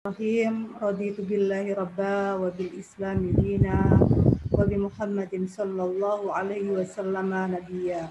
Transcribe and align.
Bismillahirrahmanirrahim. 0.00 0.80
Raditu 0.80 1.20
billahi 1.28 1.76
rabba 1.76 2.40
wa 2.40 2.48
bil 2.48 2.72
islami 2.72 3.36
dina 3.36 4.00
wa 4.48 4.64
bi 4.64 4.80
Muhammadin 4.80 5.44
sallallahu 5.44 6.32
alaihi 6.32 6.72
wasallam 6.72 7.28
nabiyya. 7.28 8.08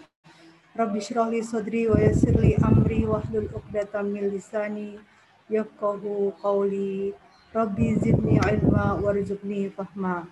Rabbi 0.78 1.02
shrah 1.02 1.34
li 1.34 1.42
sadri 1.42 1.90
wa 1.90 1.98
yassir 1.98 2.38
li 2.38 2.54
amri 2.62 3.10
wa 3.10 3.18
hlul 3.26 3.50
'uqdatam 3.50 4.06
min 4.06 4.30
lisani 4.30 5.02
yafqahu 5.50 6.30
qawli. 6.38 7.18
Rabbi 7.58 7.98
zidni 7.98 8.38
ilma 8.38 9.02
warzuqni 9.02 9.74
fahma. 9.74 10.30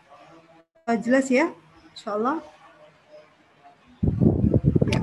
Uh, 0.85 0.93
jelas 1.01 1.25
ya? 1.33 1.49
Insyaallah. 1.97 2.37
Ya. 4.93 5.01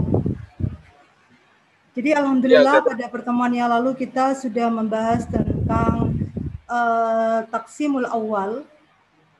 Jadi 1.98 2.10
alhamdulillah 2.14 2.78
ya, 2.78 2.86
pada 2.86 3.10
pertemuan 3.10 3.50
yang 3.50 3.74
lalu 3.74 3.98
kita 3.98 4.38
sudah 4.38 4.70
membahas 4.70 5.26
tentang 5.26 6.03
uh, 6.68 7.44
taksimul 7.48 8.06
awal 8.08 8.64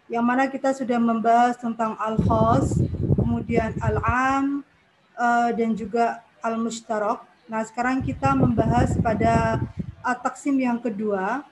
yang 0.08 0.24
mana 0.24 0.48
kita 0.52 0.76
sudah 0.76 1.00
membahas 1.00 1.56
tentang 1.56 1.96
al-khas, 1.96 2.76
kemudian 3.16 3.72
al-am 3.80 4.60
uh, 5.16 5.50
dan 5.56 5.72
juga 5.72 6.20
al-mushtarak. 6.44 7.24
Nah, 7.48 7.64
sekarang 7.64 8.04
kita 8.04 8.36
membahas 8.36 8.96
pada 9.00 9.60
uh, 10.04 10.16
taksim 10.20 10.60
yang 10.60 10.76
kedua 10.80 11.44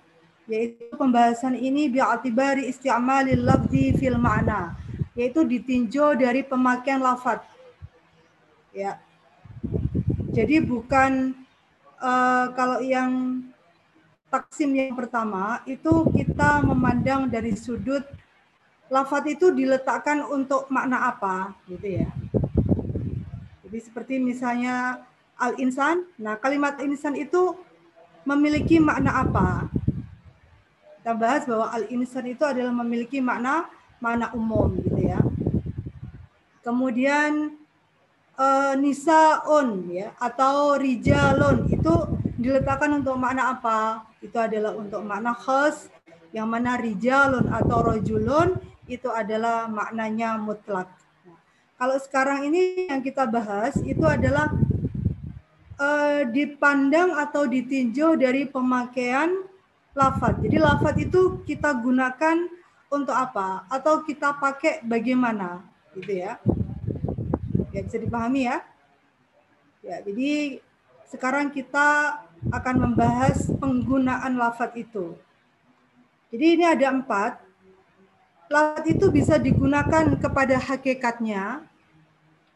yaitu 0.51 0.91
pembahasan 0.99 1.55
ini 1.55 1.87
bi'atibari 1.87 2.66
isti'malil 2.66 3.47
lafzi 3.47 3.95
fil 3.95 4.19
ma'na 4.19 4.75
yaitu 5.15 5.47
ditinjau 5.47 6.19
dari 6.19 6.43
pemakaian 6.45 7.01
lafaz. 7.01 7.41
Ya, 8.73 9.01
jadi 10.33 10.65
bukan 10.65 11.37
uh, 12.01 12.47
kalau 12.57 12.80
yang 12.80 13.45
taksim 14.33 14.73
yang 14.73 14.97
pertama 14.97 15.61
itu 15.69 16.09
kita 16.17 16.65
memandang 16.65 17.29
dari 17.29 17.53
sudut 17.53 18.01
lafat 18.89 19.29
itu 19.29 19.53
diletakkan 19.53 20.24
untuk 20.24 20.73
makna 20.73 21.13
apa 21.13 21.52
gitu 21.69 22.01
ya. 22.01 22.09
Jadi 23.61 23.79
seperti 23.85 24.16
misalnya 24.16 25.05
al-insan. 25.37 26.09
Nah, 26.16 26.41
kalimat 26.41 26.80
insan 26.80 27.13
itu 27.13 27.57
memiliki 28.24 28.80
makna 28.80 29.21
apa? 29.21 29.69
Kita 31.01 31.13
bahas 31.13 31.45
bahwa 31.45 31.69
al-insan 31.69 32.33
itu 32.33 32.45
adalah 32.49 32.73
memiliki 32.73 33.21
makna 33.21 33.69
makna 34.01 34.33
umum 34.33 34.73
gitu 34.80 35.13
ya. 35.13 35.21
Kemudian 36.65 37.59
uh, 38.41 38.73
nisaun 38.80 39.93
ya 39.93 40.15
atau 40.17 40.79
rijalun 40.79 41.69
itu 41.69 42.21
diletakkan 42.43 42.90
untuk 42.98 43.15
makna 43.15 43.54
apa? 43.54 44.04
Itu 44.18 44.37
adalah 44.37 44.74
untuk 44.74 45.01
makna 45.07 45.32
khas 45.32 45.88
yang 46.35 46.51
mana 46.51 46.74
rijalun 46.76 47.46
atau 47.49 47.79
rojulun 47.95 48.59
itu 48.90 49.07
adalah 49.09 49.71
maknanya 49.71 50.37
mutlak. 50.37 50.90
Kalau 51.79 51.96
sekarang 52.02 52.51
ini 52.51 52.90
yang 52.90 53.02
kita 53.02 53.26
bahas 53.30 53.79
itu 53.87 54.02
adalah 54.02 54.51
uh, 55.79 56.26
dipandang 56.26 57.15
atau 57.15 57.46
ditinjau 57.46 58.18
dari 58.18 58.51
pemakaian 58.51 59.46
lafat. 59.95 60.43
Jadi 60.43 60.56
lafat 60.59 60.95
itu 60.99 61.46
kita 61.46 61.71
gunakan 61.79 62.51
untuk 62.90 63.15
apa? 63.15 63.66
Atau 63.71 64.03
kita 64.03 64.34
pakai 64.34 64.82
bagaimana? 64.82 65.62
Gitu 65.94 66.22
ya 66.22 66.38
ya 67.72 67.81
bisa 67.81 67.99
dipahami 67.99 68.47
ya. 68.47 68.56
Ya, 69.82 69.97
jadi 70.04 70.62
sekarang 71.10 71.50
kita 71.50 72.21
akan 72.50 72.75
membahas 72.91 73.47
penggunaan 73.60 74.34
lafat 74.34 74.75
itu. 74.75 75.15
Jadi 76.32 76.47
ini 76.59 76.65
ada 76.66 76.91
empat. 76.91 77.38
Lafat 78.50 78.84
itu 78.88 79.09
bisa 79.12 79.38
digunakan 79.38 80.16
kepada 80.19 80.60
hakikatnya, 80.60 81.65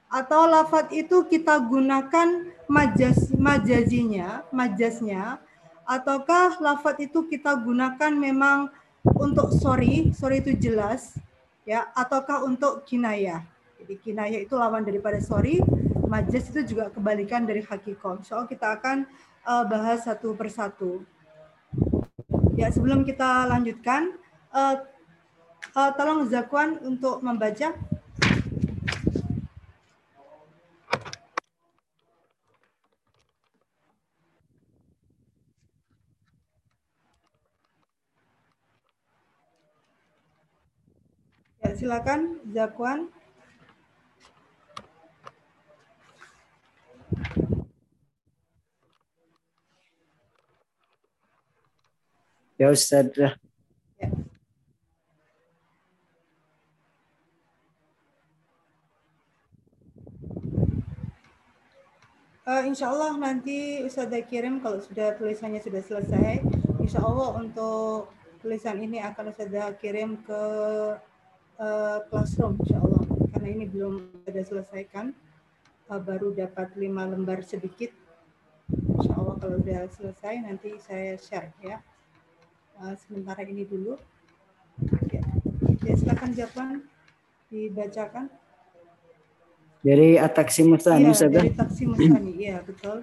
atau 0.06 0.46
lafat 0.46 0.92
itu 0.92 1.24
kita 1.26 1.56
gunakan 1.60 2.52
majaz, 2.68 3.32
majazinya, 3.34 4.44
majaznya, 4.54 5.40
ataukah 5.86 6.58
lafat 6.60 7.08
itu 7.10 7.26
kita 7.26 7.56
gunakan 7.58 8.12
memang 8.12 8.68
untuk 9.16 9.54
sorry, 9.56 10.10
sorry 10.12 10.42
itu 10.42 10.52
jelas, 10.58 11.16
ya, 11.64 11.88
ataukah 11.94 12.42
untuk 12.44 12.82
kinayah. 12.84 13.42
Jadi 13.80 13.94
kinayah 14.02 14.40
itu 14.42 14.54
lawan 14.58 14.82
daripada 14.82 15.16
sorry, 15.22 15.62
majaz 16.06 16.50
itu 16.50 16.74
juga 16.74 16.90
kebalikan 16.90 17.46
dari 17.46 17.62
hakikoh. 17.62 18.22
So 18.26 18.44
kita 18.50 18.78
akan 18.78 19.06
uh, 19.46 19.64
bahas 19.64 20.02
satu 20.02 20.34
persatu. 20.34 21.06
Ya 22.58 22.68
sebelum 22.74 23.06
kita 23.06 23.46
lanjutkan, 23.46 24.18
uh, 24.50 24.82
uh, 25.72 25.90
tolong 25.94 26.26
Zakwan 26.26 26.82
untuk 26.82 27.22
membaca. 27.22 27.72
Ya, 41.62 41.70
silakan 41.78 42.42
Zakwan. 42.50 43.15
Ya 52.56 52.72
Ustaz. 52.72 53.12
Ya. 53.12 53.36
Uh, 62.46 62.62
insya 62.64 62.88
Allah 62.88 63.12
nanti 63.20 63.84
Ustaz 63.84 64.08
kirim 64.32 64.64
kalau 64.64 64.80
sudah 64.80 65.12
tulisannya 65.20 65.60
sudah 65.60 65.82
selesai. 65.84 66.40
Insya 66.80 67.04
Allah 67.04 67.44
untuk 67.44 68.08
tulisan 68.40 68.80
ini 68.80 69.04
akan 69.04 69.36
Ustaz 69.36 69.52
kirim 69.82 70.24
ke 70.24 70.42
uh, 71.60 71.98
classroom 72.08 72.56
insya 72.64 72.80
Allah. 72.80 73.04
Karena 73.36 73.48
ini 73.52 73.64
belum 73.68 74.24
ada 74.24 74.40
selesaikan. 74.40 75.12
Uh, 75.92 76.00
baru 76.00 76.32
dapat 76.32 76.72
lima 76.80 77.04
lembar 77.04 77.44
sedikit. 77.44 77.92
Insya 78.72 79.12
Allah 79.12 79.36
kalau 79.36 79.60
sudah 79.60 79.84
selesai 79.92 80.34
nanti 80.40 80.80
saya 80.80 81.20
share 81.20 81.52
ya 81.60 81.84
Uh, 82.81 82.95
sementara 82.97 83.45
ini 83.45 83.63
dulu. 83.67 83.93
Ya, 85.13 85.21
ya 85.85 85.93
silakan 85.93 86.29
jawaban 86.33 86.85
dibacakan. 87.51 88.25
Dari 89.81 90.17
ataksi 90.21 90.61
Mustani, 90.61 91.09
Iya, 91.09 91.25
dari 91.29 91.49
taksi 91.57 91.83
Mustani, 91.89 92.31
iya 92.37 92.61
betul. 92.61 93.01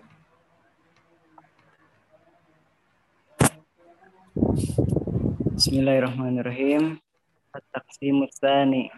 Bismillahirrahmanirrahim. 5.59 7.03
Ataksi 7.51 8.15
Mustani. 8.15 8.95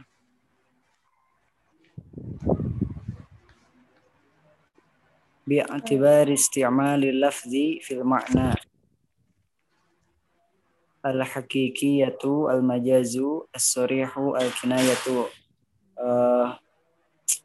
باعتبار 5.50 6.32
استعمال 6.32 7.04
اللفظ 7.04 7.50
في 7.80 7.90
المعنى 7.90 8.54
al-hakikiyatu 11.05 12.49
al-majazu 12.49 13.45
as-sorihu 13.53 14.33
al-kinayatu 14.33 15.29
uh, 16.01 16.57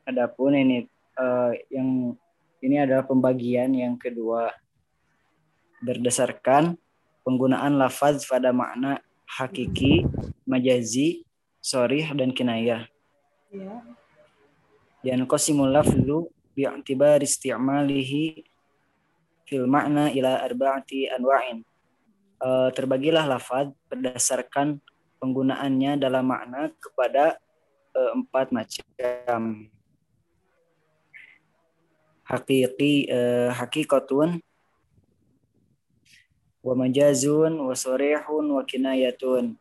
adapun 0.09 0.56
ini 0.56 0.88
uh, 1.21 1.53
yang 1.69 2.16
ini 2.65 2.76
adalah 2.81 3.04
pembagian 3.04 3.76
yang 3.76 4.00
kedua 4.00 4.48
berdasarkan 5.84 6.81
penggunaan 7.25 7.76
lafaz 7.76 8.25
pada 8.25 8.53
makna 8.53 9.00
hakiki, 9.28 10.04
majazi, 10.45 11.24
sorih 11.60 12.10
dan 12.16 12.34
kinayah. 12.34 12.89
Ya. 13.53 13.80
Dan 15.01 15.24
qasimul 15.24 15.72
lafzu 15.72 16.28
bi'tibari 16.53 17.24
isti'malihi 17.24 18.45
fil 19.48 19.65
makna 19.65 20.12
ila 20.12 20.45
arba'ati 20.45 21.09
anwa'in 21.09 21.65
uh, 22.41 22.69
terbagilah 22.72 23.28
lafaz 23.28 23.71
berdasarkan 23.92 24.81
penggunaannya 25.21 26.01
dalam 26.01 26.25
makna 26.25 26.72
kepada 26.81 27.37
uh, 27.95 28.10
empat 28.16 28.51
macam. 28.51 29.69
Hakiki 32.25 33.10
uh, 33.10 33.51
hakikatun 33.53 34.41
wa 36.60 36.75
majazun 36.77 37.53
wa 37.60 37.75
sorehun 37.77 38.45
wa 38.57 38.63
kinayatun. 38.65 39.54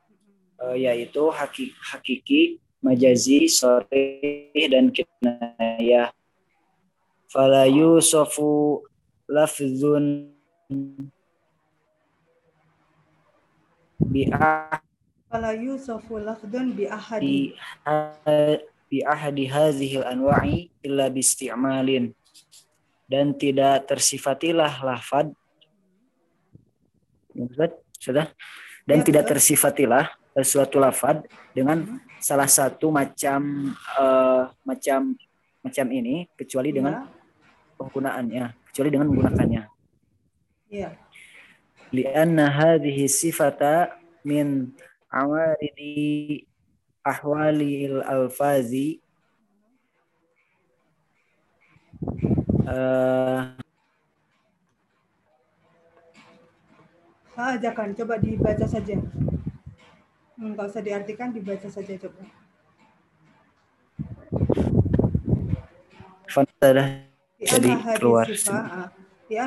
Uh, 0.60 0.75
yaitu 0.75 1.24
hakiki, 1.32 1.72
hakiki 1.80 2.42
majazi 2.84 3.48
soreh 3.48 4.52
dan 4.68 4.92
kinayah. 4.92 6.12
Fala 7.30 7.70
yusofu 7.70 8.84
lafzun 9.30 10.34
bi 14.00 14.28
Fala 15.30 15.54
yusafu 15.54 16.18
lafdun 16.18 16.74
bi 16.74 16.90
ahadi. 16.90 17.54
Bi 18.90 19.06
ahadi 19.06 19.46
hadhil 19.46 20.01
anwa'i 20.01 20.74
illa 20.81 21.12
bi 21.13 21.22
isti'malin. 21.22 22.16
Dan 23.06 23.38
tidak 23.38 23.86
tersifatilah 23.90 24.81
lafad. 24.81 25.30
Sudah? 28.00 28.31
Dan 28.90 29.01
Ya, 29.01 29.06
tidak 29.06 29.24
betul. 29.30 29.31
tersifatilah 29.38 30.06
suatu 30.42 30.81
lafad 30.81 31.22
dengan 31.54 32.00
salah 32.18 32.50
satu 32.50 32.90
macam 32.90 33.72
eh, 33.75 34.44
macam 34.66 35.13
macam 35.62 35.86
ini 35.92 36.25
kecuali 36.34 36.74
dengan 36.74 37.06
penggunaannya 37.78 38.46
kecuali 38.72 38.90
dengan 38.90 39.07
menggunakannya. 39.13 39.63
Ya. 40.69 40.94
Hadhihi 41.91 43.09
sifata 43.09 43.97
min 44.21 44.74
awaridi 45.09 46.45
ahwalil 47.01 48.06
alfazi 48.06 49.01
eh, 52.69 53.59
Ah, 57.39 57.56
jangan 57.56 57.95
coba 57.95 58.19
dibaca 58.19 58.68
saja. 58.68 59.00
Hmm, 60.36 60.51
nggak 60.51 60.75
usah 60.75 60.83
diartikan, 60.83 61.31
dibaca 61.31 61.71
saja 61.71 61.95
coba. 61.95 62.27
Fanta 66.27 66.69
Di 67.39 67.47
Jadi 67.47 67.71
keluar 67.95 68.27
sifat, 68.27 68.91
Eh, 69.30 69.38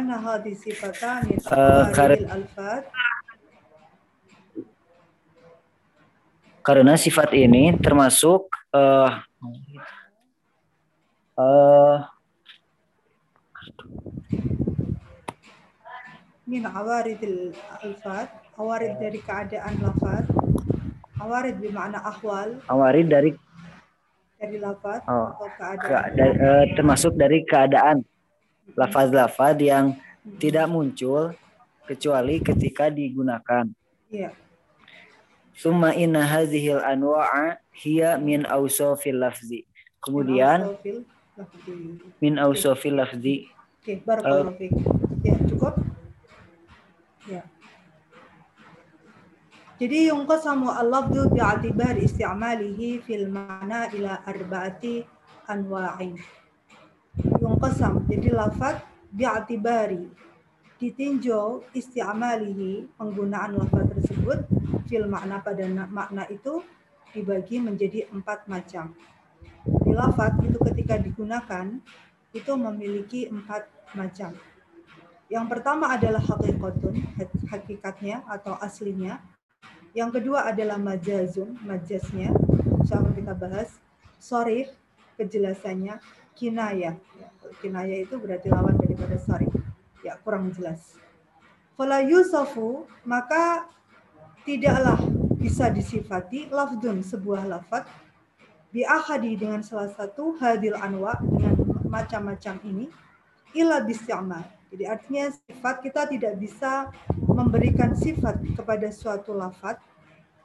awaridil 1.43 1.91
kar- 1.91 2.15
alfad 2.31 2.83
karena 6.63 6.95
sifat 6.95 7.35
ini 7.35 7.75
termasuk 7.83 8.47
eh 8.71 9.11
eh, 11.35 11.97
min 16.47 16.63
awaridil 16.63 17.51
alfad, 17.81 18.31
awarid 18.55 18.95
dari 18.99 19.19
keadaan 19.19 19.75
lafad, 19.83 20.25
awarid 21.19 21.59
bermakna 21.59 21.99
ahwal 21.99 22.55
awarid 22.71 23.11
dari 23.11 23.31
dari 24.39 24.59
lafad 24.59 25.03
Oh, 25.07 25.35
atau 25.35 25.51
ke, 25.51 25.59
keadaan. 25.59 26.15
da- 26.15 26.39
eh, 26.39 26.65
termasuk 26.75 27.15
dari 27.15 27.43
keadaan 27.43 28.07
lafaz-lafaz 28.75 29.59
yang 29.59 29.99
tidak 30.39 30.71
muncul 30.71 31.35
kecuali 31.87 32.39
ketika 32.39 32.89
digunakan. 32.89 33.67
Iya. 34.09 34.31
Summa 35.53 35.93
inna 35.93 36.25
hadhil 36.25 36.81
anwa'a 36.81 37.61
hiya 37.77 38.17
min 38.17 38.49
awsafil 38.49 39.21
lafzi. 39.21 39.69
Kemudian 40.01 40.75
min 42.19 42.41
awsafil 42.41 42.97
lafzi. 42.97 43.51
Oke, 43.83 43.99
barakallahu 44.07 44.55
fiik. 44.57 44.73
Ya, 45.27 45.35
cukup? 45.51 45.75
Ya. 47.27 47.43
Jadi 49.83 50.15
yunqasamu 50.15 50.71
al-lafdhu 50.71 51.35
bi'atibar 51.35 51.99
isti'malihi 51.99 53.03
fil 53.03 53.27
ma'na 53.27 53.91
ila 53.91 54.23
arba'ati 54.23 55.03
anwa'in. 55.51 56.15
Yunqasam, 57.53 58.09
jadi 58.09 58.33
lafad 58.33 58.81
bi'atibari 59.13 60.09
ditinjau 60.81 61.61
isti'malihi 61.77 62.97
penggunaan 62.97 63.61
lafad 63.61 63.93
tersebut 63.93 64.49
fil 64.89 65.05
makna 65.05 65.37
pada 65.45 65.69
na- 65.69 65.85
makna 65.85 66.25
itu 66.33 66.65
dibagi 67.13 67.61
menjadi 67.61 68.09
empat 68.09 68.49
macam. 68.49 68.97
Lafad 69.85 70.41
itu 70.49 70.57
ketika 70.73 70.97
digunakan 70.97 71.77
itu 72.33 72.53
memiliki 72.57 73.29
empat 73.29 73.69
macam. 73.93 74.33
Yang 75.29 75.47
pertama 75.53 75.93
adalah 75.93 76.25
hakikatun, 76.25 77.05
hak- 77.21 77.45
hakikatnya 77.53 78.25
atau 78.25 78.57
aslinya. 78.65 79.21
Yang 79.93 80.25
kedua 80.25 80.49
adalah 80.49 80.81
majazun, 80.81 81.61
majaznya. 81.61 82.33
Insya 82.81 82.97
Allah 82.97 83.13
kita 83.13 83.37
bahas. 83.37 83.77
Sorif, 84.17 84.73
kejelasannya. 85.21 86.01
Kinayah. 86.39 86.97
Ya, 86.97 87.29
kinayah 87.61 87.99
itu 88.05 88.17
berarti 88.19 88.49
lawan 88.49 88.77
daripada 88.81 89.17
sorif. 89.21 89.53
Ya, 90.03 90.19
kurang 90.21 90.51
jelas. 90.53 90.97
Fala 91.79 92.03
yusafu, 92.05 92.85
maka 93.07 93.67
tidaklah 94.43 94.99
bisa 95.39 95.71
disifati 95.71 96.51
lafdun 96.51 97.03
sebuah 97.03 97.47
lafad 97.47 97.87
biahadi 98.73 99.37
dengan 99.37 99.61
salah 99.61 99.91
satu 99.93 100.39
hadil 100.41 100.75
anwa 100.79 101.19
dengan 101.21 101.55
macam-macam 101.87 102.57
ini 102.65 102.89
ila 103.53 103.85
bisti'mal. 103.85 104.43
Jadi 104.73 104.85
artinya 104.89 105.29
sifat 105.29 105.85
kita 105.85 106.09
tidak 106.09 106.41
bisa 106.41 106.89
memberikan 107.21 107.93
sifat 107.93 108.41
kepada 108.57 108.89
suatu 108.89 109.37
lafat 109.37 109.77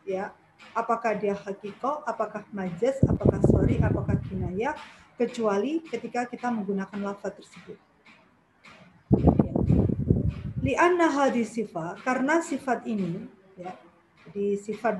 ya 0.03 0.35
apakah 0.73 1.17
dia 1.17 1.33
hakiko, 1.33 2.05
apakah 2.05 2.45
majaz, 2.53 3.01
apakah 3.05 3.41
sorry, 3.49 3.81
apakah 3.81 4.17
kinayah 4.27 4.77
kecuali 5.17 5.81
ketika 5.81 6.29
kita 6.29 6.53
menggunakan 6.53 7.01
lafat 7.01 7.41
tersebut. 7.41 7.77
Lianna 10.61 11.07
hadis 11.09 11.55
sifat 11.55 12.03
karena 12.03 12.43
sifat 12.43 12.83
ini 12.83 13.23
ya 13.55 13.71
jadi 14.27 14.59
sifat 14.59 14.99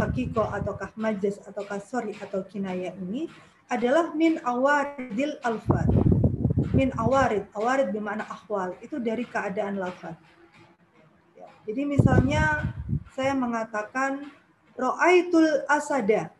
hakiko 0.00 0.48
ataukah 0.48 0.90
majaz 0.96 1.36
ataukah 1.44 1.78
sorry 1.84 2.16
atau 2.16 2.40
kinayah 2.48 2.96
ini 2.96 3.28
adalah 3.68 4.16
min 4.16 4.40
awaridil 4.40 5.36
alfad 5.44 5.84
min 6.72 6.90
awarid 6.96 7.44
awarid 7.52 7.92
bermakna 7.92 8.24
ahwal 8.24 8.72
itu 8.80 8.96
dari 8.98 9.28
keadaan 9.28 9.76
lafaz 9.76 10.16
ya. 11.36 11.46
jadi 11.68 11.82
misalnya 11.84 12.72
saya 13.12 13.36
mengatakan 13.36 14.32
ro'aitul 14.78 15.66
asada 15.70 16.30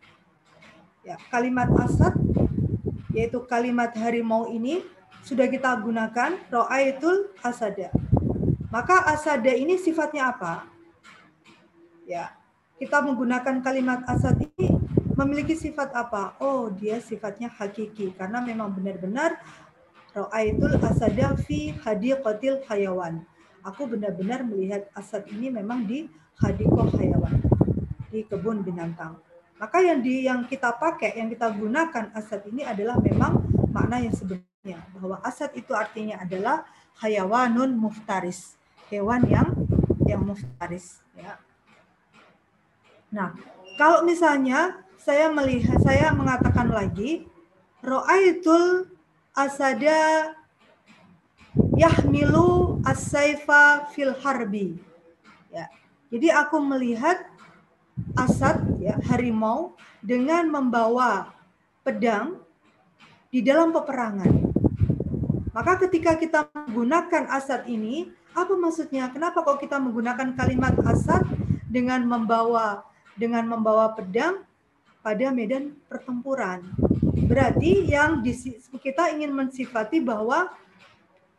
ya 1.05 1.17
kalimat 1.31 1.71
asad 1.83 2.15
yaitu 3.15 3.39
kalimat 3.47 3.95
harimau 3.95 4.51
ini 4.51 4.83
sudah 5.23 5.47
kita 5.47 5.75
gunakan 5.81 6.37
ro'aitul 6.51 7.31
asada 7.41 7.95
maka 8.69 9.07
asada 9.11 9.55
ini 9.55 9.79
sifatnya 9.79 10.35
apa 10.35 10.67
ya 12.05 12.35
kita 12.79 13.01
menggunakan 13.01 13.63
kalimat 13.63 14.03
asad 14.11 14.35
ini 14.43 14.75
memiliki 15.15 15.55
sifat 15.55 15.95
apa? 15.95 16.35
Oh, 16.43 16.69
dia 16.71 16.99
sifatnya 16.99 17.47
hakiki 17.47 18.13
karena 18.19 18.43
memang 18.43 18.75
benar-benar 18.75 19.39
ra'aitul 20.11 20.79
asada 20.83 21.39
fi 21.39 21.75
hadiqatil 21.75 22.67
hayawan. 22.67 23.23
Aku 23.65 23.89
benar-benar 23.89 24.45
melihat 24.45 24.91
asad 24.93 25.25
ini 25.31 25.49
memang 25.49 25.87
di 25.87 26.11
hadiqah 26.43 26.91
hayawan, 26.99 27.41
di 28.15 28.23
kebun 28.23 28.63
binatang. 28.63 29.19
Maka 29.59 29.83
yang 29.83 29.99
di 29.99 30.23
yang 30.23 30.47
kita 30.47 30.71
pakai, 30.79 31.19
yang 31.19 31.27
kita 31.27 31.51
gunakan 31.51 32.15
asad 32.15 32.47
ini 32.47 32.63
adalah 32.63 32.95
memang 33.03 33.43
makna 33.75 33.99
yang 33.99 34.15
sebenarnya 34.15 34.79
bahwa 34.95 35.19
asad 35.27 35.51
itu 35.59 35.75
artinya 35.75 36.23
adalah 36.23 36.63
hayawanun 37.03 37.75
muftaris, 37.75 38.55
hewan 38.87 39.27
yang 39.27 39.51
yang 40.07 40.23
muftaris 40.23 41.03
ya. 41.19 41.43
Nah, 43.11 43.35
kalau 43.75 44.07
misalnya 44.07 44.79
saya 44.99 45.27
melihat 45.31 45.79
saya 45.83 46.15
mengatakan 46.15 46.71
lagi 46.71 47.27
ro'aitul 47.83 48.91
asada 49.35 50.35
yahmilu 51.79 52.79
as-saifa 52.83 53.91
fil 53.95 54.15
harbi. 54.23 54.79
Ya. 55.55 55.71
Jadi 56.11 56.31
aku 56.31 56.59
melihat 56.63 57.34
asad 58.19 58.63
ya 58.83 58.99
harimau 59.11 59.75
dengan 60.03 60.47
membawa 60.51 61.33
pedang 61.87 62.41
di 63.31 63.43
dalam 63.43 63.75
peperangan. 63.75 64.55
Maka 65.55 65.87
ketika 65.87 66.19
kita 66.19 66.51
menggunakan 66.51 67.31
asad 67.31 67.67
ini, 67.71 68.11
apa 68.35 68.55
maksudnya? 68.59 69.07
Kenapa 69.11 69.47
kok 69.47 69.63
kita 69.63 69.79
menggunakan 69.79 70.35
kalimat 70.35 70.75
asad 70.83 71.23
dengan 71.71 72.03
membawa 72.07 72.83
dengan 73.15 73.47
membawa 73.47 73.95
pedang 73.95 74.43
pada 75.05 75.31
medan 75.31 75.79
pertempuran. 75.87 76.67
Berarti 77.31 77.87
yang 77.87 78.25
kita 78.83 79.15
ingin 79.15 79.31
mensifati 79.31 80.03
bahwa 80.03 80.51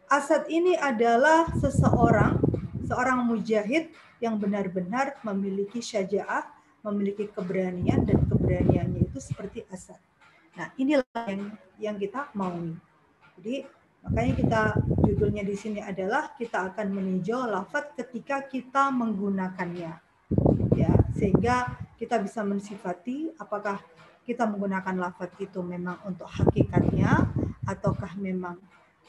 Asad 0.05 0.45
ini 0.53 0.77
adalah 0.77 1.49
seseorang, 1.57 2.37
seorang 2.85 3.25
mujahid 3.25 3.91
yang 4.21 4.39
benar-benar 4.39 5.19
memiliki 5.25 5.83
syaja'ah, 5.83 6.47
memiliki 6.85 7.27
keberanian 7.29 8.05
dan 8.05 8.21
keberaniannya 8.29 9.09
itu 9.09 9.19
seperti 9.19 9.65
Asad. 9.73 9.99
Nah, 10.55 10.71
inilah 10.79 11.05
yang 11.27 11.43
yang 11.81 11.95
kita 11.99 12.31
maui. 12.37 12.77
Jadi 13.41 13.67
makanya 14.05 14.33
kita 14.37 14.61
judulnya 15.03 15.43
di 15.43 15.55
sini 15.57 15.79
adalah 15.81 16.31
kita 16.37 16.71
akan 16.71 16.87
meninjau 16.93 17.49
lafaz 17.49 17.91
ketika 17.97 18.45
kita 18.45 18.93
menggunakannya 18.93 20.05
Ya, 20.75 20.91
sehingga 21.15 21.77
kita 21.95 22.19
bisa 22.19 22.43
mensifati 22.43 23.31
apakah 23.39 23.79
kita 24.27 24.43
menggunakan 24.43 24.97
lafaz 24.97 25.31
itu 25.39 25.63
memang 25.63 26.01
untuk 26.03 26.27
hakikatnya 26.27 27.31
ataukah 27.63 28.17
memang 28.19 28.59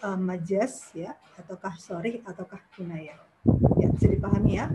uh, 0.04 0.14
majas 0.14 0.92
ya 0.94 1.16
ataukah 1.40 1.74
sorry 1.80 2.22
ataukah 2.22 2.60
kinayah. 2.76 3.18
Ya, 3.78 3.88
bisa 3.94 4.06
dipahami 4.10 4.52
ya? 4.58 4.66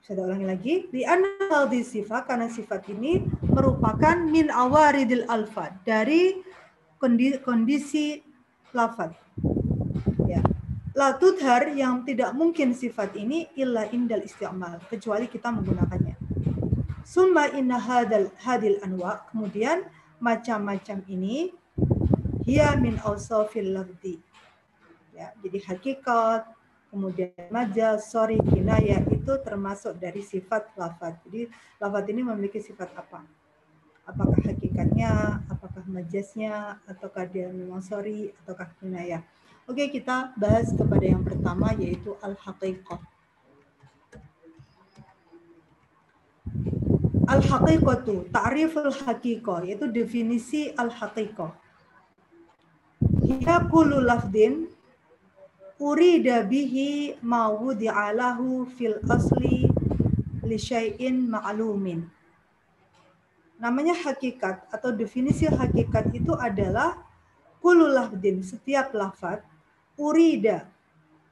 Saya 0.00 0.26
ulangi 0.26 0.46
lagi. 0.48 0.74
Di 0.90 1.06
di 1.70 1.80
sifat 1.86 2.26
karena 2.26 2.50
sifat 2.50 2.88
ini 2.90 3.22
merupakan 3.46 4.18
min 4.18 4.50
awaridil 4.50 5.22
alfa 5.30 5.70
dari 5.86 6.40
kondisi, 6.98 7.38
kondisi 7.38 8.06
lafad. 8.74 9.14
Ya. 10.26 10.42
La 10.98 11.14
tudhar 11.14 11.70
yang 11.72 12.02
tidak 12.02 12.34
mungkin 12.34 12.74
sifat 12.74 13.14
ini 13.14 13.46
illa 13.54 13.86
indal 13.94 14.26
isti'mal 14.26 14.82
kecuali 14.90 15.30
kita 15.30 15.54
menggunakannya. 15.54 16.18
Summa 17.06 17.46
inna 17.54 17.78
hadal 17.78 18.34
hadil 18.42 18.82
anwa 18.82 19.22
kemudian 19.30 19.86
macam-macam 20.18 21.02
ini 21.06 21.50
hiya 22.44 22.74
min 22.78 22.98
awsafil 23.02 23.78
lafdi. 23.78 24.18
Ya, 25.14 25.34
jadi 25.42 25.58
hakikat, 25.70 26.50
kemudian 26.90 27.30
majaz, 27.54 28.10
sorry, 28.10 28.36
kinayah 28.42 29.06
itu 29.08 29.32
termasuk 29.40 29.96
dari 29.96 30.20
sifat 30.20 30.74
lafad. 30.74 31.16
Jadi 31.24 31.46
lafad 31.78 32.04
ini 32.10 32.26
memiliki 32.26 32.58
sifat 32.58 32.90
apa? 32.98 33.22
Apakah 34.04 34.42
hakikatnya, 34.42 35.38
apakah 35.46 35.86
majaznya, 35.86 36.82
ataukah 36.90 37.30
dia 37.30 37.46
memang 37.48 37.78
sorry, 37.78 38.34
ataukah 38.42 38.74
kinayah. 38.82 39.22
Oke, 39.70 39.86
kita 39.86 40.34
bahas 40.34 40.74
kepada 40.74 41.06
yang 41.06 41.22
pertama 41.22 41.70
yaitu 41.78 42.18
al-haqiqah. 42.18 42.98
Al-haqiqatu, 47.30 48.34
ta'riful 48.34 48.90
haqiqah, 48.90 49.62
yaitu 49.62 49.86
definisi 49.86 50.74
al-haqiqah. 50.74 51.54
Hiya 53.22 53.70
kullu 53.70 54.02
lafdin 54.02 54.66
urida 55.80 56.44
bihi 56.44 57.16
ma 57.24 57.48
fil 58.76 59.00
asli 59.08 59.64
li 60.44 60.58
syai'in 60.60 61.24
ma'lumin. 61.32 62.04
Namanya 63.56 63.96
hakikat 63.96 64.68
atau 64.68 64.92
definisi 64.92 65.48
hakikat 65.48 66.12
itu 66.12 66.36
adalah 66.36 67.00
kullu 67.60 67.88
lafdin, 67.88 68.40
setiap 68.40 68.92
lafat, 68.96 69.44
urida, 70.00 70.64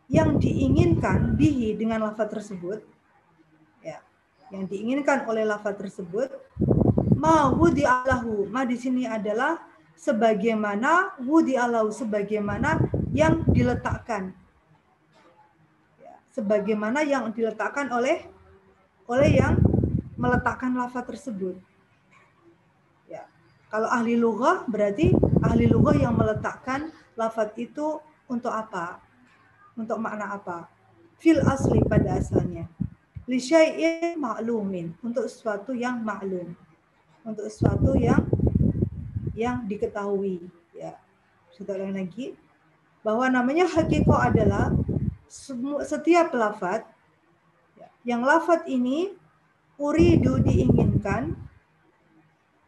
yang 0.09 0.41
diinginkan 0.41 1.37
bihi 1.37 1.77
dengan 1.77 2.09
lafat 2.09 2.33
tersebut, 2.37 2.81
ya, 3.85 4.01
yang 4.53 4.65
diinginkan 4.69 5.25
oleh 5.29 5.45
lafat 5.45 5.77
tersebut, 5.77 6.29
ma 7.17 7.49
wudi'alahu, 7.53 8.49
ma 8.49 8.65
di 8.65 8.77
sini 8.77 9.05
adalah 9.05 9.68
sebagaimana 9.99 11.19
wudi'alahu, 11.19 11.91
sebagaimana 11.91 12.79
yang 13.11 13.43
diletakkan. 13.51 14.31
Ya, 15.99 16.15
sebagaimana 16.31 17.03
yang 17.03 17.35
diletakkan 17.35 17.91
oleh 17.91 18.23
oleh 19.11 19.31
yang 19.35 19.59
meletakkan 20.15 20.71
lafaz 20.79 21.03
tersebut. 21.11 21.59
Ya 23.11 23.27
kalau 23.69 23.91
ahli 23.91 24.15
lughah 24.15 24.63
berarti 24.71 25.11
ahli 25.43 25.67
lughah 25.67 25.99
yang 25.99 26.15
meletakkan 26.15 26.95
lafaz 27.19 27.51
itu 27.59 27.99
untuk 28.31 28.55
apa? 28.55 29.03
Untuk 29.75 29.99
makna 29.99 30.39
apa? 30.39 30.71
Fil 31.19 31.43
asli 31.43 31.83
pada 31.83 32.23
asalnya. 32.23 32.71
Li 33.27 33.43
syai'in 33.43 34.17
ma'lumin 34.17 34.95
untuk 35.03 35.27
sesuatu 35.27 35.75
yang 35.75 36.01
maklum 36.01 36.55
untuk 37.29 37.45
sesuatu 37.53 37.93
yang 37.93 38.25
yang 39.39 39.63
diketahui 39.71 40.43
ya 40.75 40.99
sudah 41.55 41.79
lagi 41.79 42.35
bahwa 43.07 43.31
namanya 43.31 43.71
hakiko 43.71 44.19
adalah 44.19 44.75
setiap 45.87 46.35
lafat 46.35 46.83
yang 48.03 48.27
lafat 48.27 48.67
ini 48.67 49.15
uridu 49.79 50.43
diinginkan 50.43 51.39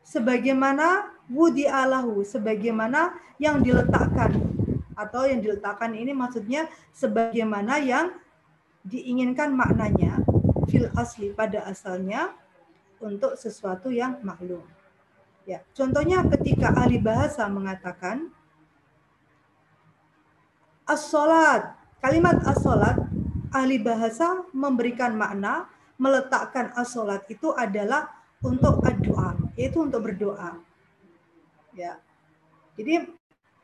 sebagaimana 0.07 1.11
wudi 1.27 1.67
alahu 1.67 2.23
sebagaimana 2.23 3.19
yang 3.43 3.59
diletakkan 3.59 4.39
atau 4.95 5.27
yang 5.27 5.43
diletakkan 5.43 5.91
ini 5.97 6.15
maksudnya 6.15 6.71
sebagaimana 6.95 7.83
yang 7.83 8.15
diinginkan 8.87 9.50
maknanya 9.53 10.23
fil 10.71 10.93
asli 10.95 11.33
pada 11.35 11.67
asalnya 11.67 12.33
untuk 13.00 13.35
sesuatu 13.35 13.89
yang 13.89 14.21
maklum. 14.21 14.61
Ya, 15.49 15.64
contohnya 15.73 16.20
ketika 16.28 16.73
ahli 16.76 17.00
bahasa 17.00 17.49
mengatakan 17.49 18.30
As-salat. 20.90 21.78
Kalimat 22.02 22.42
as-salat 22.42 22.99
ahli 23.54 23.78
bahasa 23.78 24.42
memberikan 24.50 25.14
makna 25.14 25.70
meletakkan 26.02 26.75
as-salat 26.75 27.23
itu 27.30 27.54
adalah 27.54 28.11
untuk 28.42 28.82
doa, 28.82 29.38
yaitu 29.54 29.87
untuk 29.87 30.02
berdoa. 30.11 30.59
Ya. 31.78 32.02
Jadi 32.75 33.06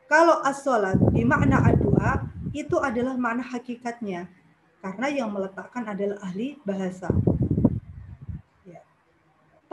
kalau 0.06 0.38
as-salat 0.46 0.94
di 1.10 1.26
makna 1.26 1.66
doa 1.74 2.30
itu 2.54 2.78
adalah 2.78 3.18
makna 3.18 3.42
hakikatnya 3.42 4.30
karena 4.78 5.06
yang 5.10 5.34
meletakkan 5.34 5.82
adalah 5.82 6.22
ahli 6.22 6.62
bahasa. 6.62 7.10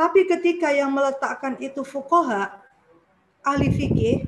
Tapi 0.03 0.27
ketika 0.27 0.67
yang 0.67 0.91
meletakkan 0.91 1.55
itu 1.63 1.79
fukoha, 1.79 2.60
ahli 3.39 3.72
fikih, 3.72 4.27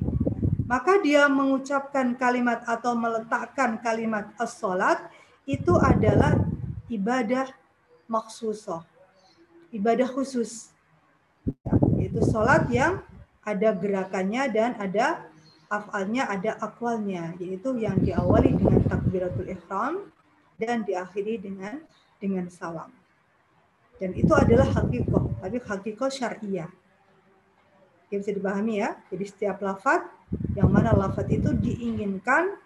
maka 0.71 1.03
dia 1.03 1.27
mengucapkan 1.27 2.15
kalimat 2.15 2.63
atau 2.63 2.95
meletakkan 2.95 3.75
kalimat 3.83 4.31
as-salat 4.39 5.03
itu 5.43 5.75
adalah 5.75 6.39
ibadah 6.87 7.51
maksusoh, 8.07 8.87
ibadah 9.75 10.07
khusus. 10.07 10.71
Itu 11.99 12.23
salat 12.23 12.71
yang 12.71 13.03
ada 13.43 13.75
gerakannya 13.75 14.47
dan 14.55 14.79
ada 14.79 15.27
afalnya, 15.67 16.31
ada 16.31 16.55
akwalnya, 16.63 17.35
yaitu 17.35 17.75
yang 17.83 17.99
diawali 17.99 18.55
dengan 18.55 18.79
takbiratul 18.87 19.51
ihram 19.51 20.07
dan 20.55 20.87
diakhiri 20.87 21.35
dengan 21.35 21.83
dengan 22.15 22.47
salam. 22.47 22.95
Dan 23.95 24.11
itu 24.11 24.31
adalah 24.35 24.67
hakikoh, 24.67 25.39
tapi 25.39 25.57
hakikoh 25.63 26.11
syariah. 26.11 26.67
Yang 28.11 28.19
bisa 28.27 28.31
dipahami 28.35 28.73
ya. 28.83 28.99
Jadi 29.07 29.25
setiap 29.25 29.63
lafat 29.63 30.03
yang 30.55 30.67
mana 30.67 30.91
lafat 30.91 31.31
itu 31.31 31.55
diinginkan 31.55 32.59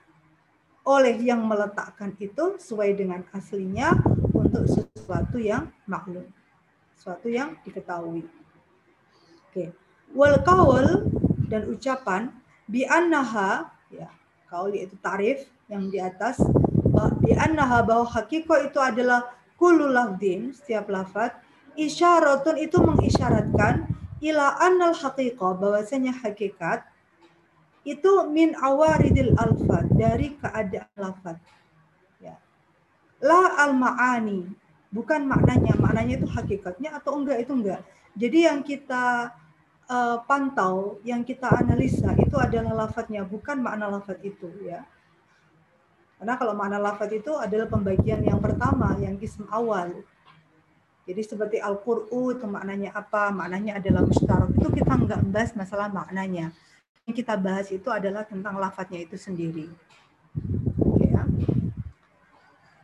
oleh 0.89 1.15
yang 1.21 1.45
meletakkan 1.45 2.17
itu 2.17 2.57
sesuai 2.57 2.97
dengan 2.97 3.21
aslinya 3.29 3.93
untuk 4.33 4.65
sesuatu 4.65 5.37
yang 5.37 5.69
maklum, 5.85 6.25
sesuatu 6.97 7.29
yang 7.29 7.53
diketahui. 7.61 8.25
Oke, 9.49 9.69
wal 10.17 10.41
kaul 10.41 11.09
dan 11.49 11.69
ucapan 11.69 12.33
bi 12.65 12.85
annaha 12.85 13.69
ya 13.93 14.09
kaul 14.49 14.73
itu 14.73 14.97
tarif 15.01 15.45
yang 15.69 15.89
di 15.89 16.01
atas 16.01 16.41
bi 17.21 17.33
annaha 17.37 17.85
bahwa 17.85 18.05
hakiko 18.09 18.57
itu 18.61 18.77
adalah 18.81 19.29
kullu 19.59 19.91
lafdin 19.91 20.55
setiap 20.55 20.87
lafat 20.87 21.35
isyaratun 21.75 22.55
itu 22.55 22.79
mengisyaratkan 22.79 23.85
ila 24.23 24.55
annal 24.63 24.95
haqiqah 24.95 25.59
bahwasanya 25.59 26.15
hakikat 26.15 26.87
itu 27.87 28.11
min 28.31 28.55
awaridil 28.59 29.35
alfat 29.39 29.87
dari 29.95 30.35
keadaan 30.35 30.95
lafat. 30.99 31.39
Ya. 32.19 32.35
La 33.23 33.55
al 33.63 33.75
maani 33.75 34.51
bukan 34.91 35.25
maknanya, 35.25 35.73
maknanya 35.79 36.19
itu 36.19 36.27
hakikatnya 36.27 36.99
atau 36.99 37.17
enggak 37.17 37.39
itu 37.47 37.53
enggak. 37.55 37.81
Jadi 38.19 38.39
yang 38.43 38.59
kita 38.65 39.31
uh, 39.87 40.17
pantau, 40.27 40.99
yang 41.07 41.23
kita 41.23 41.47
analisa 41.47 42.11
itu 42.19 42.35
adalah 42.35 42.85
lafadznya, 42.85 43.23
bukan 43.23 43.63
makna 43.63 43.87
lafadz 43.87 44.21
itu 44.27 44.49
ya. 44.65 44.83
Karena 46.19 46.35
kalau 46.35 46.51
makna 46.51 46.77
lafadz 46.77 47.15
itu 47.15 47.31
adalah 47.39 47.71
pembagian 47.71 48.19
yang 48.21 48.43
pertama, 48.43 48.93
yang 48.99 49.15
ism 49.23 49.47
awal. 49.47 49.87
Jadi 51.07 51.21
seperti 51.25 51.57
Al-Qur'u 51.57 52.35
itu 52.35 52.45
maknanya 52.45 52.93
apa? 52.93 53.31
Maknanya 53.31 53.79
adalah 53.79 54.03
mustarak. 54.03 54.51
Itu 54.53 54.69
kita 54.69 54.93
enggak 54.93 55.23
bahas 55.31 55.51
masalah 55.55 55.87
maknanya 55.89 56.53
yang 57.09 57.17
kita 57.17 57.33
bahas 57.33 57.73
itu 57.73 57.89
adalah 57.89 58.21
tentang 58.21 58.61
lafadznya 58.61 59.01
itu 59.01 59.17
sendiri. 59.17 59.65
Oke 60.77 61.09
ya. 61.09 61.25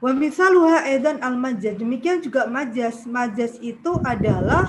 Wa 0.01 0.09
misaluha 0.17 0.81
edan 0.89 1.21
al 1.21 1.37
majaz. 1.37 1.77
Demikian 1.77 2.25
juga 2.25 2.49
majas. 2.49 3.05
Majas 3.05 3.61
itu 3.61 4.01
adalah 4.01 4.65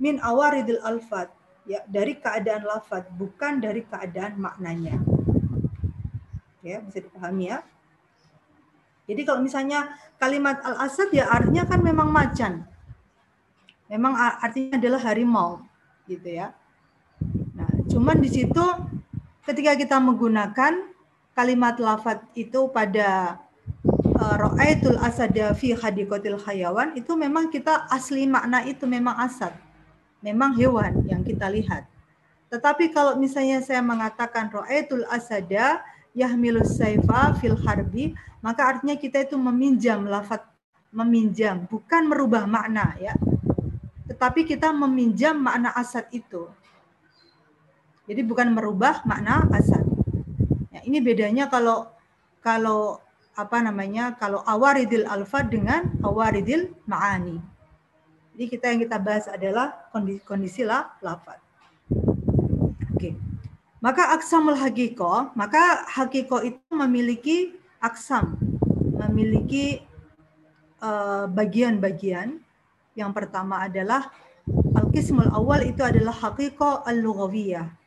min 0.00 0.16
awaridil 0.24 0.80
alfat. 0.80 1.28
Ya, 1.68 1.84
dari 1.84 2.16
keadaan 2.16 2.64
lafad, 2.64 3.04
bukan 3.12 3.60
dari 3.60 3.84
keadaan 3.84 4.40
maknanya. 4.40 4.96
Ya, 6.64 6.80
bisa 6.80 7.04
dipahami 7.04 7.52
ya. 7.52 7.60
Jadi 9.08 9.24
kalau 9.24 9.40
misalnya 9.40 9.96
kalimat 10.20 10.60
al-asad 10.60 11.08
ya 11.16 11.32
artinya 11.32 11.64
kan 11.64 11.80
memang 11.80 12.12
macan. 12.12 12.68
Memang 13.88 14.12
artinya 14.44 14.76
adalah 14.76 15.00
harimau 15.00 15.64
gitu 16.04 16.28
ya. 16.28 16.52
Nah, 17.56 17.72
cuman 17.88 18.20
di 18.20 18.28
situ 18.28 18.64
ketika 19.48 19.72
kita 19.80 19.96
menggunakan 19.96 20.92
kalimat 21.32 21.80
lafat 21.80 22.20
itu 22.36 22.68
pada 22.68 23.40
uh, 23.96 24.34
ra'aitul 24.36 25.00
asada 25.00 25.56
fi 25.56 25.72
hadikotil 25.72 26.36
hayawan 26.44 26.92
itu 26.92 27.16
memang 27.16 27.48
kita 27.48 27.88
asli 27.88 28.28
makna 28.28 28.60
itu 28.68 28.84
memang 28.84 29.16
asad. 29.24 29.56
Memang 30.20 30.52
hewan 30.58 31.08
yang 31.08 31.24
kita 31.24 31.48
lihat. 31.48 31.88
Tetapi 32.52 32.92
kalau 32.92 33.16
misalnya 33.16 33.64
saya 33.64 33.80
mengatakan 33.80 34.52
ra'aitul 34.52 35.08
asada 35.08 35.80
yahmilus 36.18 36.74
saifa 36.74 37.38
fil 37.38 37.54
harbi, 37.62 38.18
maka 38.42 38.66
artinya 38.74 38.98
kita 38.98 39.22
itu 39.22 39.38
meminjam 39.38 40.02
lafat 40.02 40.42
meminjam, 40.90 41.68
bukan 41.68 42.08
merubah 42.08 42.48
makna 42.48 42.96
ya. 42.98 43.14
Tetapi 44.08 44.48
kita 44.48 44.72
meminjam 44.72 45.36
makna 45.36 45.70
asad 45.76 46.08
itu. 46.10 46.48
Jadi 48.08 48.24
bukan 48.24 48.56
merubah 48.56 49.04
makna 49.04 49.44
asad. 49.52 49.84
Ya, 50.72 50.80
ini 50.88 50.98
bedanya 51.04 51.46
kalau 51.52 51.92
kalau 52.40 53.04
apa 53.36 53.60
namanya 53.60 54.16
kalau 54.16 54.40
awaridil 54.42 55.04
alfa 55.06 55.44
dengan 55.44 55.92
awaridil 56.00 56.72
ma'ani. 56.88 57.36
Jadi 58.32 58.44
kita 58.48 58.64
yang 58.72 58.80
kita 58.80 58.96
bahas 58.96 59.26
adalah 59.28 59.90
kondisi, 59.92 60.24
kondisi 60.24 60.62
la, 60.64 60.88
lafad. 61.04 61.38
Oke. 62.96 63.27
Maka 63.78 64.10
aksamul 64.14 64.58
hakiko, 64.58 65.30
maka 65.38 65.86
hakiko 65.86 66.42
itu 66.42 66.72
memiliki 66.74 67.54
aksam, 67.78 68.34
memiliki 69.06 69.86
eh, 70.82 71.24
bagian-bagian. 71.30 72.42
Uh, 72.42 72.46
yang 72.98 73.14
pertama 73.14 73.62
adalah 73.62 74.10
al-qismul 74.74 75.30
awal 75.30 75.62
itu 75.62 75.86
adalah 75.86 76.10
hakiko 76.10 76.82
al-lughawiyah 76.82 77.78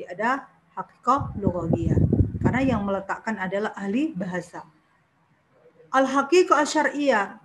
jadi 0.00 0.16
ada 0.16 0.48
hakikat 0.78 1.36
lughawiyah. 1.36 2.00
Karena 2.40 2.64
yang 2.64 2.86
meletakkan 2.88 3.36
adalah 3.36 3.76
ahli 3.76 4.16
bahasa. 4.16 4.64
Al-haqiqah 5.92 6.64
syariah 6.64 7.36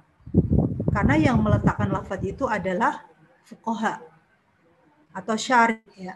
karena 0.94 1.20
yang 1.20 1.44
meletakkan 1.44 1.92
lafaz 1.92 2.22
itu 2.24 2.48
adalah 2.48 3.04
fuqaha 3.44 4.00
atau 5.12 5.36
syari 5.36 5.84
ya. 5.98 6.16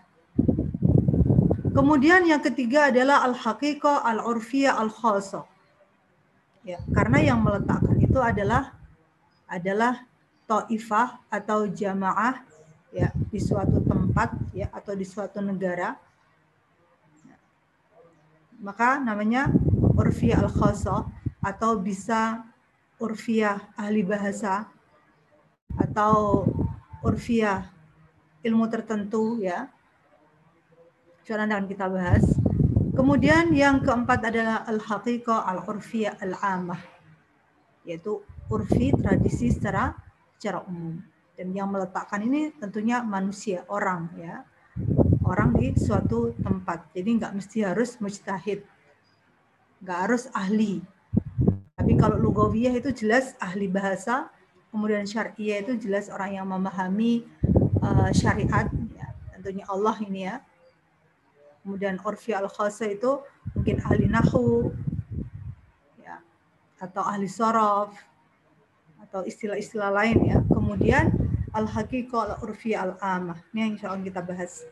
Kemudian 1.80 2.28
yang 2.28 2.44
ketiga 2.44 2.92
adalah 2.92 3.24
al-haqiqah 3.24 4.04
al-urfiyah 4.04 4.76
al-khasah. 4.76 5.48
Ya, 6.68 6.76
karena 6.92 7.24
yang 7.24 7.40
meletakkan 7.40 7.96
itu 8.04 8.20
adalah 8.20 8.76
adalah 9.48 10.04
taifah 10.44 11.24
atau 11.32 11.72
jamaah 11.72 12.44
ya 12.92 13.16
di 13.32 13.40
suatu 13.40 13.80
tempat 13.80 14.36
ya 14.52 14.68
atau 14.76 14.92
di 14.92 15.08
suatu 15.08 15.40
negara 15.40 15.96
maka 18.60 19.00
namanya 19.00 19.48
urfiyah 19.96 20.44
al 20.44 20.52
khasa 20.52 21.08
atau 21.40 21.80
bisa 21.80 22.44
urfiyah 23.00 23.72
ahli 23.80 24.04
bahasa 24.04 24.68
atau 25.80 26.44
urfiyah 27.00 27.72
ilmu 28.44 28.68
tertentu 28.68 29.40
ya. 29.40 29.72
Sekarang 31.30 31.54
akan 31.54 31.70
kita 31.70 31.86
bahas. 31.94 32.26
Kemudian 32.98 33.54
yang 33.54 33.86
keempat 33.86 34.34
adalah 34.34 34.66
al-haqiqah 34.66 35.46
al-urfiyah 35.46 36.18
al-amah 36.26 36.82
yaitu 37.86 38.26
urfi 38.50 38.90
tradisi 38.98 39.54
secara 39.54 39.94
secara 40.34 40.66
umum. 40.66 40.98
Dan 41.38 41.54
yang 41.54 41.70
meletakkan 41.70 42.26
ini 42.26 42.50
tentunya 42.58 43.06
manusia, 43.06 43.62
orang 43.70 44.10
ya 44.18 44.42
orang 45.22 45.54
di 45.54 45.78
suatu 45.78 46.34
tempat. 46.34 46.90
Jadi 46.98 47.22
nggak 47.22 47.38
mesti 47.38 47.62
harus 47.62 48.02
mujtahid, 48.02 48.66
nggak 49.86 50.00
harus 50.10 50.34
ahli. 50.34 50.82
Tapi 51.78 51.94
kalau 51.94 52.18
lugawiyah 52.18 52.74
itu 52.74 52.90
jelas 52.90 53.38
ahli 53.38 53.70
bahasa, 53.70 54.34
kemudian 54.74 55.06
syariah 55.06 55.62
itu 55.62 55.78
jelas 55.78 56.10
orang 56.10 56.42
yang 56.42 56.50
memahami 56.50 57.22
uh, 57.86 58.10
syariat, 58.18 58.66
ya, 58.98 59.14
tentunya 59.38 59.70
Allah 59.70 59.94
ini 60.02 60.26
ya. 60.26 60.42
Kemudian 61.70 62.02
orfi 62.02 62.34
al 62.34 62.50
khasa 62.50 62.90
itu 62.90 63.22
mungkin 63.54 63.78
ahli 63.86 64.10
nahu, 64.10 64.74
ya, 66.02 66.18
atau 66.82 67.06
ahli 67.06 67.30
sorof, 67.30 67.94
atau 69.06 69.22
istilah-istilah 69.22 69.94
lain 69.94 70.18
ya. 70.26 70.42
Kemudian 70.50 71.14
al 71.54 71.70
haqiqah 71.70 72.26
al 72.26 72.34
urfi 72.42 72.74
al 72.74 72.98
amah. 72.98 73.38
Ini 73.54 73.70
yang 73.70 73.72
insya 73.78 73.94
Allah 73.94 74.02
kita 74.02 74.26
bahas 74.26 74.66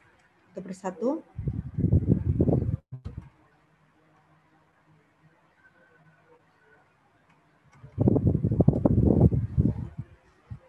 satu 0.50 0.60
persatu. 0.66 1.10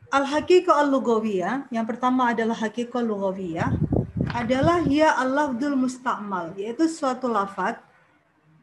Al-haqiqah 0.09 0.73
al-lughawiyah, 0.89 1.69
yang 1.69 1.85
pertama 1.85 2.33
adalah 2.33 2.57
haqiqah 2.57 3.05
lughawiyah, 3.05 3.88
adalah 4.35 4.85
ya 4.85 5.17
al-lafdul 5.17 5.77
musta'mal, 5.77 6.57
yaitu 6.59 6.89
suatu 6.89 7.29
lafaz 7.29 7.81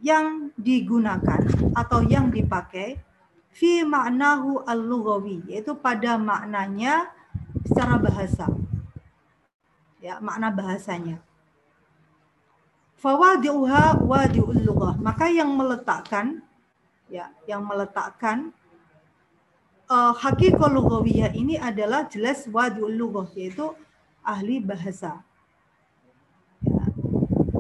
yang 0.04 0.54
digunakan 0.60 1.41
atau 1.73 2.06
yang 2.06 2.30
dipakai 2.30 2.99
fi 3.49 3.82
ma'nahu 3.82 4.65
al-lughawi, 4.67 5.45
yaitu 5.49 5.73
pada 5.80 6.19
maknanya 6.19 7.10
secara 7.65 7.97
bahasa 7.97 8.45
ya 10.06 10.21
makna 10.21 10.54
bahasanya. 10.54 11.17
Fawadi'uha 13.01 14.06
wadi'ul 14.06 14.62
lughah. 14.62 14.93
Maka 15.01 15.34
yang 15.34 15.49
meletakkan 15.58 16.45
ya, 17.10 17.34
yang 17.49 17.65
meletakkan 17.65 18.54
uh, 19.89 20.13
hakikat 20.13 20.69
lughawiyah 20.69 21.34
ini 21.34 21.58
adalah 21.58 22.06
jelas 22.06 22.45
wadi'ul 22.45 22.93
lughah 22.93 23.25
yaitu 23.34 23.73
ahli 24.21 24.62
bahasa. 24.62 25.24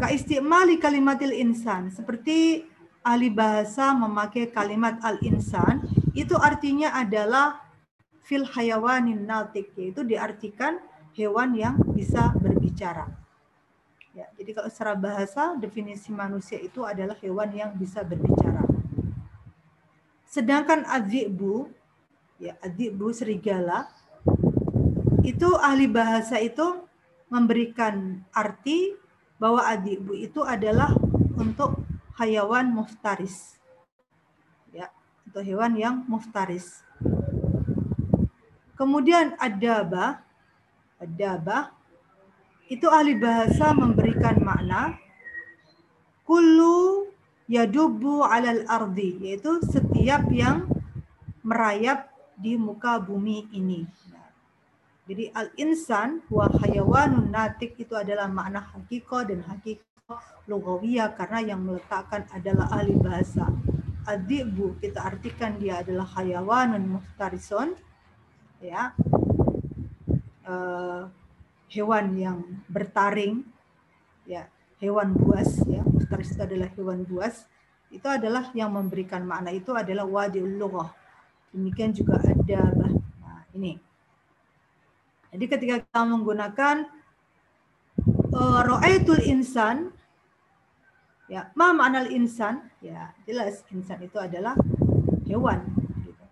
Ya. 0.05 0.13
Ka 0.13 0.21
istimali 0.21 0.77
kalimatil 0.77 1.33
insan 1.33 1.89
seperti 1.89 2.61
ahli 3.01 3.33
bahasa 3.33 3.89
memakai 3.89 4.53
kalimat 4.53 5.01
al-insan 5.01 5.81
itu 6.13 6.37
artinya 6.37 6.93
adalah 6.93 7.57
fil 8.21 8.45
hayawanin 8.45 9.25
natik 9.25 9.73
yaitu 9.73 10.05
diartikan 10.05 10.77
hewan 11.17 11.57
yang 11.57 11.81
bisa 11.89 12.37
berbicara. 12.37 13.09
Ya, 14.13 14.29
jadi 14.37 14.53
kalau 14.53 14.69
secara 14.69 14.93
bahasa 14.93 15.57
definisi 15.57 16.13
manusia 16.13 16.61
itu 16.61 16.85
adalah 16.85 17.17
hewan 17.17 17.49
yang 17.57 17.73
bisa 17.73 18.05
berbicara. 18.05 18.61
Sedangkan 20.29 20.85
adzibu, 20.85 21.73
ya 22.37 22.53
adzibu 22.61 23.09
serigala, 23.09 23.89
itu 25.25 25.49
ahli 25.57 25.89
bahasa 25.89 26.37
itu 26.37 26.85
memberikan 27.33 28.21
arti 28.29 29.01
bahwa 29.37 29.63
adzibu 29.67 30.15
itu 30.15 30.41
adalah 30.43 30.95
untuk 31.35 31.81
hayawan 32.15 32.71
muftaris. 32.71 33.59
Ya, 34.71 34.91
untuk 35.27 35.43
hewan 35.43 35.75
yang 35.75 35.95
muftaris. 36.07 36.83
Kemudian 38.75 39.39
adaba 39.39 40.25
Adabah 40.95 41.75
itu 42.71 42.87
ahli 42.87 43.19
bahasa 43.19 43.75
memberikan 43.75 44.39
makna 44.39 44.95
kullu 46.23 47.11
yadubu 47.51 48.23
alal 48.23 48.63
ardi 48.65 49.19
yaitu 49.19 49.59
setiap 49.67 50.25
yang 50.31 50.65
merayap 51.43 52.09
di 52.39 52.55
muka 52.55 52.95
bumi 52.97 53.51
ini. 53.51 53.83
Jadi 55.05 55.29
al-insan 55.29 56.25
wa 56.33 56.49
hayawanun 56.49 57.29
natik 57.29 57.77
itu 57.77 57.93
adalah 57.93 58.25
makna 58.25 58.65
hakiko 58.73 59.21
dan 59.21 59.45
hakiko 59.45 60.17
lugawiyah 60.49 61.13
karena 61.13 61.53
yang 61.53 61.61
meletakkan 61.61 62.25
adalah 62.33 62.73
ahli 62.73 62.97
bahasa. 62.97 63.45
Adibu 64.05 64.81
kita 64.81 65.05
artikan 65.05 65.57
dia 65.61 65.81
adalah 65.81 66.09
hayawanun 66.17 66.97
muftarison 66.97 67.73
ya 68.61 68.93
uh, 70.49 71.05
hewan 71.69 72.05
yang 72.17 72.37
bertaring, 72.69 73.45
ya 74.25 74.47
hewan 74.81 75.13
buas, 75.17 75.61
ya 75.65 75.81
muftaris 75.85 76.33
itu 76.33 76.41
adalah 76.41 76.69
hewan 76.73 77.05
buas, 77.05 77.45
itu 77.89 78.05
adalah 78.05 78.49
yang 78.53 78.73
memberikan 78.73 79.25
makna 79.25 79.53
itu 79.53 79.73
adalah 79.73 80.05
wadiul 80.05 80.55
lughah. 80.57 80.93
Demikian 81.53 81.95
juga 81.95 82.19
ada 82.19 82.61
nah, 82.75 83.43
ini. 83.55 83.79
Jadi 85.35 85.45
ketika 85.51 85.75
kita 85.83 86.01
menggunakan 86.07 86.87
uh, 88.31 88.61
ro'aitul 88.63 89.19
insan 89.27 89.91
Ya, 91.25 91.49
ma 91.57 91.73
ma'anal 91.73 92.13
insan? 92.13 92.69
Ya, 92.85 93.09
jelas 93.25 93.65
insan 93.73 93.97
itu 94.05 94.13
adalah 94.21 94.53
hewan. 95.25 95.65
Gitu. 96.05 96.25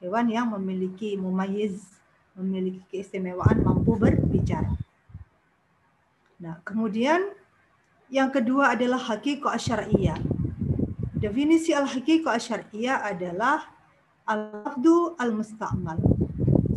Hewan 0.00 0.26
yang 0.32 0.56
memiliki 0.56 1.20
mumayyiz, 1.20 1.84
memiliki 2.32 2.80
keistimewaan 2.88 3.60
mampu 3.60 3.92
berbicara. 4.00 4.72
Nah, 6.40 6.64
kemudian 6.64 7.28
yang 8.08 8.32
kedua 8.32 8.72
adalah 8.72 8.96
hakikat 8.96 9.52
asyariyah. 9.52 10.16
Definisi 11.20 11.76
al-haqiqah 11.76 12.40
asyariyah 12.40 13.04
adalah 13.04 13.68
al-lafdu 14.24 15.12
al-musta'mal. 15.20 16.00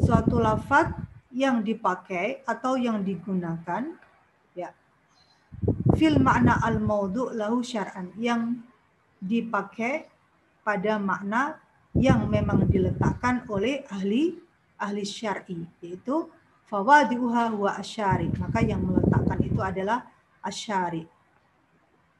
Suatu 0.03 0.43
lafaz 0.43 0.91
yang 1.37 1.61
dipakai 1.61 2.41
atau 2.49 2.81
yang 2.81 3.05
digunakan 3.05 3.93
ya. 4.57 4.73
Fil 5.93 6.17
makna 6.17 6.57
al 6.65 6.81
maudu 6.81 7.29
lahu 7.29 7.61
syar'an 7.61 8.09
yang 8.17 8.57
dipakai 9.21 10.09
pada 10.65 10.97
makna 10.97 11.61
yang 11.93 12.25
memang 12.25 12.65
diletakkan 12.65 13.45
oleh 13.53 13.85
ahli 13.93 14.33
ahli 14.81 15.01
syar'i 15.05 15.61
yaitu 15.85 16.25
fawadi'uha 16.65 17.53
huwa 17.53 17.77
asyari. 17.77 18.33
Maka 18.41 18.65
yang 18.65 18.81
meletakkan 18.81 19.37
itu 19.45 19.61
adalah 19.61 20.09
asyari 20.41 21.05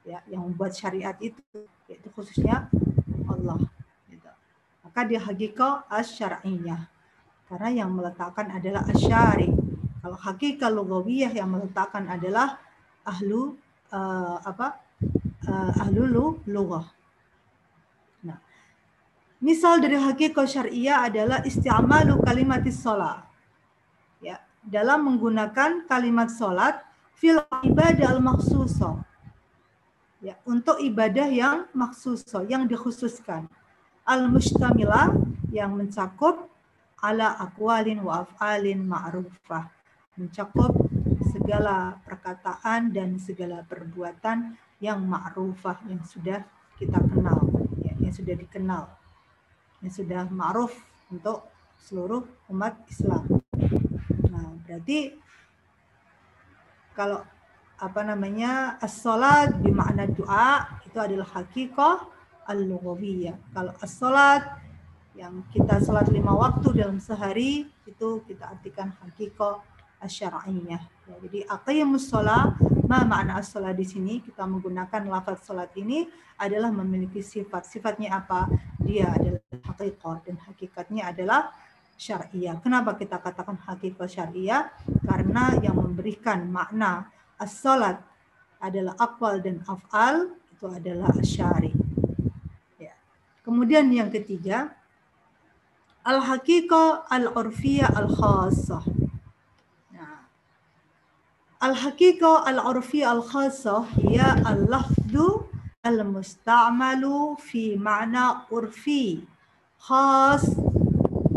ya 0.08 0.24
yang 0.32 0.48
membuat 0.48 0.72
syariat 0.72 1.20
itu 1.20 1.44
yaitu 1.92 2.08
khususnya 2.16 2.72
Allah 3.28 3.60
gitu. 4.08 4.32
maka 4.88 5.04
dia 5.04 5.20
hakikat 5.20 5.84
asyariyah 5.92 6.88
karena 7.48 7.84
yang 7.84 7.92
meletakkan 7.96 8.52
adalah 8.52 8.84
asyari 8.92 9.50
kalau 10.08 10.18
hakikat 10.24 10.72
lugawiyah 10.72 11.36
yang 11.36 11.52
meletakkan 11.52 12.08
adalah 12.08 12.60
ahlu 13.04 13.60
uh, 13.92 14.40
apa 14.40 14.80
uh, 15.48 15.84
ahlu 15.84 16.40
lughah. 16.48 16.88
Nah, 18.24 18.40
misal 19.44 19.84
dari 19.84 20.00
hakikat 20.00 20.48
syariah 20.48 21.08
adalah 21.08 21.44
isti'malu 21.44 22.24
kalimatis 22.24 22.80
sholat. 22.80 23.26
Ya, 24.24 24.40
dalam 24.64 25.12
menggunakan 25.12 25.84
kalimat 25.92 26.32
sholat 26.32 26.80
fil 27.20 27.44
ibadah 27.68 28.16
al 28.16 28.24
maksuso 28.24 29.04
Ya, 30.18 30.34
untuk 30.50 30.82
ibadah 30.82 31.30
yang 31.30 31.70
maksuso, 31.78 32.42
yang 32.50 32.66
dikhususkan. 32.66 33.46
Al-mustamila 34.02 35.14
yang 35.54 35.78
mencakup 35.78 36.50
ala 37.02 37.38
akwalin 37.38 38.02
wa 38.02 38.26
af'alin 38.26 38.82
ma'rufah. 38.86 39.70
Mencakup 40.18 40.74
segala 41.30 42.02
perkataan 42.02 42.90
dan 42.90 43.22
segala 43.22 43.62
perbuatan 43.66 44.58
yang 44.82 45.06
ma'rufah 45.06 45.86
yang 45.90 46.02
sudah 46.02 46.42
kita 46.78 46.98
kenal, 47.10 47.50
ya, 47.82 47.94
yang 47.98 48.14
sudah 48.14 48.36
dikenal, 48.38 48.84
yang 49.82 49.94
sudah 49.94 50.22
ma'ruf 50.30 50.74
untuk 51.10 51.50
seluruh 51.78 52.26
umat 52.50 52.82
Islam. 52.90 53.42
Nah, 54.30 54.58
berarti 54.66 55.14
kalau 56.98 57.22
apa 57.78 58.02
namanya 58.02 58.82
as-salat 58.82 59.54
bermakna 59.62 60.10
doa 60.10 60.82
itu 60.82 60.98
adalah 60.98 61.30
hakikah 61.30 62.10
al-lughawiyah. 62.50 63.38
Kalau 63.54 63.74
as-salat 63.86 64.66
yang 65.18 65.42
kita 65.50 65.82
salat 65.82 66.06
lima 66.14 66.30
waktu 66.38 66.78
dalam 66.78 67.02
sehari 67.02 67.66
itu 67.90 68.22
kita 68.30 68.54
artikan 68.54 68.94
hakikah 69.02 69.66
asyariyah. 69.98 70.82
Ya, 71.10 71.16
jadi 71.26 71.40
aqimus 71.50 72.14
shalah, 72.14 72.54
ma 72.86 73.02
makna 73.02 73.42
as 73.42 73.50
di 73.52 73.86
sini 73.86 74.22
kita 74.22 74.46
menggunakan 74.46 75.10
lafaz 75.10 75.50
salat 75.50 75.74
ini 75.74 76.06
adalah 76.38 76.70
memiliki 76.70 77.26
sifat. 77.26 77.66
Sifatnya 77.66 78.22
apa? 78.22 78.46
Dia 78.78 79.10
adalah 79.10 79.42
hakikat 79.74 80.30
dan 80.30 80.38
hakikatnya 80.38 81.10
adalah 81.10 81.50
syariah. 81.98 82.62
Kenapa 82.62 82.94
kita 82.94 83.18
katakan 83.18 83.58
hakikat 83.58 84.06
syariah? 84.06 84.70
Karena 85.02 85.58
yang 85.66 85.82
memberikan 85.82 86.46
makna 86.46 87.10
as-salat 87.42 87.98
adalah 88.62 88.94
akwal 89.02 89.42
dan 89.42 89.66
af'al 89.66 90.38
itu 90.54 90.66
adalah 90.70 91.10
asyari. 91.18 91.74
Ya. 92.78 92.94
Kemudian 93.42 93.90
yang 93.90 94.14
ketiga, 94.14 94.78
al-haqiqah 96.08 97.12
al-urfiyah 97.12 97.92
al-khassah. 97.92 98.84
Al-haqiqah 101.60 102.48
al-urfiyah 102.48 103.12
al-khassah 103.18 103.84
hiya 104.00 104.40
al-lafdu 104.48 105.44
al-musta'malu 105.84 107.36
fi 107.44 107.76
ma'na 107.76 108.48
urfi 108.52 109.26
khas 109.82 110.48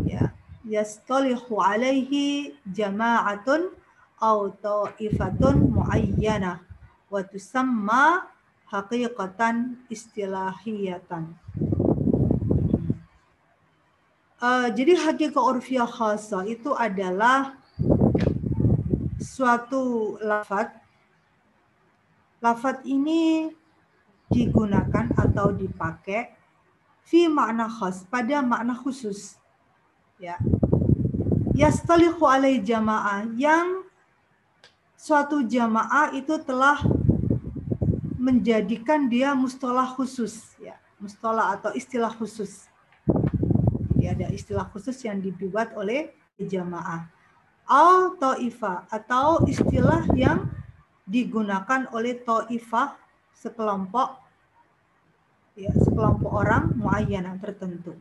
ya 0.06 0.30
yastalihu 0.66 1.58
alaihi 1.58 2.54
jama'atun 2.68 3.72
aw 4.20 4.38
ta'ifatun 4.60 5.72
muayyana 5.72 6.60
wa 7.10 7.24
tusamma 7.26 8.28
haqiqatan 8.70 9.82
istilahiyatan. 9.90 11.34
Uh, 14.40 14.72
jadi 14.72 14.96
hakikat 14.96 15.36
urfiyah 15.36 15.84
khasa 15.84 16.48
itu 16.48 16.72
adalah 16.72 17.60
suatu 19.20 20.16
lafat. 20.16 20.80
Lafat 22.40 22.80
ini 22.88 23.52
digunakan 24.32 25.12
atau 25.12 25.52
dipakai 25.52 26.32
fi 27.04 27.28
makna 27.28 27.68
khas 27.68 28.08
pada 28.08 28.40
makna 28.40 28.72
khusus. 28.80 29.36
Ya. 30.16 30.40
Yastalihu 31.52 32.24
alai 32.24 32.64
jamaah 32.64 33.28
yang 33.36 33.84
suatu 34.96 35.44
jamaah 35.44 36.16
itu 36.16 36.40
telah 36.48 36.80
menjadikan 38.16 39.04
dia 39.04 39.36
mustalah 39.36 39.92
khusus 39.92 40.56
ya. 40.56 40.80
Mustalah 40.96 41.60
atau 41.60 41.76
istilah 41.76 42.08
khusus 42.16 42.69
ya 44.00 44.16
ada 44.16 44.32
istilah 44.32 44.66
khusus 44.72 44.96
yang 45.04 45.20
dibuat 45.20 45.76
oleh 45.76 46.10
jamaah 46.40 47.20
al 47.70 48.18
ta'ifa 48.18 48.90
atau 48.90 49.46
istilah 49.46 50.02
yang 50.18 50.50
digunakan 51.06 51.86
oleh 51.94 52.18
ta'ifah 52.18 52.98
sekelompok 53.30 54.18
ya 55.54 55.70
sekelompok 55.78 56.30
orang 56.34 56.74
muayyanah 56.74 57.38
tertentu. 57.38 57.94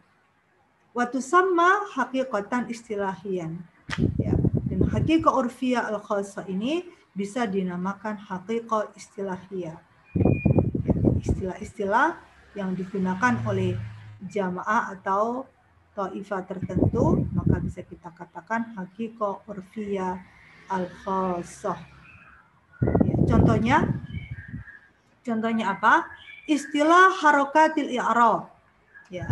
Waktu 0.98 1.22
sama 1.22 1.86
hakikatan 1.94 2.66
istilahian. 2.74 3.62
Ya, 4.18 4.34
dan 4.70 4.86
hakikat 4.90 5.30
urfiyah 5.30 5.86
al 5.90 6.02
khasa 6.02 6.46
ini 6.50 6.86
bisa 7.14 7.46
dinamakan 7.46 8.18
hakikat 8.18 8.94
istilahiyah. 8.98 9.78
Ya, 10.86 10.96
istilah-istilah 11.22 12.18
yang 12.58 12.74
digunakan 12.74 13.38
oleh 13.46 13.78
jamaah 14.30 14.98
atau 14.98 15.46
taifah 16.00 16.48
tertentu, 16.48 17.28
maka 17.36 17.60
bisa 17.60 17.84
kita 17.84 18.08
katakan 18.16 18.72
hakiko 18.80 19.44
urfiyah 19.52 20.16
al 20.72 20.88
khasah. 21.04 21.76
Ya, 23.04 23.16
contohnya, 23.28 23.78
contohnya 25.28 25.76
apa? 25.76 26.08
Istilah 26.48 27.12
harokatil 27.20 27.92
i'rab. 27.92 28.48
Ya, 29.12 29.28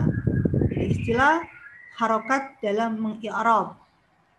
istilah 0.75 1.47
harokat 1.95 2.59
dalam 2.59 2.99
mengi'rab. 2.99 3.79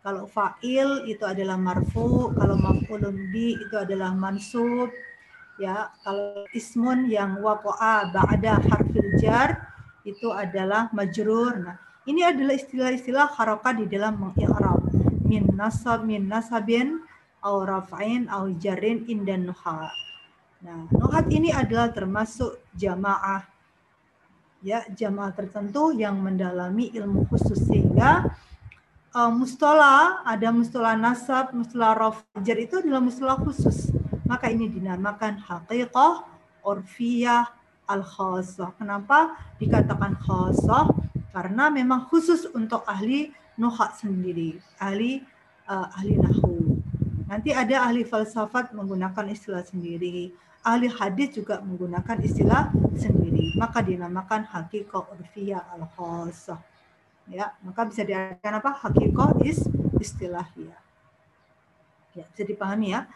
Kalau 0.04 0.28
fa'il 0.30 1.08
itu 1.10 1.24
adalah 1.24 1.56
marfu, 1.56 2.30
kalau 2.36 2.54
maf'ulun 2.60 3.32
bi 3.32 3.56
itu 3.56 3.74
adalah 3.74 4.12
mansub. 4.12 4.92
Ya, 5.58 5.90
kalau 6.06 6.46
ismun 6.54 7.10
yang 7.10 7.42
waqa'a 7.42 8.14
ba'da 8.14 8.62
harfil 8.62 9.10
jar 9.18 9.74
itu 10.06 10.30
adalah 10.30 10.86
majrur. 10.94 11.58
Nah, 11.58 11.87
ini 12.08 12.24
adalah 12.24 12.56
istilah-istilah 12.56 13.36
harokat 13.36 13.84
di 13.84 13.86
dalam 13.92 14.16
mengi'rab. 14.16 14.80
Min 15.28 15.44
nasab, 15.52 16.08
min 16.08 16.24
nasabin, 16.24 17.04
au 17.44 17.60
raf'in, 17.68 18.32
au 18.32 18.48
jarin, 18.56 19.04
indan 19.04 19.52
nuha. 19.52 19.92
Nah, 20.64 20.88
nuhat 20.90 21.28
ini 21.28 21.52
adalah 21.52 21.92
termasuk 21.92 22.64
jamaah. 22.74 23.44
Ya, 24.64 24.82
jamaah 24.90 25.30
tertentu 25.36 25.94
yang 25.94 26.18
mendalami 26.18 26.90
ilmu 26.90 27.30
khusus 27.30 27.62
sehingga 27.62 28.26
uh, 29.14 29.30
mustola 29.30 30.26
ada 30.26 30.50
mustola 30.50 30.98
nasab, 30.98 31.54
mustola 31.54 31.94
raf, 31.94 32.26
jar 32.42 32.58
itu 32.58 32.82
adalah 32.82 32.98
mustola 32.98 33.38
khusus. 33.38 33.94
Maka 34.26 34.50
ini 34.50 34.66
dinamakan 34.66 35.38
haqiqah 35.38 36.26
orfiyah 36.66 37.46
al 37.86 38.02
khasah. 38.02 38.74
Kenapa 38.74 39.38
dikatakan 39.62 40.18
khasah? 40.18 40.97
Karena 41.38 41.70
memang 41.70 42.10
khusus 42.10 42.50
untuk 42.50 42.82
ahli 42.82 43.30
nuhat 43.54 43.94
sendiri, 43.94 44.58
ahli 44.82 45.22
uh, 45.70 45.86
ahli 45.94 46.18
nahu. 46.18 46.82
Nanti 47.30 47.54
ada 47.54 47.86
ahli 47.86 48.02
falsafat 48.02 48.74
menggunakan 48.74 49.22
istilah 49.30 49.62
sendiri, 49.62 50.34
ahli 50.66 50.90
hadis 50.90 51.38
juga 51.38 51.62
menggunakan 51.62 52.18
istilah 52.26 52.74
sendiri. 52.98 53.54
Maka 53.54 53.86
dinamakan 53.86 54.50
hakikoh 54.50 55.14
urfiyah 55.14 55.62
al 55.78 55.86
khosah 55.94 56.58
Ya, 57.30 57.54
maka 57.62 57.86
bisa 57.86 58.02
diartikan 58.02 58.58
apa? 58.58 58.74
Hakikoh 58.74 59.38
is 59.46 59.62
istilahiyah. 60.02 60.80
Ya, 62.18 62.26
bisa 62.34 62.42
dipahami 62.42 62.98
ya. 62.98 63.06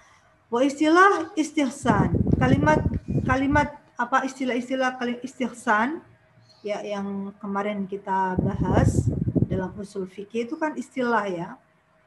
Wa 0.46 0.62
istilah 0.62 1.34
istihsan. 1.34 2.14
Kalimat 2.38 2.86
kalimat 3.26 3.82
apa 3.98 4.22
istilah-istilah 4.22 4.94
istihsan 5.26 6.11
ya 6.62 6.80
yang 6.82 7.34
kemarin 7.42 7.84
kita 7.90 8.38
bahas 8.38 9.10
dalam 9.50 9.74
usul 9.76 10.06
fikih 10.06 10.48
itu 10.48 10.54
kan 10.56 10.78
istilah 10.78 11.26
ya. 11.28 11.48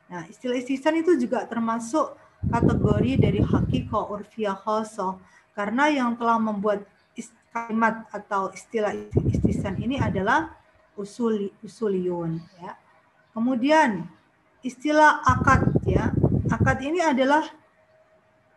Nah, 0.09 0.23
istilah 0.31 0.57
istihsan 0.57 0.99
itu 0.99 1.15
juga 1.19 1.45
termasuk 1.45 2.15
kategori 2.47 3.11
dari 3.19 3.39
hakikoh 3.43 4.11
urfiyah 4.15 4.55
khosoh 4.55 5.19
karena 5.55 5.91
yang 5.91 6.15
telah 6.15 6.39
membuat 6.39 6.83
kalimat 7.55 8.03
atau 8.11 8.51
istilah 8.51 8.91
istihsan 9.31 9.79
ini 9.79 9.95
adalah 9.95 10.51
usuli 10.99 11.47
usuliyun 11.63 12.43
ya. 12.59 12.75
Kemudian 13.31 14.03
istilah 14.59 15.23
akad 15.23 15.71
ya. 15.87 16.11
Akad 16.51 16.83
ini 16.83 16.99
adalah 16.99 17.47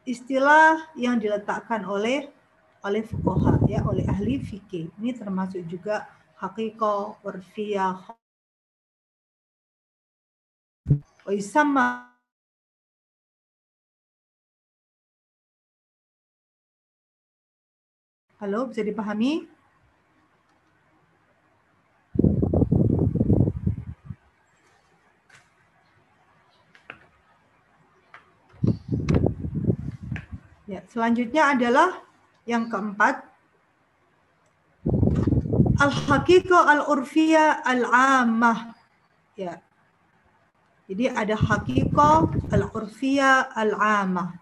istilah 0.02 0.90
yang 0.98 1.22
diletakkan 1.22 1.86
oleh 1.86 2.26
oleh 2.88 3.04
fuqaha 3.04 3.60
ya, 3.68 3.84
oleh 3.84 4.08
ahli 4.08 4.40
fikih. 4.40 4.88
Ini 4.96 5.12
termasuk 5.12 5.60
juga 5.68 6.08
hakikoh, 6.40 7.20
urfiyah, 7.20 8.16
sama 11.44 12.08
Halo, 18.38 18.70
bisa 18.70 18.86
dipahami? 18.86 19.50
Ya, 30.70 30.86
selanjutnya 30.86 31.50
adalah 31.50 32.07
yang 32.48 32.72
keempat 32.72 33.28
al-haqiqah 35.76 36.64
al-urfiyah 36.64 37.60
al-ammah. 37.60 38.72
Ya. 39.36 39.60
Jadi 40.88 41.12
ada 41.12 41.36
haqiqah 41.36 42.48
al-urfiyah 42.48 43.52
al-ammah. 43.52 44.32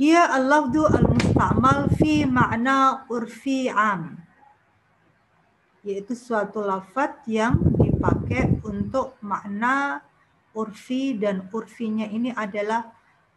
Hiya 0.00 0.32
al-lafdu 0.32 0.86
al-musta'mal 0.88 1.92
fi 1.98 2.24
makna 2.24 3.04
urfi 3.12 3.68
am. 3.68 4.16
Yaitu 5.84 6.16
suatu 6.16 6.64
lafat 6.64 7.20
yang 7.28 7.60
dipakai 7.76 8.62
untuk 8.64 9.20
makna 9.20 10.00
urfi 10.56 11.18
dan 11.20 11.52
urfinya 11.52 12.08
ini 12.08 12.32
adalah 12.32 12.88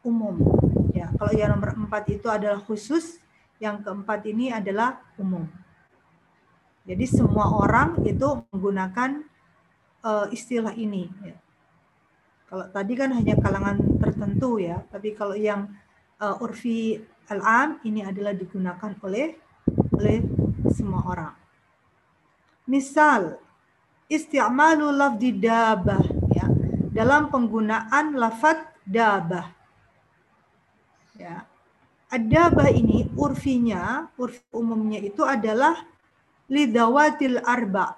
umum. 0.08 0.63
Kalau 1.24 1.40
yang 1.40 1.56
nomor 1.56 1.72
empat 1.80 2.04
itu 2.12 2.28
adalah 2.28 2.60
khusus, 2.60 3.16
yang 3.56 3.80
keempat 3.80 4.28
ini 4.28 4.52
adalah 4.52 5.00
umum. 5.16 5.48
Jadi 6.84 7.08
semua 7.08 7.48
orang 7.48 7.96
itu 8.04 8.44
menggunakan 8.52 9.24
uh, 10.04 10.28
istilah 10.36 10.76
ini. 10.76 11.08
Ya. 11.24 11.40
Kalau 12.52 12.68
tadi 12.76 12.94
kan 13.00 13.16
hanya 13.16 13.40
kalangan 13.40 13.80
tertentu 14.04 14.60
ya, 14.60 14.84
tapi 14.92 15.16
kalau 15.16 15.32
yang 15.32 15.72
uh, 16.20 16.44
urfi 16.44 17.00
al-am 17.32 17.80
ini 17.88 18.04
adalah 18.04 18.36
digunakan 18.36 18.92
oleh 19.00 19.40
oleh 19.96 20.28
semua 20.76 21.08
orang. 21.08 21.36
Misal 22.68 23.40
isti'malu 24.12 24.92
lafdi 24.92 25.32
dabah 25.40 26.04
ya 26.36 26.52
dalam 26.92 27.32
penggunaan 27.32 28.12
lafat 28.20 28.76
dabah. 28.84 29.63
Ya. 31.18 31.46
Adabah 32.14 32.70
ini 32.70 33.10
urfinya, 33.18 34.10
urfi 34.22 34.46
umumnya 34.54 35.02
itu 35.02 35.26
adalah 35.26 35.82
lidawatil 36.46 37.42
arba 37.42 37.98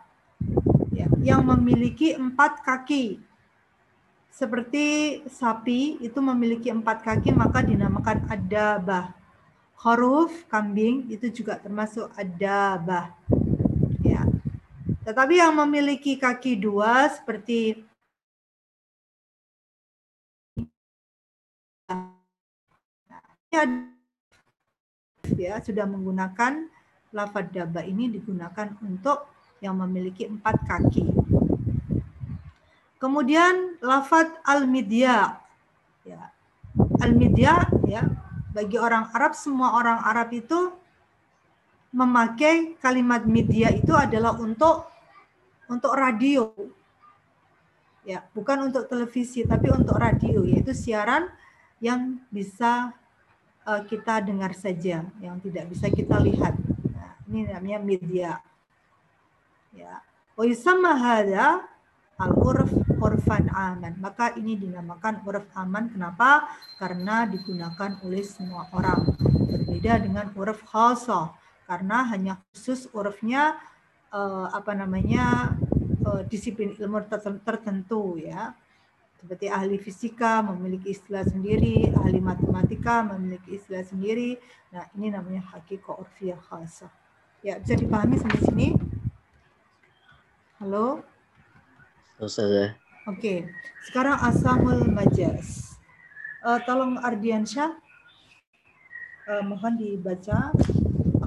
ya, 0.96 1.12
yang 1.20 1.44
memiliki 1.44 2.16
empat 2.16 2.64
kaki 2.64 3.20
seperti 4.36 5.20
sapi 5.32 5.96
itu 6.04 6.20
memiliki 6.20 6.68
empat 6.68 7.08
kaki 7.08 7.32
maka 7.32 7.64
dinamakan 7.64 8.28
adabah. 8.28 9.16
Huruf 9.80 10.48
kambing 10.52 11.08
itu 11.08 11.32
juga 11.32 11.56
termasuk 11.56 12.12
adabah. 12.20 13.16
Ya. 14.04 14.28
Tetapi 15.08 15.40
yang 15.40 15.56
memiliki 15.56 16.20
kaki 16.20 16.60
dua 16.60 17.08
seperti 17.16 17.80
ya 25.34 25.58
sudah 25.64 25.86
menggunakan 25.88 26.68
lafad 27.16 27.50
daba 27.56 27.82
ini 27.82 28.12
digunakan 28.12 28.76
untuk 28.84 29.32
yang 29.64 29.80
memiliki 29.80 30.28
empat 30.28 30.62
kaki. 30.68 31.08
Kemudian 33.00 33.80
lafat 33.80 34.30
al-midya. 34.44 35.40
Ya. 36.04 36.32
Al-midya 37.00 37.72
ya, 37.88 38.04
bagi 38.52 38.76
orang 38.76 39.12
Arab 39.16 39.34
semua 39.36 39.80
orang 39.80 40.00
Arab 40.04 40.32
itu 40.36 40.76
memakai 41.96 42.76
kalimat 42.84 43.24
media 43.24 43.72
itu 43.72 43.96
adalah 43.96 44.36
untuk 44.36 44.92
untuk 45.72 45.96
radio. 45.96 46.52
Ya, 48.06 48.22
bukan 48.38 48.70
untuk 48.70 48.86
televisi 48.86 49.48
tapi 49.48 49.72
untuk 49.72 49.98
radio 49.98 50.46
yaitu 50.46 50.76
siaran 50.76 51.32
yang 51.82 52.22
bisa 52.30 52.94
uh, 53.66 53.82
kita 53.84 54.22
dengar 54.22 54.54
saja, 54.54 55.04
yang 55.20 55.38
tidak 55.42 55.66
bisa 55.74 55.90
kita 55.90 56.22
lihat. 56.22 56.56
Nah, 56.94 57.12
ini 57.28 57.50
namanya 57.50 57.80
media. 57.82 58.32
Ya. 59.76 60.00
Wa 60.38 60.46
yusamma 60.48 60.96
hadha 60.96 61.66
al-urf 62.16 62.72
urfan 62.96 63.52
aman. 63.52 64.00
Maka 64.00 64.38
ini 64.40 64.56
dinamakan 64.56 65.26
urf 65.28 65.50
aman. 65.58 65.92
Kenapa? 65.92 66.48
Karena 66.80 67.28
digunakan 67.28 68.00
oleh 68.06 68.24
semua 68.24 68.72
orang. 68.72 69.04
Berbeda 69.52 70.00
dengan 70.00 70.32
urf 70.38 70.64
khasah. 70.64 71.36
Karena 71.66 72.06
hanya 72.14 72.40
khusus 72.54 72.88
urfnya 72.94 73.58
uh, 74.14 74.48
apa 74.54 74.78
namanya 74.78 75.58
uh, 76.06 76.22
disiplin 76.30 76.78
ilmu 76.78 77.04
tertentu 77.44 78.22
ya. 78.22 78.54
Seperti 79.26 79.50
ahli 79.50 79.82
fisika 79.82 80.46
memiliki 80.46 80.94
istilah 80.94 81.26
sendiri, 81.26 81.90
ahli 81.98 82.22
matematika 82.22 83.02
memiliki 83.02 83.58
istilah 83.58 83.82
sendiri. 83.82 84.38
Nah, 84.70 84.86
ini 84.94 85.10
namanya 85.10 85.42
hakiko 85.50 85.98
urfiyah 85.98 86.38
khasah. 86.38 86.94
Ya, 87.42 87.58
bisa 87.58 87.74
dipahami 87.74 88.22
sampai 88.22 88.38
sini? 88.46 88.68
Halo? 90.62 91.02
Ustazah. 92.22 92.78
Oke, 93.10 93.50
sekarang 93.90 94.22
asamul 94.22 94.86
majas. 94.94 95.74
Uh, 96.46 96.62
tolong 96.62 97.02
Ardiansyah, 97.02 97.82
uh, 99.26 99.42
mohon 99.42 99.74
dibaca 99.74 100.54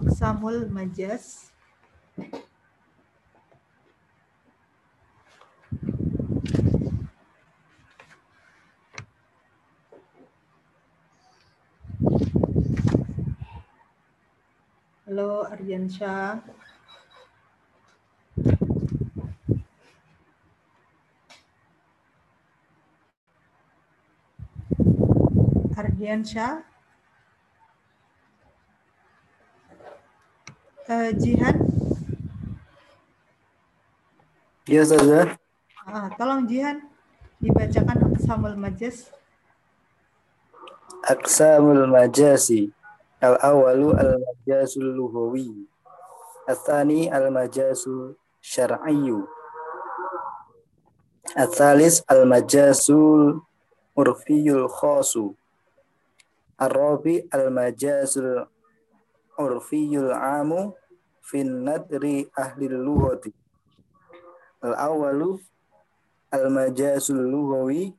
aksamul 0.06 0.70
majas. 0.70 1.50
Halo 15.08 15.40
Ardiansyah. 15.48 16.36
Ardiansyah. 25.80 26.60
Uh, 30.84 31.08
Jihan. 31.16 31.56
Ya, 34.68 34.84
Ustazah. 34.84 35.40
Ah, 35.88 36.12
tolong 36.20 36.44
Jihan 36.44 36.84
dibacakan 37.40 38.12
Aksamul 38.12 38.60
Majas. 38.60 39.08
Aksamul 41.00 41.88
Majasi. 41.88 42.76
Al-awalu 43.18 43.98
al-majasul 43.98 44.94
luhawi. 44.94 45.66
Athani 46.46 47.10
al-majasul 47.10 48.14
syar'iyyu. 48.38 49.26
Athalis 51.34 52.06
al-majasul 52.06 53.42
urfiyul 53.98 54.70
khosu. 54.70 55.34
Arabi 56.58 57.26
al-majazul 57.34 58.46
urfiyul 59.34 60.14
amu 60.14 60.78
fin 61.18 61.66
nadri 61.66 62.30
ahli 62.38 62.70
lughati. 62.70 63.34
Al-awwalu 64.62 65.42
al-majazul 66.30 67.18
lughawi 67.18 67.98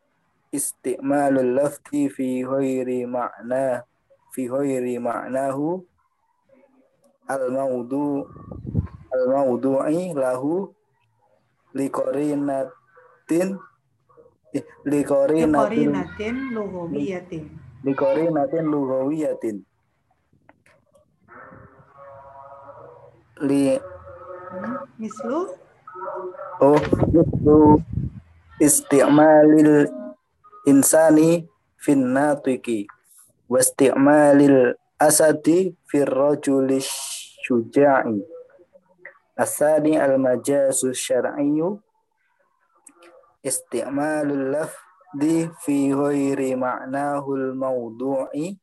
isti'malul 0.55 1.59
lafzi 1.59 2.07
fi 2.07 2.43
ghairi 2.43 3.03
ma'na 3.03 3.83
fi 4.33 4.47
ghairi 4.47 4.95
ma'nahu 5.01 5.81
al-mawdu 7.29 8.25
al-mawdu'i 9.13 10.13
lahu 10.13 10.69
liqarinatin 11.77 13.49
liqarinatin 14.89 15.89
Liqorinatin 15.93 16.35
lughawiyatin. 16.57 17.43
liqarinatin 17.85 18.65
lughawiyatin 18.73 19.57
li 23.45 23.77
Hmm, 24.49 24.81
Mislu? 24.97 25.45
Oh 26.57 26.81
itu 27.13 27.77
isti'malil 28.57 29.85
insani 30.65 31.45
fin 31.77 32.01
natiki 32.17 32.89
wa 33.49 33.57
isti'malil 33.57 34.77
asadi 35.01 35.73
fir 35.89 36.05
rajuli 36.05 36.79
syuja'i 37.43 38.39
asani 39.39 39.95
al 39.95 40.19
majazu 40.19 40.91
syar'iyyu. 40.91 41.79
Isti'malul 43.39 44.51
lafdi 44.51 45.47
fi 45.63 45.95
ghairi 45.95 46.59
ma'nahul 46.59 47.55
mawdu'i. 47.55 48.59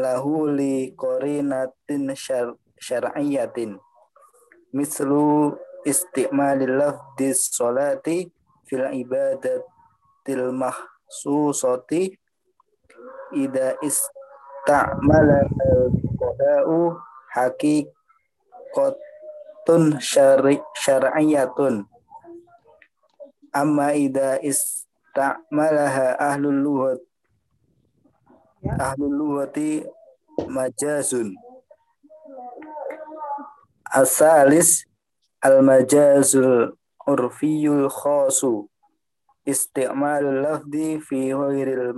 Lahu 0.00 0.48
li 0.48 0.96
qarinatin 0.96 2.08
syar 2.16 2.56
syar'iyyatin. 2.80 3.76
Mislu 4.72 5.52
isti'malil 5.84 6.80
lafdi 6.80 7.36
sholati 7.36 8.32
fil 8.64 8.88
ibadatil 8.96 10.48
mahsusati 10.56 12.16
ida 13.34 13.76
ista'mala 13.84 15.48
al-qada'u 15.48 16.96
haqiqatun 17.34 18.82
syari 20.00 20.62
syar'iyatun 20.76 21.84
amma 23.52 23.92
ida 23.92 24.40
ista'malaha 24.40 26.16
ahlul 26.16 26.60
lughat 26.64 27.00
Ya. 28.58 28.74
ahlul 28.90 29.14
lughati 29.14 29.86
majazun 30.50 31.38
asalis 33.86 34.82
al-majazul 35.38 36.74
urfiyul 37.06 37.86
khasu 37.86 38.66
isti'malul 39.46 40.42
lafdi 40.42 40.98
fi 40.98 41.30
ghairil 41.30 41.94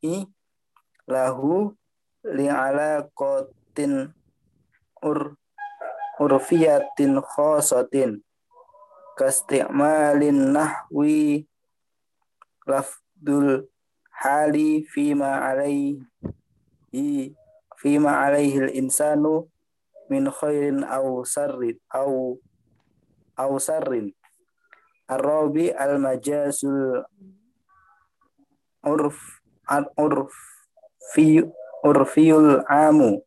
mawdu'i 0.00 0.24
lahu 1.08 1.76
li'alaqatin 2.24 4.12
ur 5.04 5.36
urfiyatin 6.20 7.20
khasatin 7.20 8.24
kasti'malin 9.16 10.56
nahwi 10.56 11.44
lafdul 12.64 13.68
hali 14.08 14.84
fima 14.88 15.44
alaihi 15.48 16.00
fima 17.76 18.24
alaihi 18.24 18.68
al-insanu 18.68 19.48
min 20.08 20.28
khairin 20.32 20.84
aw 20.84 21.24
sarrin 21.24 21.76
aw 21.92 22.36
aw 23.36 23.52
sarrin. 23.56 24.12
Arabi 25.10 25.74
al 25.74 25.98
urf 28.80 29.39
fi 31.14 31.42
urfiyul 31.86 32.62
amu 32.68 33.22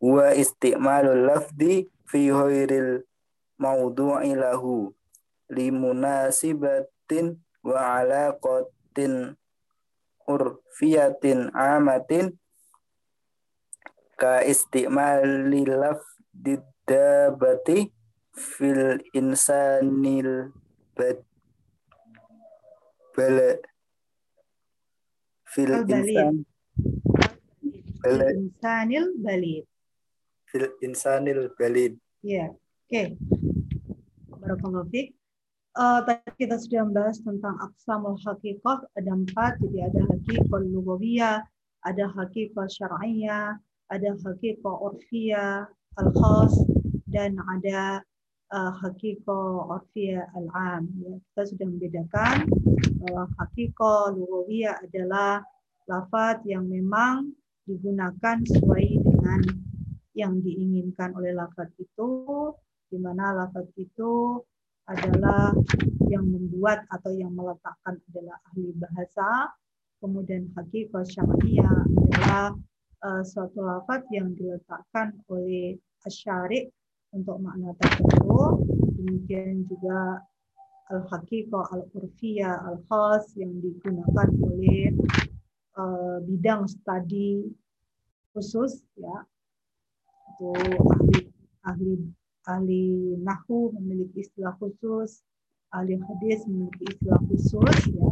wa 0.00 0.32
isti'malul 0.32 1.28
lafdi 1.28 1.90
fi 2.08 2.32
ghairil 2.32 3.04
mawdu'i 3.60 4.32
lahu 4.32 4.94
limunasibatin 5.52 7.36
wa 7.60 8.00
alaqatin 8.00 9.36
urfiyatin 10.24 11.52
amatin 11.52 12.32
ka 14.16 14.40
istimali 14.46 15.68
lafdi 15.68 16.56
dabati 16.88 17.92
fil 18.32 18.96
insanil 19.12 20.48
bad 20.96 21.20
bala 23.12 23.60
fil 25.52 25.74
insan 25.90 26.34
bala 28.00 28.26
insanil 28.32 29.06
balid. 29.20 29.64
fil 30.50 30.66
insanil 30.80 31.50
balid 31.58 31.94
Ya, 32.20 32.52
oke. 32.52 33.16
Barakallahu 34.44 34.92
fiik. 34.92 35.16
Eh, 35.70 36.00
tadi 36.02 36.30
kita 36.34 36.58
sudah 36.58 36.82
membahas 36.82 37.22
tentang 37.22 37.54
aqsamul 37.62 38.18
haqiqah 38.20 38.90
ada 38.98 39.10
empat 39.14 39.56
jadi 39.62 39.86
ada 39.86 40.02
haqiqah 40.10 40.66
lughawiyah 40.66 41.46
ada 41.86 42.04
haqiqah 42.10 42.66
syar'iyyah 42.66 43.54
ada 43.88 44.10
haqiqah 44.18 44.74
urfiyah 44.82 45.70
al 45.70 46.08
khas 46.10 46.58
dan 47.06 47.38
ada 47.38 48.02
uh, 48.50 48.72
haqiqah 48.82 49.70
urfiyah 49.70 50.26
al 50.34 50.48
am 50.54 50.82
ya, 51.00 51.14
kita 51.30 51.42
sudah 51.54 51.66
membedakan 51.66 52.36
bahwa 53.00 53.24
haqiqah 53.38 54.14
lughawiyah 54.14 54.82
adalah 54.84 55.42
lafaz 55.86 56.42
yang 56.46 56.66
memang 56.66 57.34
digunakan 57.66 58.42
sesuai 58.42 58.86
dengan 59.02 59.40
yang 60.14 60.42
diinginkan 60.42 61.14
oleh 61.14 61.32
lafaz 61.32 61.70
itu 61.78 62.10
di 62.90 62.98
mana 62.98 63.46
lafaz 63.46 63.70
itu 63.78 64.42
adalah 64.90 65.54
yang 66.10 66.26
membuat 66.26 66.82
atau 66.90 67.14
yang 67.14 67.30
meletakkan 67.30 68.02
adalah 68.10 68.36
ahli 68.50 68.74
bahasa. 68.74 69.54
Kemudian 70.02 70.50
hakikat 70.58 71.06
syariah 71.06 71.86
adalah 71.86 72.58
uh, 73.06 73.22
suatu 73.22 73.62
lafaz 73.62 74.02
yang 74.10 74.34
diletakkan 74.34 75.14
oleh 75.30 75.78
asyari 76.02 76.66
untuk 77.10 77.42
makna 77.42 77.74
tertentu. 77.78 78.62
Demikian 79.00 79.66
juga 79.66 80.22
al-haqiqah 80.90 81.70
al-urfiyah 81.70 82.66
al-khas 82.66 83.34
yang 83.38 83.54
digunakan 83.62 84.28
oleh 84.42 84.94
uh, 85.78 86.18
bidang 86.26 86.66
studi 86.66 87.46
khusus 88.34 88.82
ya. 88.98 89.26
Itu 90.34 90.54
ahli 90.94 91.18
ahli 91.66 91.92
ahli 92.46 92.84
nahu 93.20 93.74
memiliki 93.78 94.26
istilah 94.26 94.54
khusus, 94.58 95.22
ahli 95.74 95.98
hadis 95.98 96.46
memiliki 96.46 96.96
istilah 96.96 97.20
khusus 97.30 97.76
ya. 97.90 98.10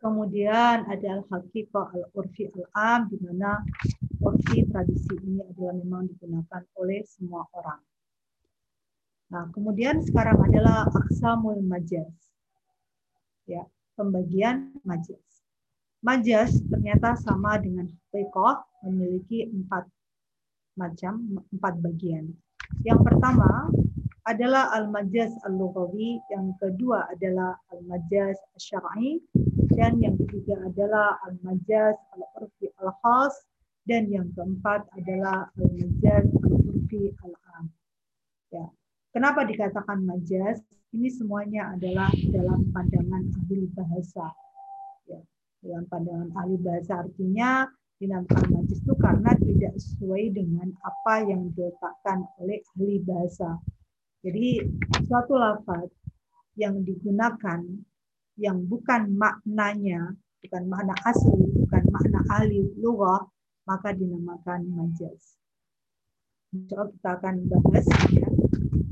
Kemudian 0.00 0.88
ada 0.88 1.20
al-haqiqah 1.20 1.92
al-urfi 1.92 2.48
al-am 2.56 3.12
di 3.12 3.20
mana 3.20 3.60
urfi 4.30 4.64
tradisi 4.70 5.14
ini 5.26 5.42
adalah 5.42 5.74
memang 5.74 6.06
digunakan 6.06 6.62
oleh 6.78 7.02
semua 7.04 7.42
orang. 7.54 7.82
Nah, 9.30 9.46
kemudian 9.54 10.02
sekarang 10.02 10.38
adalah 10.42 10.86
aksamul 10.90 11.58
majaz. 11.62 12.10
Ya, 13.46 13.66
pembagian 13.94 14.74
majaz. 14.82 15.22
Majaz 16.02 16.58
ternyata 16.66 17.14
sama 17.18 17.58
dengan 17.58 17.86
haqiqah 17.86 18.66
memiliki 18.86 19.46
empat 19.50 19.86
macam, 20.78 21.42
empat 21.52 21.74
bagian. 21.82 22.32
Yang 22.86 23.00
pertama 23.04 23.68
adalah 24.24 24.70
al-majaz 24.78 25.34
al-lughawi, 25.44 26.22
yang 26.30 26.54
kedua 26.62 27.10
adalah 27.10 27.58
al-majaz 27.74 28.38
syar'i, 28.56 29.18
dan 29.74 29.98
yang 29.98 30.14
ketiga 30.20 30.60
adalah 30.64 31.18
al-majaz 31.26 31.98
al-urfi 32.14 32.70
al-khas, 32.78 33.34
dan 33.90 34.06
yang 34.06 34.30
keempat 34.38 34.86
adalah 34.94 35.50
al-majaz 35.58 36.22
al-urfi 36.46 37.10
al-am. 37.26 37.66
Ya. 38.54 38.70
Kenapa 39.10 39.42
dikatakan 39.42 40.06
majaz? 40.06 40.62
Ini 40.94 41.10
semuanya 41.10 41.74
adalah 41.74 42.06
dalam 42.30 42.70
pandangan 42.70 43.26
ahli 43.34 43.66
bahasa. 43.74 44.30
Ya. 45.10 45.18
Dalam 45.66 45.90
pandangan 45.90 46.30
ahli 46.38 46.54
bahasa 46.62 47.02
artinya 47.02 47.66
dinamakan 47.98 48.62
majaz 48.62 48.78
itu 48.78 48.94
karena 48.94 49.34
tidak 49.42 49.74
sesuai 49.74 50.38
dengan 50.38 50.70
apa 50.86 51.26
yang 51.26 51.50
diletakkan 51.50 52.30
oleh 52.38 52.62
ahli 52.78 53.02
bahasa. 53.02 53.58
Jadi 54.22 54.70
suatu 55.02 55.34
lafaz 55.34 55.90
yang 56.54 56.78
digunakan 56.86 57.58
yang 58.38 58.62
bukan 58.70 59.18
maknanya, 59.18 60.14
bukan 60.46 60.62
makna 60.70 60.94
asli, 61.02 61.42
bukan 61.58 61.82
makna 61.90 62.22
ahli 62.30 62.70
lughah, 62.78 63.26
maka 63.70 63.94
dinamakan 63.94 64.66
majaz. 64.74 65.38
Insya 66.50 66.90
kita 66.90 67.22
akan 67.22 67.46
bahas 67.46 67.86
ya, 68.10 68.26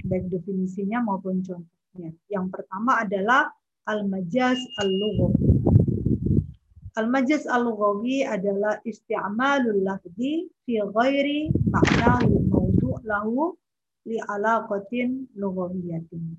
baik 0.07 0.31
definisinya 0.31 1.03
maupun 1.03 1.43
contohnya. 1.43 2.15
Yang 2.31 2.47
pertama 2.55 3.03
adalah 3.03 3.51
al-majaz 3.91 4.63
al-lughawi. 4.79 5.59
Al-majaz 6.95 7.51
al-lughawi 7.51 8.23
adalah 8.23 8.79
isti'malul 8.87 9.83
lafzi 9.83 10.47
fi 10.63 10.79
ghairi 10.79 11.51
ma'nahul 11.67 12.39
mawdu' 12.47 13.03
lahu 13.03 13.59
li 14.07 14.23
alaqatin 14.31 15.27
lughawiyatin. 15.35 16.39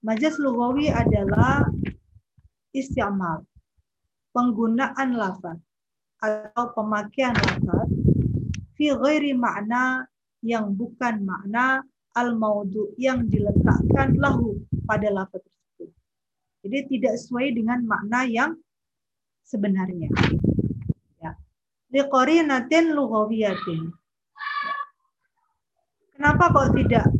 Majaz 0.00 0.40
lughawi 0.40 0.88
adalah 0.88 1.68
isti'mal, 2.72 3.44
penggunaan 4.32 5.20
lafaz 5.20 5.60
atau 6.24 6.72
pemakaian 6.72 7.36
lafaz 7.36 7.88
fi 8.74 8.88
ghairi 8.96 9.36
makna 9.36 10.08
yang 10.40 10.72
bukan 10.72 11.20
makna 11.24 11.84
al-maudu 12.16 12.96
yang 12.96 13.28
diletakkan 13.28 14.16
lahu 14.16 14.60
pada 14.88 15.12
lafaz 15.12 15.44
tersebut. 15.44 15.90
Jadi 16.64 16.78
tidak 16.96 17.14
sesuai 17.20 17.48
dengan 17.52 17.84
makna 17.84 18.24
yang 18.24 18.56
sebenarnya. 19.44 20.08
Ya. 21.20 21.36
Liqarinatin 21.92 22.96
lughawiyatin. 22.96 23.92
Kenapa 26.14 26.44
kok 26.54 26.72
tidak 26.78 27.10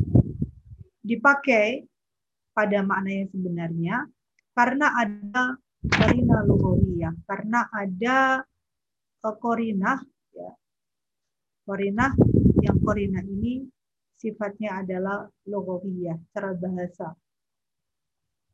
dipakai 1.04 1.84
pada 2.54 2.80
makna 2.80 3.10
yang 3.10 3.28
sebenarnya? 3.28 3.96
Karena 4.54 4.86
ada 4.94 5.58
korina 5.90 6.46
lughawiyah, 6.46 7.12
karena 7.26 7.66
ada 7.74 8.46
korina 9.32 9.96
ya. 10.36 10.52
Korina 11.64 12.12
yang 12.60 12.76
korina 12.84 13.24
ini 13.24 13.64
sifatnya 14.20 14.84
adalah 14.84 15.24
logowiyah, 15.48 16.16
cara 16.32 16.52
bahasa. 16.56 17.12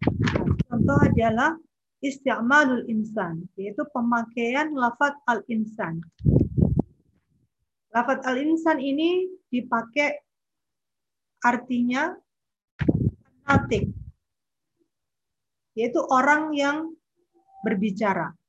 Nah, 0.00 0.46
contoh 0.66 0.98
adalah 0.98 1.58
isti'malul 2.00 2.88
insan, 2.88 3.46
yaitu 3.54 3.84
pemakaian 3.92 4.72
lafat 4.72 5.14
al-insan. 5.28 6.00
Lafat 7.92 8.24
al-insan 8.24 8.80
ini 8.80 9.28
dipakai 9.50 10.22
artinya 11.44 12.14
natik, 13.44 13.90
yaitu 15.76 16.00
orang 16.08 16.54
yang 16.56 16.94
berbicara. 17.60 18.39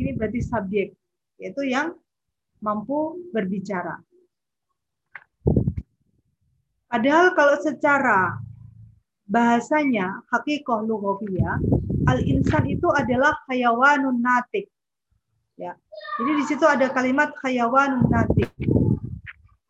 Ini 0.00 0.16
berarti 0.16 0.40
subjek, 0.40 0.96
yaitu 1.36 1.62
yang 1.68 1.92
mampu 2.64 3.20
berbicara. 3.36 4.00
Padahal 6.88 7.36
kalau 7.36 7.56
secara 7.60 8.40
bahasanya 9.28 10.24
hakikoh 10.32 10.88
lughawiyah, 10.88 11.60
al-insan 12.08 12.64
itu 12.66 12.88
adalah 12.90 13.36
hayawanun 13.46 14.24
natik. 14.24 14.72
Ya. 15.60 15.76
Jadi 16.16 16.30
di 16.32 16.44
situ 16.48 16.64
ada 16.64 16.88
kalimat 16.88 17.36
hayawanun 17.44 18.08
natik. 18.08 18.48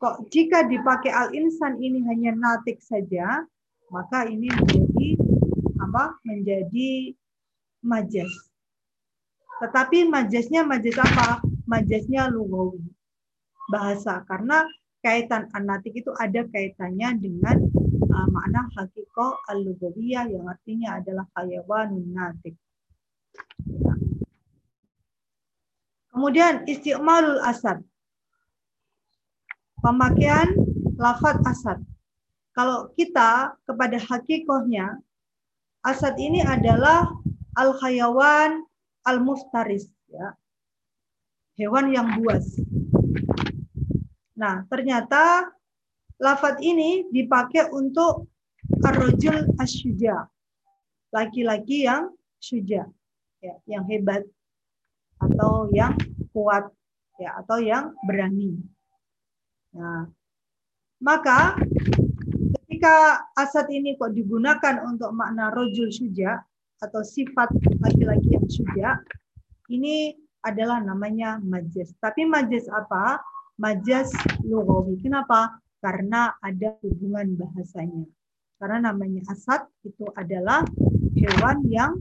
Kok 0.01 0.33
jika 0.33 0.65
dipakai 0.65 1.13
al-insan 1.13 1.77
ini 1.83 2.01
hanya 2.09 2.33
natik 2.33 2.81
saja, 2.81 3.45
maka 3.93 4.25
ini 4.31 4.49
menjadi 4.49 5.11
apa? 5.83 6.17
Menjadi 6.25 7.13
majas. 7.85 8.50
Tetapi 9.61 10.09
majasnya 10.09 10.65
majas 10.65 10.97
apa? 10.97 11.45
majasnya 11.71 12.27
lugawi 12.27 12.83
bahasa 13.71 14.27
karena 14.27 14.67
kaitan 15.07 15.47
anatik 15.55 15.95
itu 15.95 16.11
ada 16.19 16.43
kaitannya 16.51 17.15
dengan 17.23 17.57
uh, 18.11 18.27
makna 18.35 18.67
hakiko 18.75 19.39
al-lugawiyah 19.47 20.27
yang 20.27 20.51
artinya 20.51 20.99
adalah 20.99 21.25
hayawanun 21.39 22.11
natik. 22.11 22.59
Ya. 23.71 23.95
Kemudian 26.11 26.67
istiqmalul 26.67 27.39
asad. 27.47 27.81
Pemakaian 29.81 30.53
lafat 30.99 31.41
asad. 31.47 31.79
Kalau 32.53 32.91
kita 32.99 33.55
kepada 33.65 33.97
hakikohnya, 33.97 34.99
asad 35.87 36.19
ini 36.19 36.43
adalah 36.43 37.09
al-hayawan 37.57 38.67
al-muftaris. 39.11 39.91
Ya 40.11 40.39
hewan 41.61 41.93
yang 41.93 42.09
buas. 42.17 42.57
Nah, 44.33 44.65
ternyata 44.73 45.53
lafat 46.17 46.65
ini 46.65 47.05
dipakai 47.13 47.69
untuk 47.69 48.25
arrojul 48.81 49.53
asyuja. 49.61 50.25
Laki-laki 51.13 51.85
yang 51.85 52.17
syuja, 52.41 52.89
ya, 53.45 53.55
yang 53.69 53.85
hebat 53.85 54.25
atau 55.21 55.69
yang 55.77 55.93
kuat 56.33 56.73
ya 57.21 57.37
atau 57.45 57.61
yang 57.61 57.93
berani. 58.09 58.57
Nah, 59.77 60.09
maka 61.05 61.61
ketika 62.65 63.27
asad 63.37 63.69
ini 63.69 64.01
kok 64.01 64.17
digunakan 64.17 64.81
untuk 64.89 65.13
makna 65.13 65.53
rojul 65.53 65.93
syuja 65.93 66.41
atau 66.81 67.05
sifat 67.05 67.53
laki-laki 67.81 68.29
yang 68.37 68.47
syuja, 68.49 68.89
ini 69.73 70.17
adalah 70.45 70.81
namanya 70.81 71.41
majas. 71.41 71.93
Tapi 72.01 72.25
majas 72.25 72.69
apa? 72.73 73.21
Majas 73.61 74.13
lugawi. 74.45 74.97
Kenapa? 75.01 75.61
Karena 75.81 76.33
ada 76.41 76.77
hubungan 76.85 77.37
bahasanya. 77.37 78.05
Karena 78.61 78.93
namanya 78.93 79.25
asad 79.33 79.65
itu 79.85 80.05
adalah 80.13 80.65
hewan 81.17 81.65
yang 81.73 81.93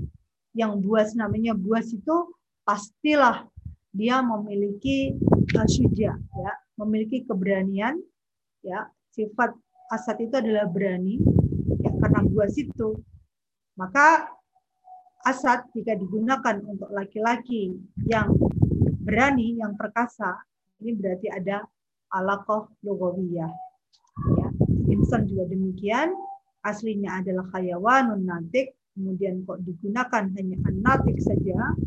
yang 0.52 0.84
buas 0.84 1.16
namanya 1.16 1.56
buas 1.56 1.88
itu 1.96 2.36
pastilah 2.68 3.48
dia 3.96 4.20
memiliki 4.20 5.16
uh, 5.56 5.68
ya, 5.96 6.54
memiliki 6.76 7.24
keberanian 7.24 7.96
ya. 8.64 8.92
Sifat 9.16 9.56
asad 9.90 10.20
itu 10.22 10.36
adalah 10.36 10.68
berani 10.68 11.20
ya 11.80 11.92
karena 11.96 12.22
buas 12.28 12.54
itu. 12.60 13.00
Maka 13.80 14.28
asad 15.30 15.70
jika 15.78 15.94
digunakan 15.94 16.58
untuk 16.66 16.90
laki-laki 16.90 17.78
yang 18.10 18.34
berani, 19.06 19.62
yang 19.62 19.78
perkasa, 19.78 20.42
ini 20.82 20.98
berarti 20.98 21.30
ada 21.30 21.62
alakoh 22.10 22.74
logowiyah. 22.82 23.54
Ya. 24.42 24.48
Insan 24.90 25.30
juga 25.30 25.46
demikian, 25.46 26.18
aslinya 26.66 27.22
adalah 27.22 27.46
hayawanun 27.54 28.26
natik, 28.26 28.74
kemudian 28.98 29.46
kok 29.46 29.62
digunakan 29.62 30.26
hanya 30.34 30.58
anatik 30.66 31.22
saja, 31.22 31.78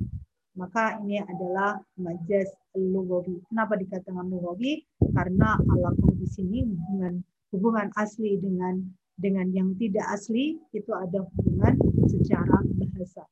maka 0.54 1.02
ini 1.02 1.18
adalah 1.18 1.82
majaz 1.98 2.46
lugawi. 2.78 3.42
Kenapa 3.50 3.74
dikatakan 3.74 4.30
lugawi? 4.30 4.86
Karena 5.12 5.58
alakoh 5.58 6.14
di 6.14 6.30
sini 6.30 6.62
hubungan 6.62 7.18
hubungan 7.52 7.88
asli 7.98 8.40
dengan 8.40 8.80
dengan 9.18 9.50
yang 9.52 9.76
tidak 9.76 10.08
asli 10.08 10.56
itu 10.72 10.88
ada 10.96 11.20
hubungan 11.20 11.76
secara 12.06 12.62
bahasa. 12.64 13.24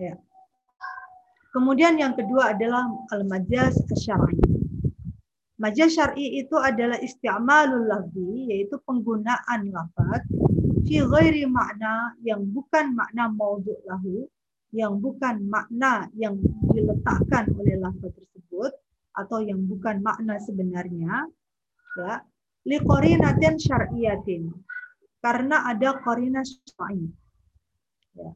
Ya. 0.00 0.16
Kemudian 1.50 1.98
yang 1.98 2.14
kedua 2.14 2.54
adalah 2.54 2.86
al-majaz 3.10 3.74
syar'i. 3.98 4.38
Majaz 5.60 5.98
syar'i 5.98 6.40
itu 6.40 6.56
adalah 6.56 6.96
isti'malul 7.02 7.90
lafzi, 7.90 8.48
yaitu 8.48 8.78
penggunaan 8.86 9.68
lafaz 9.68 10.24
fi 10.86 10.96
ghairi 11.04 11.44
makna 11.50 12.16
yang 12.24 12.46
bukan 12.48 12.96
makna 12.96 13.28
maudhu 13.28 13.76
lahu, 13.84 14.30
yang 14.70 15.02
bukan 15.02 15.42
makna 15.50 16.06
yang 16.14 16.38
diletakkan 16.70 17.50
oleh 17.58 17.76
lafaz 17.82 18.14
tersebut 18.14 18.72
atau 19.18 19.42
yang 19.42 19.58
bukan 19.66 19.98
makna 20.00 20.38
sebenarnya 20.38 21.26
ya 21.98 22.22
liqarinatin 22.62 23.58
syar'iyatin 23.58 24.54
karena 25.18 25.66
ada 25.66 25.98
qarina 26.00 26.46
syar'i 26.46 27.10
ya 28.14 28.30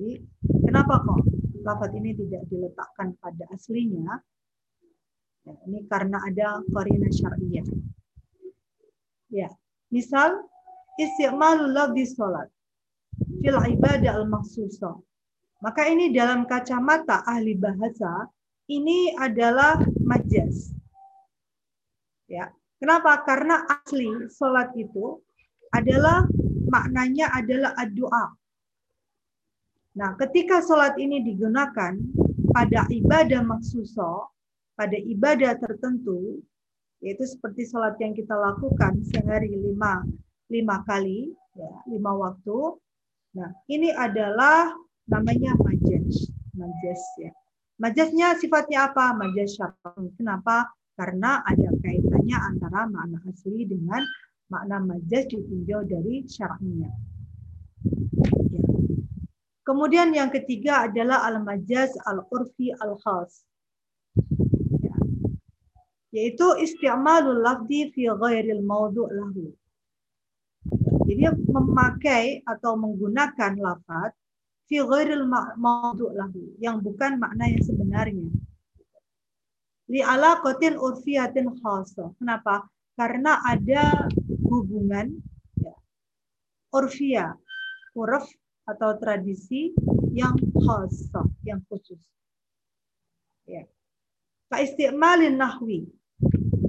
jadi 0.00 0.16
kenapa 0.64 1.04
kok 1.04 1.20
lafaz 1.60 1.92
ini 1.92 2.16
tidak 2.16 2.48
diletakkan 2.48 3.12
pada 3.20 3.44
aslinya? 3.52 4.16
Ya, 5.44 5.54
ini 5.68 5.84
karena 5.88 6.24
ada 6.24 6.64
qarina 6.72 7.08
syar'iyyah. 7.12 7.68
Ya, 9.28 9.52
misal 9.92 10.40
istimalul 10.96 11.76
lafzi 11.76 12.16
salat 12.16 12.48
fil 13.44 13.60
ibadah 13.60 14.20
al 14.20 14.24
maksusah. 14.24 14.96
Maka 15.60 15.84
ini 15.92 16.08
dalam 16.16 16.48
kacamata 16.48 17.20
ahli 17.28 17.52
bahasa 17.60 18.24
ini 18.72 19.12
adalah 19.20 19.76
majas. 20.00 20.72
Ya. 22.24 22.48
Kenapa? 22.80 23.20
Karena 23.28 23.68
asli 23.68 24.08
salat 24.32 24.72
itu 24.80 25.20
adalah 25.76 26.24
maknanya 26.72 27.28
adalah 27.36 27.76
doa. 27.92 28.39
Nah, 29.98 30.14
ketika 30.14 30.62
sholat 30.62 30.94
ini 31.02 31.18
digunakan 31.26 31.98
pada 32.54 32.86
ibadah 32.90 33.42
maksuso, 33.42 34.30
pada 34.78 34.94
ibadah 34.94 35.58
tertentu, 35.58 36.38
yaitu 37.02 37.26
seperti 37.26 37.66
sholat 37.66 37.98
yang 37.98 38.14
kita 38.14 38.32
lakukan 38.36 39.02
sehari 39.10 39.50
lima, 39.50 40.06
lima 40.46 40.86
kali, 40.86 41.34
ya, 41.58 41.72
lima 41.90 42.12
waktu. 42.14 42.78
Nah, 43.34 43.50
ini 43.66 43.90
adalah 43.90 44.70
namanya 45.10 45.58
majas. 45.58 46.30
Majas 46.54 47.02
ya. 47.18 47.30
Majasnya 47.80 48.36
sifatnya 48.38 48.92
apa? 48.92 49.16
Majas 49.16 49.58
syar'i. 49.58 50.12
Kenapa? 50.14 50.70
Karena 50.94 51.40
ada 51.42 51.70
kaitannya 51.80 52.36
antara 52.36 52.84
makna 52.86 53.18
asli 53.26 53.64
dengan 53.64 54.04
makna 54.52 54.78
majas 54.84 55.26
ditinjau 55.32 55.82
dari 55.88 56.28
syar'inya. 56.28 56.90
Ya. 58.52 58.62
Kemudian 59.70 60.10
yang 60.10 60.34
ketiga 60.34 60.90
adalah 60.90 61.22
al-majaz 61.30 61.94
al-urfi 62.02 62.74
al-khas. 62.74 63.46
Ya. 64.82 64.98
Yaitu 66.10 66.58
isti'malul 66.58 67.38
lafdi 67.38 67.86
fi 67.94 68.10
ghairil 68.10 68.66
maudu' 68.66 69.06
lahu. 69.06 69.54
Jadi 71.06 71.22
memakai 71.54 72.42
atau 72.42 72.74
menggunakan 72.74 73.62
lafaz 73.62 74.10
fi 74.66 74.82
ghairil 74.82 75.30
maudu' 75.54 76.18
lahu 76.18 76.50
yang 76.58 76.82
bukan 76.82 77.22
makna 77.22 77.46
yang 77.46 77.62
sebenarnya. 77.62 78.26
Li 79.86 80.02
alaqatin 80.02 80.82
urfiyatin 80.82 81.46
khasa. 81.62 82.10
Kenapa? 82.18 82.66
Karena 82.98 83.38
ada 83.46 84.10
hubungan 84.50 85.14
ya, 85.62 85.78
urfia, 86.74 87.38
urf 87.94 88.26
atau 88.68 88.96
tradisi 88.98 89.72
yang 90.10 90.34
khasa, 90.60 91.22
yang 91.46 91.62
khusus. 91.70 91.98
Ya. 93.46 93.66
Ka 94.50 94.62
istimalin 94.62 95.38
nahwi. 95.38 95.86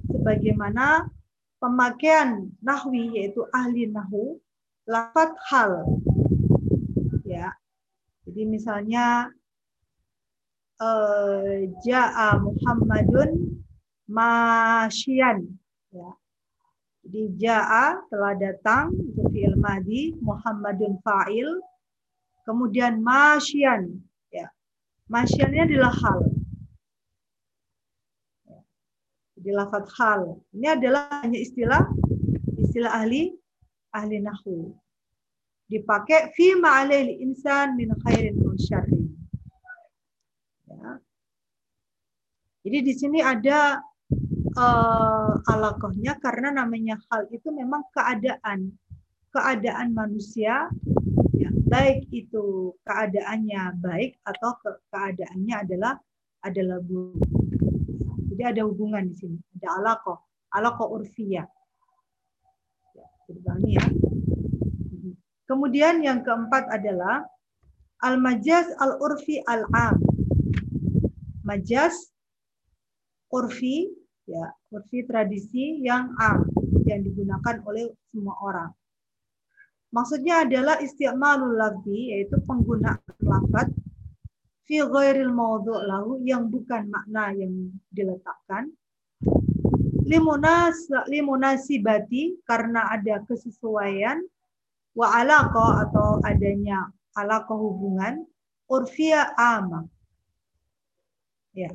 Sebagaimana 0.09 1.09
pemakaian 1.57 2.49
nahwi 2.61 3.09
yaitu 3.17 3.45
ahli 3.53 3.89
nahu 3.89 4.37
lafat 4.85 5.33
hal. 5.49 5.85
Ya. 7.25 7.53
Jadi 8.25 8.41
misalnya 8.45 9.29
uh, 10.81 11.57
Ja'a 11.85 12.37
Muhammadun 12.41 13.61
masyian. 14.09 15.49
Ya. 15.89 16.11
Jadi 17.01 17.21
Ja'a 17.41 17.97
telah 18.13 18.33
datang 18.37 18.93
itu 18.93 19.21
fi'il 19.33 19.57
madi, 19.57 20.13
Muhammadun 20.21 21.01
fa'il, 21.01 21.49
kemudian 22.47 23.01
masyian. 23.01 24.01
Ya. 24.31 24.49
Masyiannya 25.11 25.63
adalah 25.67 25.93
hal. 25.93 26.19
Ya. 28.47 28.59
Jadi 29.39 29.49
lafaz 29.53 29.87
hal. 29.97 30.21
Ini 30.55 30.67
adalah 30.77 31.21
hanya 31.23 31.39
istilah 31.39 31.83
istilah 32.61 32.91
ahli 32.93 33.35
ahli 33.91 34.23
nahu 34.23 34.71
dipakai 35.71 36.35
fi 36.35 36.51
ma'alil 36.59 37.15
insan 37.23 37.79
min 37.79 37.95
khairin 38.03 38.35
wa 38.43 38.55
syarrin. 38.59 39.07
Ya. 40.67 40.99
Jadi 42.67 42.77
di 42.83 42.93
sini 42.93 43.19
ada 43.23 43.79
uh, 44.59 45.33
alakohnya 45.47 46.19
karena 46.19 46.51
namanya 46.51 46.99
hal 47.07 47.23
itu 47.31 47.47
memang 47.55 47.87
keadaan 47.95 48.75
keadaan 49.31 49.95
manusia 49.95 50.67
baik 51.49 52.05
itu 52.13 52.75
keadaannya 52.85 53.81
baik 53.81 54.19
atau 54.27 54.51
ke 54.61 54.69
keadaannya 54.93 55.55
adalah 55.65 55.93
adalah 56.45 56.77
buruk. 56.83 57.25
Jadi 58.31 58.43
ada 58.43 58.61
hubungan 58.67 59.07
di 59.07 59.15
sini, 59.15 59.37
ada 59.59 59.79
alakoh, 59.81 60.19
alakoh 60.53 60.99
urfiyah. 60.99 61.47
Ya, 62.97 63.07
ya. 63.63 63.85
Kemudian 65.45 65.99
yang 65.99 66.23
keempat 66.23 66.67
adalah 66.71 67.27
al-majaz 68.01 68.71
al-urfi 68.81 69.43
al-am. 69.45 69.99
Majaz 71.45 72.11
urfi 73.31 73.91
ya, 74.27 74.51
urfi 74.71 75.03
tradisi 75.05 75.83
yang 75.83 76.13
am 76.17 76.47
yang 76.87 77.03
digunakan 77.03 77.61
oleh 77.67 77.91
semua 78.11 78.35
orang. 78.41 78.71
Maksudnya 79.91 80.47
adalah 80.47 80.79
isti'malul 80.79 81.59
lafzi 81.59 82.15
yaitu 82.15 82.39
penggunaan 82.47 82.99
lafaz 83.19 83.67
fi 84.63 84.79
ghairil 84.79 85.35
mawdu' 85.35 85.83
lahu 85.83 86.23
yang 86.23 86.47
bukan 86.47 86.87
makna 86.87 87.35
yang 87.35 87.75
diletakkan 87.91 88.71
limunas 90.11 90.91
limunasibati 91.07 92.43
karena 92.43 92.91
ada 92.91 93.23
kesesuaian 93.23 94.19
wa 94.91 95.07
alaqo 95.07 95.87
atau 95.87 96.19
adanya 96.27 96.91
alaqo 97.15 97.55
hubungan 97.55 98.27
urfia 98.67 99.31
ama. 99.39 99.87
Ya. 101.55 101.71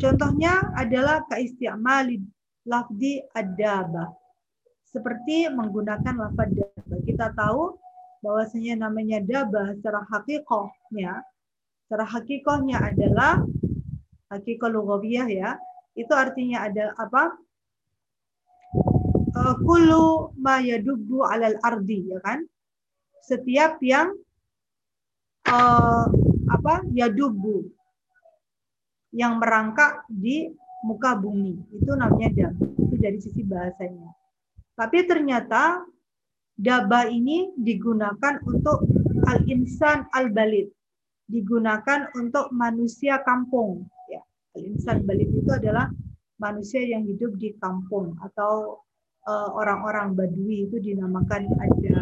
Contohnya 0.00 0.72
adalah 0.76 1.24
kaistiamali 1.28 2.20
lafdi 2.68 3.24
adaba. 3.32 4.12
Seperti 4.84 5.48
menggunakan 5.48 6.14
lafaz 6.20 6.48
daba. 6.52 6.99
Kita 7.20 7.36
tahu 7.36 7.76
bahwasanya 8.24 8.88
namanya 8.88 9.20
daba 9.20 9.76
secara 9.76 10.08
hakikohnya, 10.08 11.20
secara 11.84 12.08
hakikohnya 12.08 12.80
adalah 12.80 13.44
hakikoh 14.32 14.72
lugawiyah 14.72 15.28
ya. 15.28 15.50
Itu 15.92 16.16
artinya 16.16 16.64
ada 16.64 16.96
apa? 16.96 17.36
uh, 19.36 19.52
kullu 19.60 20.32
ma 20.40 20.64
yadubbu 20.64 21.20
alal 21.28 21.60
ardi 21.60 22.08
ya 22.08 22.24
kan? 22.24 22.40
Setiap 23.20 23.76
yang 23.84 24.16
uh, 25.44 26.08
apa? 26.48 26.88
Yadubbu 26.88 27.68
yang 29.12 29.36
merangkak 29.36 30.08
di 30.08 30.56
muka 30.88 31.20
bumi. 31.20 31.68
Itu 31.68 31.92
namanya 32.00 32.32
dab 32.32 32.56
itu 32.80 32.96
dari 32.96 33.20
sisi 33.20 33.44
bahasanya. 33.44 34.08
Tapi 34.72 35.04
ternyata 35.04 35.84
daba 36.60 37.08
ini 37.08 37.56
digunakan 37.56 38.36
untuk 38.44 38.84
al 39.24 39.40
insan 39.48 40.04
al 40.12 40.28
balid 40.28 40.68
digunakan 41.24 42.12
untuk 42.20 42.52
manusia 42.52 43.24
kampung 43.24 43.88
ya. 44.12 44.20
Al 44.54 44.62
insan 44.68 45.08
balid 45.08 45.32
itu 45.32 45.48
adalah 45.48 45.88
manusia 46.36 46.84
yang 46.84 47.08
hidup 47.08 47.36
di 47.40 47.56
kampung 47.56 48.16
atau 48.20 48.84
Eh, 49.20 49.48
orang-orang 49.52 50.16
Badui 50.16 50.64
itu 50.64 50.80
dinamakan 50.80 51.44
ada 51.60 51.96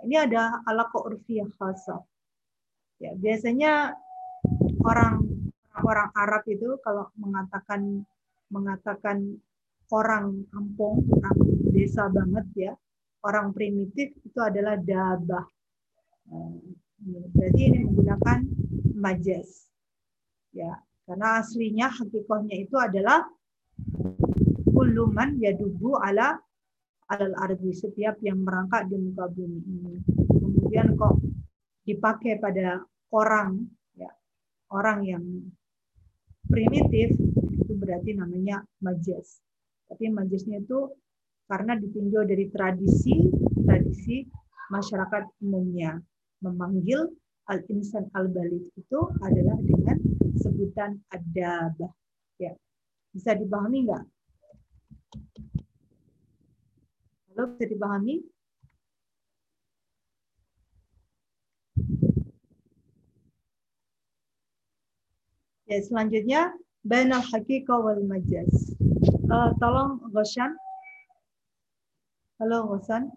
ini 0.00 0.16
ada 0.16 0.64
ala 0.64 0.88
urfiyah 0.88 1.52
khasa. 1.60 2.00
Ya, 2.96 3.12
biasanya 3.12 3.92
orang 4.80 5.20
orang 5.84 6.08
Arab 6.16 6.48
itu 6.48 6.80
kalau 6.80 7.12
mengatakan 7.20 8.08
mengatakan 8.48 9.36
orang 9.92 10.48
kampung, 10.48 11.04
orang 11.12 11.36
desa 11.76 12.08
banget 12.08 12.46
ya, 12.56 12.72
orang 13.24 13.50
primitif 13.50 14.14
itu 14.22 14.38
adalah 14.38 14.78
dabah. 14.78 15.46
Jadi 17.34 17.60
ini 17.62 17.78
menggunakan 17.86 18.38
majas. 18.98 19.70
Ya, 20.50 20.80
karena 21.06 21.38
aslinya 21.38 21.92
hakikatnya 21.92 22.56
itu 22.58 22.76
adalah 22.76 23.24
kulluman 24.74 25.38
yadubu 25.38 25.98
ala 25.98 26.38
alal 27.08 27.34
ardi 27.40 27.72
setiap 27.72 28.20
yang 28.20 28.44
merangkak 28.44 28.90
di 28.90 28.96
muka 29.00 29.30
bumi 29.32 29.60
ini. 29.64 29.94
Kemudian 30.28 30.94
kok 30.98 31.16
dipakai 31.88 32.36
pada 32.36 32.84
orang 33.14 33.64
ya 33.96 34.12
orang 34.68 34.98
yang 35.08 35.24
primitif 36.48 37.16
itu 37.56 37.72
berarti 37.76 38.12
namanya 38.16 38.60
majas. 38.84 39.40
Tapi 39.88 40.12
majasnya 40.12 40.60
itu 40.60 40.92
karena 41.48 41.72
ditinjau 41.80 42.28
dari 42.28 42.46
tradisi 42.52 43.24
tradisi 43.64 44.22
masyarakat 44.68 45.40
umumnya 45.40 45.96
memanggil 46.44 47.08
al 47.48 47.64
insan 47.72 48.04
al 48.12 48.28
balid 48.28 48.68
itu 48.76 49.00
adalah 49.24 49.56
dengan 49.64 49.96
sebutan 50.36 51.00
adabah. 51.08 51.90
Ya. 52.36 52.52
Bisa 53.10 53.32
dipahami 53.32 53.88
nggak 53.88 54.04
Halo, 57.38 57.54
bisa 57.54 57.70
dipahami? 57.70 58.14
Ya, 65.70 65.78
selanjutnya 65.86 66.50
bainal 66.82 67.22
haqiqa 67.22 67.78
wal 67.78 68.02
majaz. 68.10 68.74
Uh, 69.30 69.54
tolong 69.62 70.02
Goshan. 70.10 70.58
Halo 72.38 72.70
Goshan. 72.70 73.10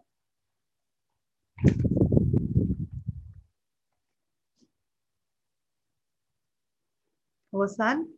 Bosan? 7.54 8.10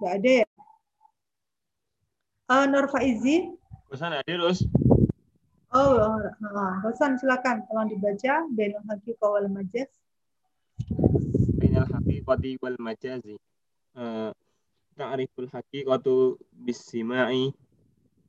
Nggak 0.00 0.12
ada 0.16 0.30
ya? 0.40 0.48
Uh, 2.48 2.64
Nur 2.64 2.88
Faizi? 2.88 3.52
Bosan 3.92 4.16
ada 4.16 4.24
terus. 4.24 4.64
Oh, 5.68 6.00
uh, 6.00 6.72
Bosan 6.80 7.20
silakan. 7.20 7.60
Tolong 7.68 7.92
dibaca. 7.92 8.40
Bainul 8.56 8.88
Haqiqah 8.88 9.28
wal 9.36 9.52
Majaz. 9.52 9.92
Bainal 11.60 11.84
haqiqati 11.92 12.56
wal 12.64 12.80
majazi. 12.80 13.36
Uh, 13.92 14.32
Ta'riful 14.96 15.52
haqiqatu 15.52 16.40
bisima'i 16.56 17.52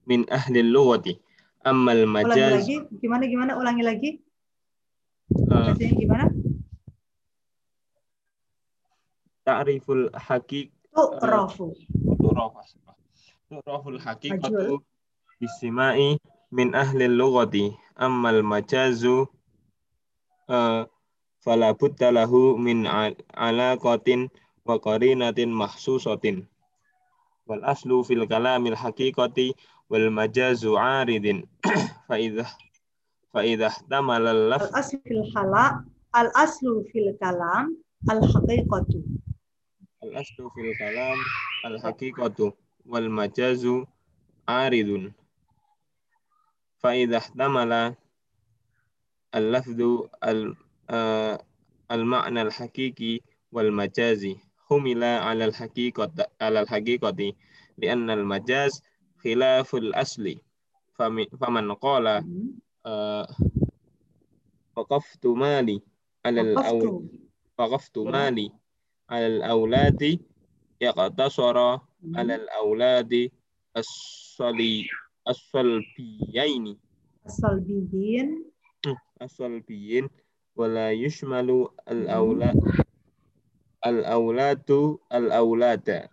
min 0.08 0.24
ahli 0.32 0.64
lughati. 0.64 1.20
Ammal 1.68 2.08
Ulangi 2.08 2.32
majaz 2.32 2.64
lagi. 2.64 2.78
Gimana, 3.04 3.24
gimana? 3.28 3.52
Ulangi 3.60 3.84
lagi. 3.84 4.12
uh, 5.52 5.76
gimana? 5.76 6.32
ta'riful 9.48 10.12
haqiq 10.12 10.72
Tu'rafu. 10.96 11.72
Tu'raful 13.48 14.00
haqiqatu 14.02 14.84
bisima'i 15.40 16.20
min 16.52 16.76
ahli 16.76 17.08
lughati 17.08 17.72
ammal 17.96 18.44
majazu 18.44 19.28
uh, 20.52 20.84
fala 21.44 21.72
budda 21.78 22.12
lahu 22.12 22.58
min 22.60 22.84
al- 22.88 23.16
alaqatin 23.36 24.28
wa 24.68 24.76
qarinatin 24.84 25.52
mahsusatin 25.54 26.44
wal 27.48 27.64
aslu 27.64 28.04
fil 28.04 28.28
kalamil 28.28 28.76
haqiqati 28.76 29.56
wal 29.90 30.08
majazu 30.12 30.76
aridin 30.78 31.40
fa 32.08 32.16
idza 32.20 32.46
fa 33.32 33.40
idza 33.46 33.68
ihtamala 33.72 34.30
al 34.36 34.42
lafz 34.52 34.68
Al-aslu 34.72 35.00
fil 35.04 35.24
hala, 35.34 35.66
al-aslu 36.14 36.84
fil 36.92 37.10
kalam, 37.22 37.66
al-haqiqatu. 38.12 39.00
al 40.04 40.12
aslu 40.22 40.46
fil 40.56 40.72
kalam 40.80 41.18
al 41.68 41.76
haqiqatu 41.84 42.46
wal 42.92 43.10
majazu 43.10 43.76
aridun 44.48 45.12
fa 46.82 46.90
idza 46.96 47.18
ihtamala 47.24 47.96
al 49.38 49.46
lafdhu 49.54 50.08
al 50.22 50.56
خلاف 59.24 59.76
الأصل. 59.76 60.36
فمن 61.40 61.74
قال 61.74 62.24
آه، 62.86 63.28
وقفت 64.76 65.26
مالي 65.26 65.82
على 66.26 66.42
الأولاد 66.42 67.10
وقفت 67.60 67.98
مالي 67.98 68.52
على 69.10 69.28
الأولاد 69.28 70.20
يقتصر 70.82 71.58
على 72.16 72.36
الأولاد 72.36 73.30
الصلي 73.78 74.86
الصلبيين. 75.28 76.78
الصلبيين. 77.26 78.46
الصلبيين. 79.22 80.10
ولا 80.56 80.92
يشمل 80.92 81.68
الأولاد 81.90 82.58
الأولاد 83.86 84.98
الأولاد. 85.14 86.10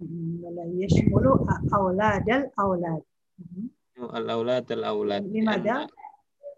Hmm, 0.00 0.40
Wala 0.40 0.64
yashmulu 0.80 1.44
awlad 1.72 2.26
al-awlad. 2.28 3.02
Hmm. 3.36 3.68
الأولاد 4.00 4.72
الأولاد 4.72 5.22
لماذا؟ 5.28 5.86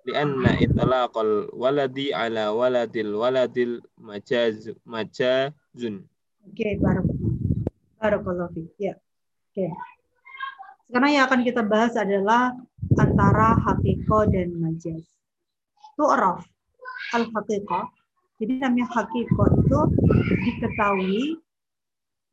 لأن, 0.06 0.42
لأن 0.42 0.46
إطلاق 0.62 1.18
الولد 1.18 1.98
على 2.14 2.48
ولد 2.48 2.96
الولد 2.96 3.56
المجاز 3.58 4.72
مجاز 4.86 5.82
Oke, 6.42 6.74
barakallahu. 6.82 7.38
Barakallahu 8.02 8.50
fiik. 8.50 8.74
Ya. 8.74 8.98
Oke. 9.54 9.70
Sekarang 10.90 11.10
yang 11.14 11.24
akan 11.30 11.40
kita 11.46 11.62
bahas 11.62 11.94
adalah 11.94 12.50
antara 12.98 13.54
hakiko 13.62 14.26
dan 14.26 14.50
majaz. 14.58 15.06
Tu'raf 15.94 16.42
al-haqiqah. 17.14 17.86
Jadi 18.42 18.58
namanya 18.58 18.90
hakiko 18.90 19.42
itu 19.54 19.80
diketahui 20.42 21.38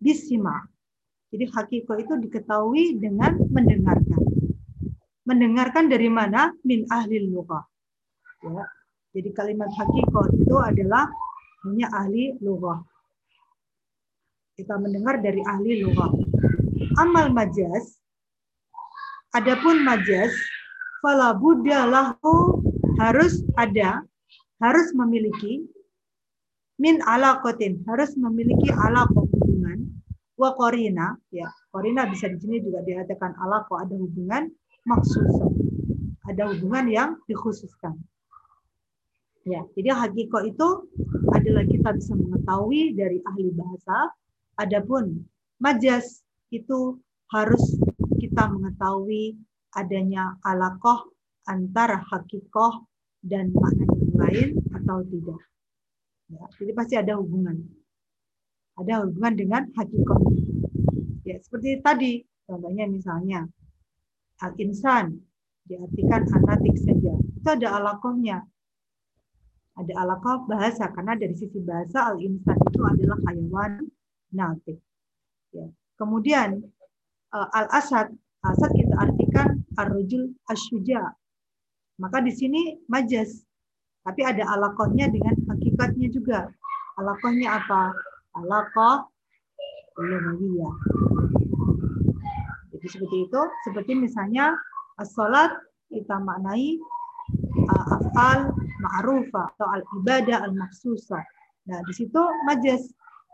bisima. 0.02 0.58
Jadi 1.35 1.51
hakiko 1.51 1.99
itu 1.99 2.14
diketahui 2.22 3.03
dengan 3.03 3.35
mendengarkan. 3.51 4.22
Mendengarkan 5.26 5.91
dari 5.91 6.07
mana? 6.07 6.55
Min 6.62 6.87
ahli 6.87 7.26
lughah. 7.26 7.66
Ya. 8.47 8.64
Jadi 9.18 9.35
kalimat 9.35 9.70
hakiko 9.74 10.30
itu 10.30 10.55
adalah 10.62 11.11
hanya 11.66 11.91
ahli 11.91 12.39
lughah 12.39 12.78
kita 14.55 14.78
mendengar 14.78 15.18
dari 15.18 15.43
ahli 15.43 15.82
lughah. 15.82 16.11
Amal 17.03 17.35
majaz, 17.35 17.99
adapun 19.35 19.82
majaz, 19.82 20.30
fala 21.03 21.35
budda 21.35 21.91
lahu 21.91 22.62
harus 23.03 23.43
ada, 23.59 24.07
harus 24.62 24.95
memiliki 24.95 25.66
min 26.78 27.03
alaqatin, 27.03 27.82
harus 27.91 28.14
memiliki 28.14 28.70
alaqah 28.70 29.24
wa 30.45 30.53
qarina, 30.53 31.17
ya. 31.33 31.49
Qarina 31.73 32.05
bisa 32.13 32.29
di 32.29 32.37
sini 32.37 32.61
juga 32.61 32.85
dikatakan 32.85 33.33
alaqah 33.41 33.89
ada 33.89 33.97
hubungan 33.97 34.53
maksusah. 34.85 35.49
Ada 36.29 36.53
hubungan 36.53 36.85
yang 36.93 37.11
dikhususkan. 37.25 37.97
Ya, 39.45 39.61
jadi 39.77 39.93
hakiko 39.93 40.41
itu 40.49 40.69
adalah 41.33 41.65
kita 41.69 41.93
bisa 41.93 42.17
mengetahui 42.17 42.97
dari 42.97 43.21
ahli 43.29 43.53
bahasa 43.53 44.09
Adapun 44.55 45.27
majaz 45.59 46.23
itu 46.55 47.03
harus 47.35 47.75
kita 48.23 48.47
mengetahui 48.47 49.35
adanya 49.75 50.39
alakoh 50.47 51.11
antara 51.51 51.99
hakikoh 52.07 52.87
dan 53.27 53.51
makna 53.51 53.85
yang 53.91 54.15
lain 54.15 54.49
atau 54.71 55.03
tidak. 55.11 55.43
Ya, 56.31 56.45
jadi 56.57 56.73
pasti 56.73 56.95
ada 56.95 57.19
hubungan. 57.19 57.67
Ada 58.75 59.07
hubungan 59.07 59.35
dengan 59.39 59.62
hakikoh. 59.75 60.18
Ya, 61.22 61.39
seperti 61.41 61.79
tadi, 61.81 62.12
contohnya 62.45 62.85
misalnya 62.91 63.47
al-insan 64.43 65.22
diartikan 65.64 66.27
anatik 66.29 66.77
saja. 66.83 67.14
Itu 67.16 67.49
ada 67.49 67.81
alakohnya. 67.81 68.45
Ada 69.75 69.93
alakoh 70.07 70.47
bahasa 70.47 70.87
karena 70.91 71.18
dari 71.18 71.35
sisi 71.35 71.59
bahasa 71.62 72.14
al-insan 72.14 72.59
itu 72.70 72.83
adalah 72.83 73.18
hayawan 73.31 73.72
natik. 74.35 74.79
Ya. 75.55 75.66
Kemudian 75.95 76.62
uh, 77.31 77.49
al-asad, 77.55 78.11
asad 78.43 78.70
kita 78.75 78.95
artikan 78.99 79.62
ar-rajul 79.79 80.35
asyuja. 80.51 81.14
Maka 81.99 82.22
di 82.22 82.35
sini 82.35 82.79
majaz. 82.91 83.47
Tapi 84.05 84.20
ada 84.20 84.45
alakohnya 84.51 85.09
dengan 85.09 85.33
hakikatnya 85.49 86.11
juga. 86.12 86.51
Alakohnya 87.01 87.57
apa? 87.57 87.95
Alakoh 88.35 89.07
ilmiyah. 89.99 90.76
Jadi 92.74 92.87
seperti 92.91 93.16
itu. 93.30 93.41
Seperti 93.66 93.93
misalnya 93.95 94.55
as-salat 94.99 95.55
kita 95.91 96.18
maknai 96.18 96.78
uh, 97.70 97.87
af'al 98.03 98.51
ma'rufah 98.82 99.55
atau 99.55 99.66
al-ibadah 99.70 100.43
al-maksusah. 100.51 101.22
Nah, 101.70 101.78
di 101.87 101.93
situ 101.95 102.20
majaz 102.45 102.91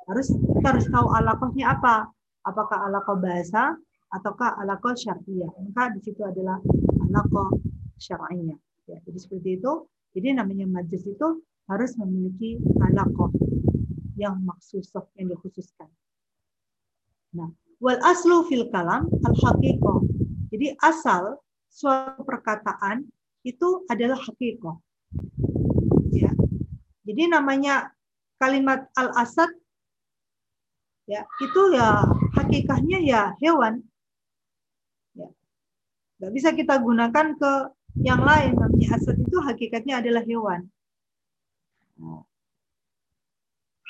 harus 0.06 0.28
kita 0.30 0.76
harus 0.76 0.86
tahu 0.92 1.06
alakohnya 1.16 1.74
apa. 1.74 2.08
Apakah 2.44 2.88
alakoh 2.88 3.20
bahasa 3.20 3.76
ataukah 4.10 4.56
alakoh 4.58 4.96
syariah 4.96 5.52
maka 5.60 5.92
di 5.92 6.00
situ 6.02 6.24
adalah 6.24 6.58
alakoh 7.04 7.52
syariah 8.00 8.56
ya, 8.88 8.96
jadi 9.06 9.18
seperti 9.20 9.60
itu. 9.60 9.72
Jadi 10.10 10.34
namanya 10.34 10.66
majlis 10.66 11.06
itu 11.06 11.44
harus 11.70 11.94
memiliki 11.94 12.58
alakoh 12.82 13.30
yang 14.20 14.36
maksusah 14.44 15.08
yang 15.16 15.32
dikhususkan. 15.32 15.88
Nah 17.32 17.48
wal 17.80 17.96
aslu 18.04 18.44
fil 18.44 18.68
kalam 18.68 19.08
al 19.24 19.34
haqiqah. 19.34 19.98
Jadi 20.52 20.76
asal 20.84 21.40
suatu 21.72 22.20
perkataan 22.20 23.08
itu 23.48 23.88
adalah 23.88 24.20
haqiqah. 24.20 24.76
Ya. 26.12 26.28
Jadi 27.08 27.32
namanya 27.32 27.96
kalimat 28.36 28.84
al 29.00 29.16
asad 29.16 29.48
ya 31.08 31.24
itu 31.40 31.62
ya 31.72 32.04
hakikahnya 32.36 33.00
ya 33.00 33.22
hewan. 33.40 33.80
Ya. 35.16 35.32
Nggak 36.20 36.32
bisa 36.36 36.48
kita 36.52 36.76
gunakan 36.76 37.26
ke 37.40 37.52
yang 38.04 38.20
lain 38.20 38.54
namanya 38.54 39.00
asad 39.00 39.16
itu 39.16 39.40
hakikatnya 39.40 40.04
adalah 40.04 40.22
hewan 40.22 40.68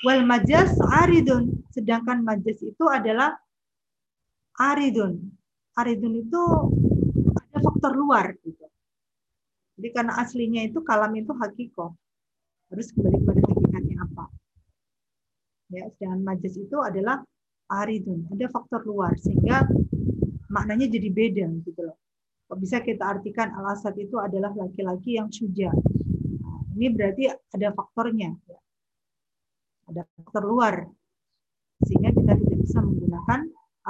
wal 0.06 0.22
majas 0.24 0.72
aridun 1.02 1.64
sedangkan 1.74 2.24
majas 2.24 2.58
itu 2.64 2.84
adalah 2.88 3.36
aridun 4.56 5.32
aridun 5.76 6.14
itu 6.24 6.42
ada 7.36 7.58
faktor 7.60 7.92
luar 7.96 8.36
gitu 8.44 8.66
jadi 9.80 9.88
karena 9.96 10.12
aslinya 10.20 10.62
itu 10.68 10.80
kalam 10.84 11.12
itu 11.16 11.32
hakikoh 11.36 11.92
harus 12.70 12.86
kembali 12.94 13.16
kepada 13.20 13.40
hakikatnya 13.44 13.96
apa 14.04 14.24
Ya, 15.70 15.86
sedangkan 15.94 16.26
majaz 16.26 16.58
itu 16.58 16.76
adalah 16.82 17.22
aridun, 17.70 18.26
ada 18.34 18.50
faktor 18.50 18.82
luar 18.82 19.14
sehingga 19.22 19.62
maknanya 20.50 20.90
jadi 20.90 21.08
beda 21.14 21.46
gitu 21.62 21.86
loh. 21.86 21.96
Bisa 22.58 22.82
kita 22.82 23.06
artikan 23.06 23.54
al-asad 23.54 23.94
itu 23.94 24.18
adalah 24.18 24.50
laki-laki 24.58 25.14
yang 25.14 25.30
suja. 25.30 25.70
Nah, 26.42 26.60
ini 26.74 26.90
berarti 26.90 27.30
ada 27.30 27.70
faktornya. 27.70 28.34
ya. 28.50 28.58
Ada 29.90 30.06
faktor 30.14 30.42
luar. 30.46 30.74
Sehingga 31.82 32.14
kita 32.14 32.32
tidak 32.38 32.58
bisa 32.62 32.78
menggunakan 32.78 33.40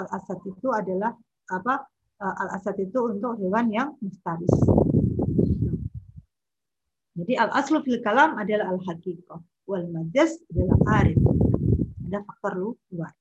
al-asad 0.01 0.38
itu 0.48 0.68
adalah 0.72 1.12
apa? 1.53 1.84
eh, 2.20 2.34
Al-asad 2.46 2.76
itu 2.80 2.98
untuk 3.05 3.36
hewan 3.36 3.68
yang 3.68 3.92
mustaris. 4.01 4.55
Jadi 7.20 7.36
al-aslu 7.36 7.84
fil 7.84 8.01
kalam 8.01 8.40
adalah 8.40 8.72
al-haqiqah. 8.72 9.40
Wal 9.68 9.86
majaz 9.92 10.40
adalah 10.48 11.05
arid. 11.05 11.20
Ada 12.09 12.24
faktor 12.24 12.53
luar. 12.57 13.12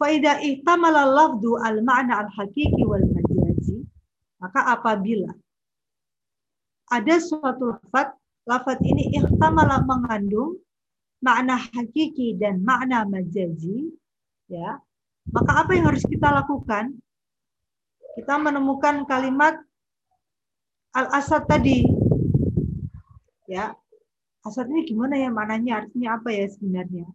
Faida 0.00 0.40
ihtamala 0.42 1.06
lafdu 1.06 1.60
al-ma'na 1.60 2.26
al-haqiqi 2.26 2.82
wal 2.82 3.04
majazi, 3.14 3.84
maka 4.42 4.66
apabila 4.74 5.30
ada 6.90 7.16
suatu 7.22 7.78
lafaz, 7.78 8.10
lafaz 8.42 8.78
ini 8.82 9.14
ihtamala 9.22 9.86
mengandung 9.86 10.58
makna 11.24 11.56
hakiki 11.56 12.36
dan 12.36 12.60
makna 12.60 13.08
majazi, 13.08 13.88
ya, 14.52 14.76
maka 15.32 15.64
apa 15.64 15.72
yang 15.72 15.88
harus 15.88 16.04
kita 16.04 16.28
lakukan? 16.28 16.92
Kita 18.14 18.36
menemukan 18.36 19.08
kalimat 19.08 19.56
al-asad 20.92 21.48
tadi, 21.48 21.88
ya, 23.48 23.72
asad 24.44 24.68
ini 24.68 24.84
gimana 24.84 25.16
ya 25.16 25.32
maknanya, 25.32 25.88
artinya 25.88 26.20
apa 26.20 26.28
ya 26.28 26.44
sebenarnya? 26.52 27.08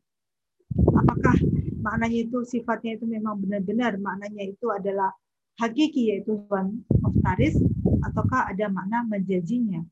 Apakah 0.89 1.37
maknanya 1.79 2.27
itu 2.27 2.43
sifatnya 2.43 2.99
itu 2.99 3.05
memang 3.07 3.39
benar-benar 3.39 3.95
maknanya 3.97 4.43
itu 4.51 4.67
adalah 4.67 5.15
hakiki 5.57 6.11
yaitu 6.13 6.39
hewan 6.45 6.83
muftaris 6.99 7.55
ataukah 8.03 8.51
ada 8.51 8.67
makna 8.67 9.03
menjajinya 9.07 9.83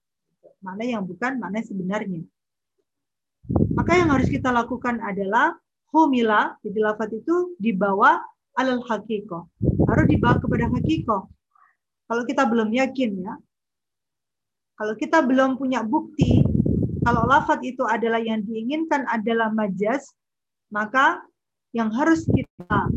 makna 0.64 0.84
yang 0.84 1.04
bukan 1.08 1.40
makna 1.40 1.64
sebenarnya 1.64 2.24
maka 3.76 3.98
yang 3.98 4.10
harus 4.12 4.28
kita 4.28 4.52
lakukan 4.52 5.00
adalah 5.04 5.56
humila 5.92 6.56
jadi 6.66 6.80
lafaz 6.92 7.12
itu 7.14 7.56
dibawa 7.62 8.20
alal 8.58 8.84
hakiko 8.86 9.48
harus 9.88 10.06
dibawa 10.10 10.36
kepada 10.42 10.66
hakiko 10.72 11.18
kalau 12.08 12.24
kita 12.24 12.44
belum 12.48 12.70
yakin 12.74 13.12
ya 13.24 13.34
kalau 14.78 14.94
kita 14.94 15.24
belum 15.24 15.58
punya 15.58 15.82
bukti 15.82 16.44
kalau 17.02 17.24
lafaz 17.24 17.60
itu 17.64 17.88
adalah 17.88 18.20
yang 18.20 18.44
diinginkan 18.44 19.08
adalah 19.08 19.48
majaz 19.54 20.12
maka 20.68 21.24
yang 21.72 21.88
harus 21.94 22.28
kita 22.28 22.92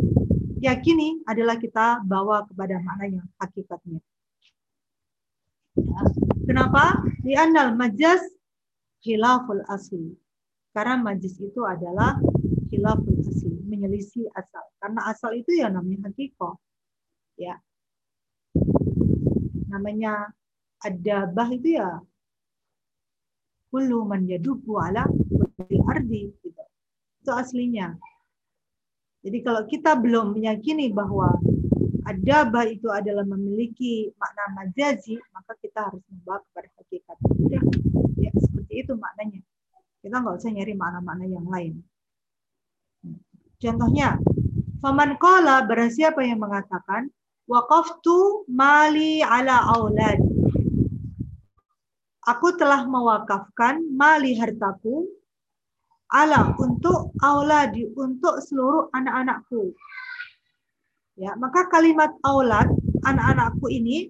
yakini 0.61 1.24
adalah 1.24 1.57
kita 1.57 2.05
bawa 2.05 2.44
kepada 2.44 2.76
makna 2.84 3.20
yang 3.20 3.26
hakikatnya. 3.40 4.01
Ya. 5.74 6.01
Kenapa? 6.44 7.01
Di 7.24 7.32
anal 7.34 7.74
majaz 7.74 8.20
khilaful 9.01 9.64
asli. 9.72 10.12
Karena 10.71 10.95
majaz 11.03 11.35
itu 11.43 11.61
adalah 11.66 12.14
khilaful 12.71 13.18
asli, 13.18 13.59
menyelisih 13.66 14.31
asal. 14.39 14.62
Karena 14.79 15.11
asal 15.11 15.35
itu 15.35 15.51
ya 15.59 15.66
namanya 15.66 16.11
hakikoh. 16.11 16.55
Ya. 17.35 17.59
Namanya 19.66 20.31
adabah 20.83 21.49
itu 21.51 21.79
ya 21.79 22.01
kullu 23.71 24.03
man 24.03 24.27
yadubu 24.27 24.79
ala 24.83 25.07
ardi 25.91 26.31
gitu. 26.43 26.62
Itu 27.23 27.31
aslinya. 27.31 27.95
Jadi 29.21 29.39
kalau 29.45 29.62
kita 29.68 30.01
belum 30.01 30.39
meyakini 30.39 30.91
bahwa 30.91 31.37
adabah 32.09 32.64
itu 32.66 32.89
adalah 32.89 33.23
memiliki 33.29 34.09
makna 34.16 34.45
majazi, 34.57 35.21
maka 35.31 35.53
kita 35.61 35.93
harus 35.93 36.03
membawa 36.09 36.41
kepada 36.49 36.68
hakikat. 36.81 37.16
Ya, 37.53 37.61
ya 38.16 38.31
seperti 38.41 38.75
itu 38.81 38.93
maknanya. 38.97 39.45
Kita 40.01 40.16
nggak 40.20 40.36
usah 40.40 40.51
nyari 40.53 40.74
makna-makna 40.76 41.26
yang 41.28 41.46
lain. 41.48 41.74
Contohnya, 43.61 44.16
faman 44.80 45.20
qala 45.20 45.68
barang 45.68 45.92
yang 46.24 46.40
mengatakan 46.40 47.12
waqaftu 47.44 48.48
mali 48.48 49.20
ala 49.20 49.68
aulad. 49.76 50.16
Aku 52.24 52.57
telah 52.57 52.88
mewakafkan 52.88 53.84
mali 53.92 54.36
hartaku 54.36 55.09
ala 56.09 56.57
untuk 56.57 57.12
auladi 57.20 57.84
untuk 57.92 58.40
seluruh 58.40 58.88
anak-anakku. 58.96 59.76
Ya, 61.20 61.36
maka 61.36 61.68
kalimat 61.68 62.16
aulad 62.24 62.72
anak-anakku 63.05 63.68
ini 63.68 64.09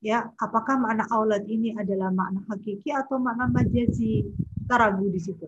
ya, 0.00 0.32
apakah 0.40 0.80
makna 0.80 1.06
aulad 1.12 1.44
ini 1.46 1.76
adalah 1.76 2.08
makna 2.12 2.44
hakiki 2.48 2.90
atau 2.92 3.20
makna 3.20 3.46
majazi? 3.46 4.24
Kita 4.64 4.74
ragu 4.76 5.06
di 5.08 5.20
situ. 5.20 5.46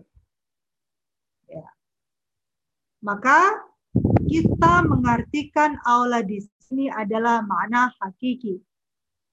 Ya. 1.49 1.65
Maka 3.03 3.67
kita 4.25 4.85
mengartikan 4.87 5.77
aulad 5.85 6.25
di 6.25 6.41
sini 6.61 6.89
adalah 6.89 7.41
makna 7.45 7.93
hakiki. 8.01 8.57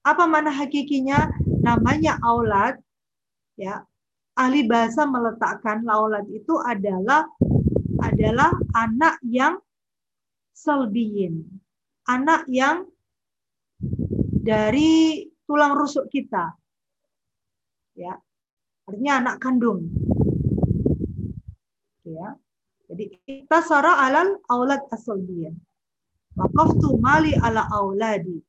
Apa 0.05 0.25
makna 0.25 0.49
hakikinya? 0.49 1.29
Namanya 1.61 2.17
aulad 2.25 2.81
ya, 3.53 3.85
ahli 4.33 4.65
bahasa 4.65 5.05
meletakkan 5.05 5.85
laulad 5.85 6.25
itu 6.33 6.57
adalah 6.61 7.29
adalah 8.01 8.49
anak 8.73 9.21
yang 9.21 9.61
selbiyin. 10.57 11.45
Anak 12.09 12.49
yang 12.49 12.89
dari 14.41 15.23
tulang 15.45 15.77
rusuk 15.77 16.09
kita. 16.09 16.51
Ya. 17.95 18.17
Artinya 18.89 19.13
anak 19.21 19.35
kandung. 19.37 19.87
Ya. 22.03 22.35
Jadi 22.91 23.15
kita 23.23 23.63
sara 23.63 24.03
alal 24.03 24.41
aulad 24.51 24.83
asolbiyin. 24.91 25.55
Waqaftu 26.35 26.97
mali 26.99 27.31
ala 27.39 27.69
auladi. 27.71 28.41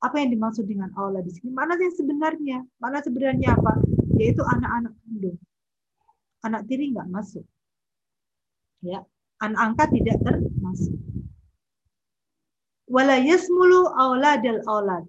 Apa 0.00 0.22
yang 0.22 0.32
dimaksud 0.32 0.64
dengan 0.64 0.92
aulad 0.96 1.26
di 1.26 1.32
sini? 1.34 1.50
Mana 1.50 1.76
yang 1.76 1.92
sebenarnya? 1.92 2.62
Mana 2.78 3.02
sebenarnya 3.02 3.52
apa? 3.58 3.76
yaitu 4.20 4.44
anak-anak 4.44 4.92
kandung. 5.00 5.40
Anak 6.44 6.68
tiri 6.68 6.92
nggak 6.92 7.08
masuk. 7.08 7.44
Ya, 8.84 9.00
anak 9.40 9.60
angkat 9.72 9.88
tidak 9.96 10.16
termasuk. 10.20 10.96
Wala 12.84 13.16
yasmulu 13.16 13.88
auladal 13.96 14.60
aulad. 14.68 15.08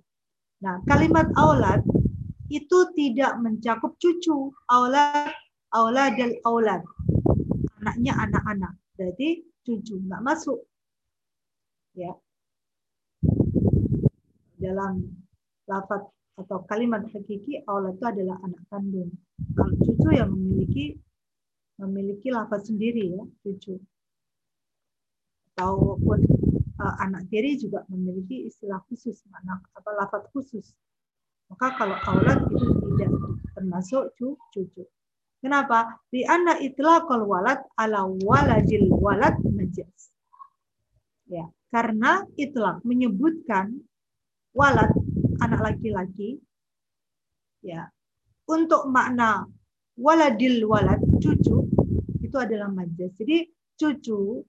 Nah, 0.61 0.77
kalimat 0.85 1.25
aulad 1.33 1.81
itu 2.53 2.77
tidak 2.93 3.33
mencakup 3.41 3.97
cucu. 3.97 4.53
Aulad 4.69 5.33
auladal 5.73 6.37
aulad. 6.45 6.85
Anaknya 7.81 8.13
anak-anak. 8.21 8.73
Berarti 8.93 9.41
cucu 9.65 9.97
nggak 10.05 10.21
masuk. 10.21 10.61
Ya. 11.97 12.13
Dalam 14.61 15.17
lafaz 15.65 16.05
atau 16.37 16.61
kalimat 16.69 17.05
hakiki 17.09 17.65
Allah 17.65 17.97
itu 17.97 18.05
adalah 18.05 18.37
anak 18.45 18.61
kandung. 18.69 19.09
Kalau 19.57 19.73
cucu 19.81 20.09
yang 20.13 20.29
memiliki 20.29 21.01
memiliki 21.81 22.29
lafaz 22.29 22.69
sendiri 22.69 23.17
ya 23.17 23.23
cucu. 23.41 23.81
Ataupun 25.57 26.50
uh, 26.81 26.95
anak 26.97 27.29
tiri 27.29 27.61
juga 27.61 27.85
memiliki 27.93 28.49
istilah 28.49 28.81
khusus 28.89 29.21
mana 29.29 29.61
apa 29.77 29.89
lafaz 29.93 30.25
khusus. 30.33 30.73
Maka 31.53 31.77
kalau 31.77 31.97
aulad 32.09 32.41
itu 32.49 32.65
tidak 32.97 33.11
termasuk 33.53 34.03
cucu. 34.17 34.83
Kenapa? 35.41 35.99
Di 36.09 36.25
anak 36.25 36.61
itlaqal 36.63 37.25
walad 37.25 37.61
ala 37.77 38.07
waladil 38.07 38.89
walad 38.97 39.37
majaz. 39.53 40.13
Ya, 41.29 41.45
karena 41.69 42.25
itlaq 42.37 42.81
menyebutkan 42.87 43.83
walad 44.53 44.91
anak 45.41 45.59
laki-laki 45.63 46.43
ya 47.63 47.87
untuk 48.45 48.89
makna 48.91 49.47
waladil 49.95 50.65
walad 50.67 50.99
cucu 51.19 51.67
itu 52.21 52.37
adalah 52.37 52.71
majaz. 52.71 53.11
Jadi 53.17 53.47
cucu 53.75 54.45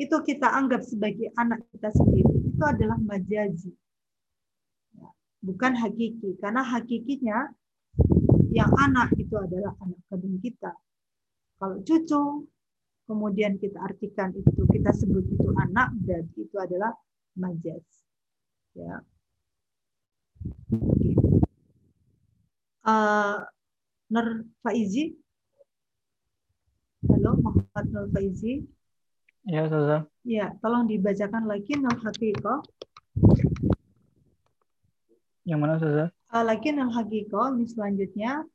itu 0.00 0.16
kita 0.24 0.48
anggap 0.48 0.80
sebagai 0.84 1.28
anak 1.36 1.60
kita 1.72 1.92
sendiri 1.92 2.32
itu 2.48 2.62
adalah 2.64 2.96
majazi. 2.96 3.72
Ya, 4.96 5.08
bukan 5.44 5.76
hakiki 5.76 6.40
karena 6.40 6.64
hakikinya 6.64 7.52
yang 8.52 8.72
anak 8.80 9.12
itu 9.20 9.36
adalah 9.36 9.76
anak 9.80 10.00
kandung 10.08 10.40
kita. 10.40 10.72
Kalau 11.60 11.78
cucu 11.84 12.48
kemudian 13.04 13.60
kita 13.60 13.78
artikan 13.84 14.32
itu 14.32 14.64
kita 14.72 14.90
sebut 14.96 15.24
itu 15.28 15.48
anak 15.60 15.92
berarti 16.00 16.38
itu 16.48 16.56
adalah 16.56 16.92
majaz. 17.36 17.84
Ya. 18.72 19.04
Uh, 22.82 23.46
Nur 24.10 24.48
Faizi. 24.64 25.14
Halo, 27.06 27.36
Muhammad 27.40 27.86
Nur 27.92 28.06
Faizi. 28.10 28.64
Ya, 29.42 29.66
Ustazah. 29.66 30.06
Ya, 30.22 30.54
tolong 30.62 30.86
dibacakan 30.86 31.50
lagi 31.50 31.74
nal 31.74 31.98
haqiqah. 31.98 32.62
Yang 35.42 35.58
mana, 35.58 35.72
Ustazah? 35.82 36.08
Uh, 36.30 36.44
lagi 36.46 36.70
nal 36.70 36.94
haqiqah 36.94 37.58
ini 37.58 37.66
selanjutnya 37.66 38.46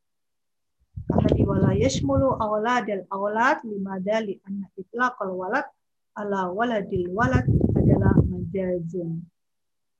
ahadi 1.11 1.43
wala 1.43 1.75
yashmulu 1.75 2.39
awladal 2.39 3.03
awlad 3.11 3.59
limada 3.67 4.23
li 4.23 4.39
anna 4.47 4.71
itlaqal 4.79 5.35
walad 5.35 5.67
ala 6.15 6.55
waladil 6.55 7.11
walad 7.11 7.43
adalah 7.75 8.15
majazun. 8.23 9.27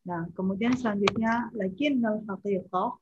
Nah, 0.08 0.24
kemudian 0.40 0.72
selanjutnya 0.80 1.52
lagi 1.52 1.92
nal 2.00 2.24
haqiqah 2.24 2.96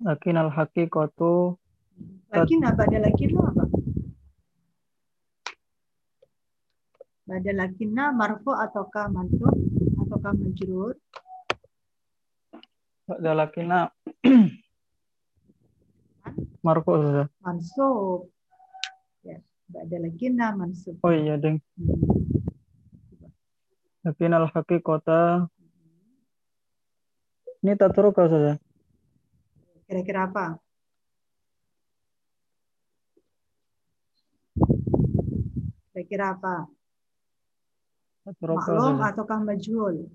Lakin 0.00 0.36
al-haqiqatu 0.36 1.60
lagi 2.30 2.54
apa 2.62 2.86
ada 2.86 2.98
lagi 3.02 3.26
lo 3.26 3.42
apa? 3.42 3.59
Ada 7.30 7.54
lakinna 7.54 8.10
marfu 8.10 8.50
ataukah 8.50 9.06
mansub 9.06 9.54
ataukah 10.02 10.34
majrur? 10.34 10.98
ba'da 13.10 13.34
lakina 13.34 13.90
marfu, 16.66 16.90
Ustazah. 16.94 17.26
Mansub. 17.42 18.30
Ya, 19.26 19.42
ada 19.74 19.96
lakinna 19.98 20.54
mansub. 20.54 20.94
Oh 21.02 21.10
iya, 21.10 21.34
Deng. 21.34 21.58
Hmm. 21.74 21.98
Lakin 24.06 24.30
al-haqiqata 24.30 25.50
ini 27.66 27.74
tatruka, 27.74 28.30
Ustazah. 28.30 28.62
Kira-kira 29.90 30.30
apa? 30.30 30.46
Kira-kira 35.90 36.38
apa? 36.38 36.79
Maklum 38.38 39.02
ataukah 39.02 39.40
majhul? 39.42 40.06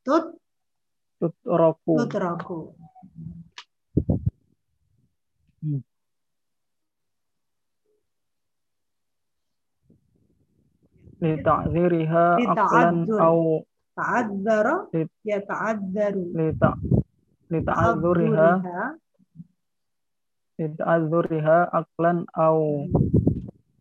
Tut, 0.00 0.24
Tutraku. 1.20 1.92
tutraku. 2.00 2.58
Lita'ziriha 11.20 12.24
aqlan 12.40 13.04
Lita'adzur. 13.04 13.20
au 13.20 13.38
Ta'adzara, 13.92 14.76
Lit- 14.96 15.12
ya 15.26 15.38
ta'adzaru. 15.44 16.32
lita 16.32 16.72
lita'adzuriha 17.52 18.48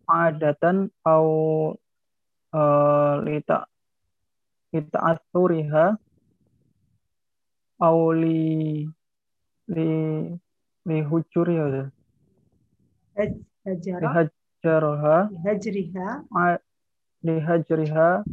adatan 0.10 0.89
au 1.05 1.26
eh, 2.60 3.14
lita 3.26 3.57
lita'athuriha 4.74 5.86
au 7.88 7.99
li 8.22 8.86
li 9.76 9.89
li 10.89 10.97
hujuriha 11.10 11.89
Haj- 13.20 13.43
Hajara, 13.66 13.99
lihajaraha. 14.01 15.18
Hajriha, 15.45 16.07
a- 16.41 16.64
lihajriha. 17.26 18.24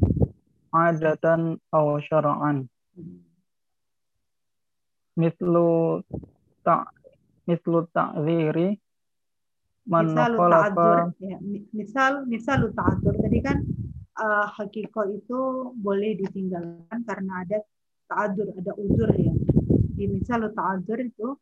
Adatan 0.72 1.58
au 1.72 1.98
syara'an. 2.06 2.68
Mislu 5.16 6.02
ta 6.64 6.84
mislu 7.48 7.88
ta'ziri 7.96 8.76
man 9.86 10.10
misal 10.10 10.30
ta'adzur, 10.34 10.98
ya, 11.22 11.38
mi- 11.38 11.66
misal 11.70 12.12
misal 12.26 12.60
ta'adzur 12.74 13.14
tadi 13.22 13.38
kan 13.38 13.62
uh, 14.18 14.50
hakiko 14.50 15.06
itu 15.14 15.70
boleh 15.78 16.18
ditinggalkan 16.18 17.06
karena 17.06 17.46
ada 17.46 17.58
ta'adzur, 18.10 18.50
ada 18.58 18.72
udur 18.74 19.10
ya. 19.14 19.30
Di 19.96 20.04
misal 20.10 20.50
ta'adzur 20.50 20.98
itu 21.00 21.38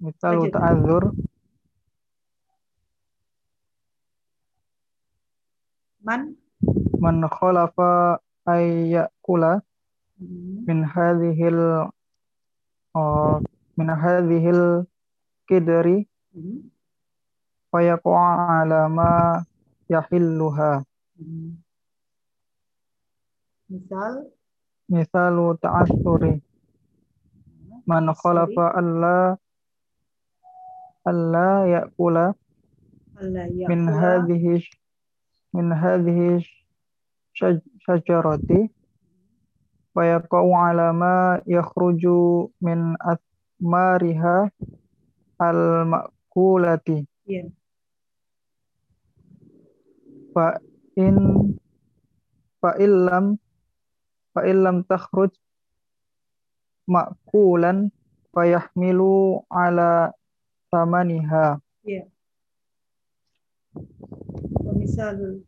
misal 0.00 0.44
Lanjut. 0.44 0.52
ta'adzur 0.52 1.02
man? 6.04 6.36
Man 6.96 7.20
khalafa 7.28 8.16
ayyakula 8.48 9.60
hmm, 10.16 10.64
min 10.64 10.78
hadhil 10.86 11.90
uh, 12.96 13.36
min 13.76 13.88
hadhil 13.92 14.84
kidri 15.48 16.08
hmm, 16.34 16.68
fayaqa 17.70 18.10
ala 18.64 18.88
ma 18.88 19.42
yahilluha 19.92 20.82
misal? 23.70 24.14
misalu 24.90 25.58
ta'assuri 25.62 26.38
man 27.86 28.06
khalafa 28.14 28.74
alla 28.78 29.34
alla 31.06 31.48
yakula 31.70 32.34
Allah 33.16 33.46
ya 33.48 33.66
min 33.70 33.88
hadhihi 33.88 34.60
min 35.56 35.72
hadhihi 35.72 36.44
syaj- 37.38 37.64
syajarati 37.86 38.68
wa 39.96 40.02
yaqau 40.04 40.52
ala 40.52 40.92
ma 40.92 41.40
yakhruju 41.48 42.52
min 42.60 42.92
asmariha 43.00 43.35
al 45.38 45.60
makulati 45.88 47.04
ya 47.26 47.44
fa 50.36 50.60
in 50.96 51.16
fa 52.60 52.76
illam 52.76 53.40
fa 54.36 54.44
illam 54.44 54.84
takhruj 54.84 55.32
makulan 56.84 57.88
fayahmilu 58.36 59.40
ala 59.48 60.12
samaniha 60.68 61.56
ya 61.88 62.04
wa 64.60 64.72
misal 64.76 65.40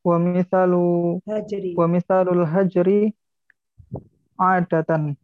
wa 0.00 0.16
misalu 0.16 1.20
hajri. 1.28 1.76
wa 1.76 1.86
misalul 1.88 2.44
hajri 2.48 3.12
adatan 4.40 5.16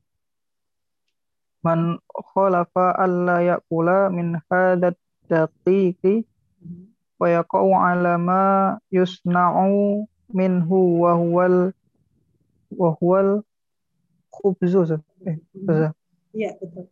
man 1.63 1.99
khalafa 2.35 2.95
alla 2.99 3.43
yakula 3.43 4.11
min 4.11 4.39
hadat 4.51 4.99
daqiqi 5.31 6.27
wa 7.19 7.27
yaqau 7.31 7.71
ala 7.75 8.19
ma 8.19 8.77
yusna'u 8.91 10.07
minhu 10.35 10.79
wa 11.07 11.15
huwal 11.15 11.71
wa 12.75 12.89
huwal 12.99 13.47
khubzu 14.35 14.99
eh, 15.27 15.39
ya 16.35 16.51
betul. 16.59 16.89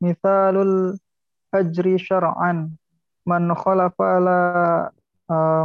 Misalul 0.00 0.98
hajri 1.52 2.00
syar'an. 2.00 2.76
Man 3.24 3.48
khalafa 3.56 4.20
la 4.20 4.40
uh, 5.32 5.64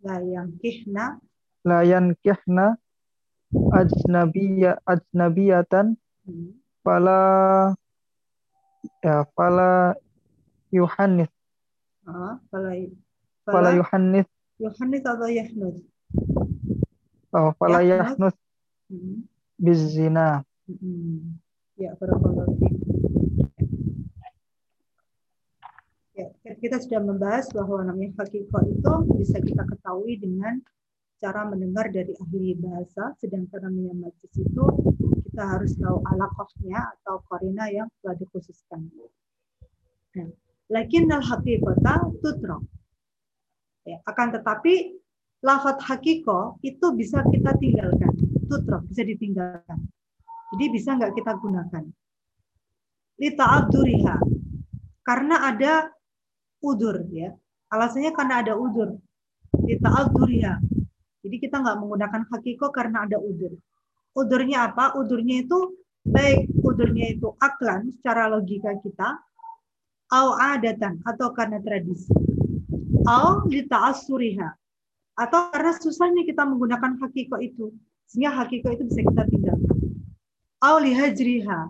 la 0.00 0.16
yang 0.24 0.54
kihna 0.62 1.20
la 1.66 1.84
yankihna 1.84 2.78
ajnabiyya 3.52 4.80
ajnabiyatan 4.84 5.96
hmm, 6.24 6.52
fala 6.84 7.20
ya 9.04 9.24
fala 9.32 9.96
yuhannis 10.68 11.32
ah, 12.04 12.36
fala 12.52 12.70
fala 13.44 13.52
fala 13.52 13.70
yuhannis 13.76 14.28
Yohanes 14.58 15.06
atau 15.06 15.30
Yahnus 15.30 15.86
oh, 17.30 17.54
fala 17.62 17.78
Yahnus. 17.86 18.34
Hmm, 18.90 19.22
bizina. 19.60 20.42
Hmm. 20.66 21.38
ya 21.76 21.94
barakallahu. 21.94 22.56
Ya, 26.18 26.26
kita 26.58 26.82
sudah 26.82 26.98
membahas 26.98 27.46
bahwa 27.54 27.86
namanya 27.86 28.18
hakiko 28.18 28.58
itu 28.66 28.94
bisa 29.22 29.38
kita 29.38 29.62
ketahui 29.62 30.18
dengan 30.18 30.58
cara 31.18 31.46
mendengar 31.50 31.90
dari 31.90 32.14
ahli 32.14 32.54
bahasa, 32.54 33.14
sedangkan 33.18 33.66
namanya 33.66 34.06
majlis 34.06 34.34
itu 34.38 34.64
kita 35.28 35.42
harus 35.42 35.74
tahu 35.74 35.98
alakohnya 36.06 36.94
atau 36.98 37.22
korina 37.26 37.66
yang 37.70 37.90
telah 38.02 38.14
dikhususkan. 38.18 38.86
Nah, 40.14 40.30
lakin 40.70 41.10
al 41.10 41.22
hakikota 41.22 42.06
tutro. 42.22 42.62
Ya, 43.82 43.98
akan 44.06 44.38
tetapi 44.38 44.98
lafat 45.42 45.82
hakiko 45.82 46.58
itu 46.62 46.86
bisa 46.94 47.22
kita 47.26 47.54
tinggalkan, 47.58 48.14
tutro 48.46 48.82
bisa 48.86 49.02
ditinggalkan. 49.02 49.78
Jadi 50.54 50.64
bisa 50.72 50.96
nggak 50.96 51.12
kita 51.18 51.32
gunakan? 51.38 51.84
Lita'abduriha. 53.18 54.16
Karena 55.02 55.50
ada 55.50 55.90
udur 56.62 57.04
ya. 57.10 57.34
Alasannya 57.68 58.14
karena 58.14 58.40
ada 58.40 58.54
udur. 58.56 58.96
Lita'abduriha. 59.66 60.77
Jadi 61.28 61.44
kita 61.44 61.60
nggak 61.60 61.76
menggunakan 61.84 62.24
hakiko 62.32 62.72
karena 62.72 63.04
ada 63.04 63.20
udur. 63.20 63.52
Udurnya 64.16 64.72
apa? 64.72 64.96
Udurnya 64.96 65.44
itu 65.44 65.76
baik 66.08 66.48
udurnya 66.64 67.12
itu 67.12 67.36
aklan 67.36 67.92
secara 67.92 68.32
logika 68.32 68.72
kita, 68.80 69.20
au 70.08 70.32
adatan 70.40 71.04
atau 71.04 71.28
karena 71.36 71.60
tradisi, 71.60 72.08
au 73.04 73.44
lita'assuriha 73.44 74.56
atau 75.20 75.52
karena 75.52 75.76
susahnya 75.76 76.24
kita 76.24 76.48
menggunakan 76.48 76.96
hakiko 76.96 77.36
itu 77.44 77.76
sehingga 78.08 78.32
hakiko 78.32 78.72
itu 78.72 78.88
bisa 78.88 79.04
kita 79.04 79.22
tinggalkan. 79.28 79.76
Au 80.64 80.80
lihajriha 80.80 81.60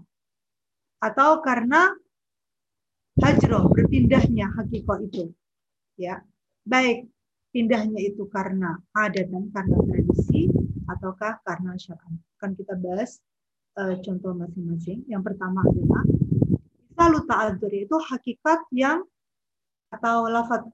atau 1.02 1.42
karena 1.42 1.98
hajroh 3.18 3.66
berpindahnya 3.74 4.54
hakiko 4.54 5.02
itu. 5.02 5.34
Ya, 5.98 6.22
baik 6.62 7.11
pindahnya 7.59 7.98
itu 7.98 8.22
karena 8.30 8.78
dan 8.94 9.50
karena 9.50 9.76
tradisi 9.82 10.46
ataukah 10.86 11.42
karena 11.42 11.74
syar'an. 11.74 12.14
Akan 12.38 12.54
kita 12.54 12.78
bahas 12.78 13.18
uh, 13.74 13.98
contoh 13.98 14.30
masing-masing. 14.30 15.02
Yang 15.11 15.34
pertama 15.34 15.66
adalah 15.66 16.06
lalu 16.94 17.18
ta'adzur 17.26 17.72
itu 17.74 17.98
hakikat 17.98 18.62
yang 18.70 19.02
atau 19.90 20.30
lafaz 20.30 20.70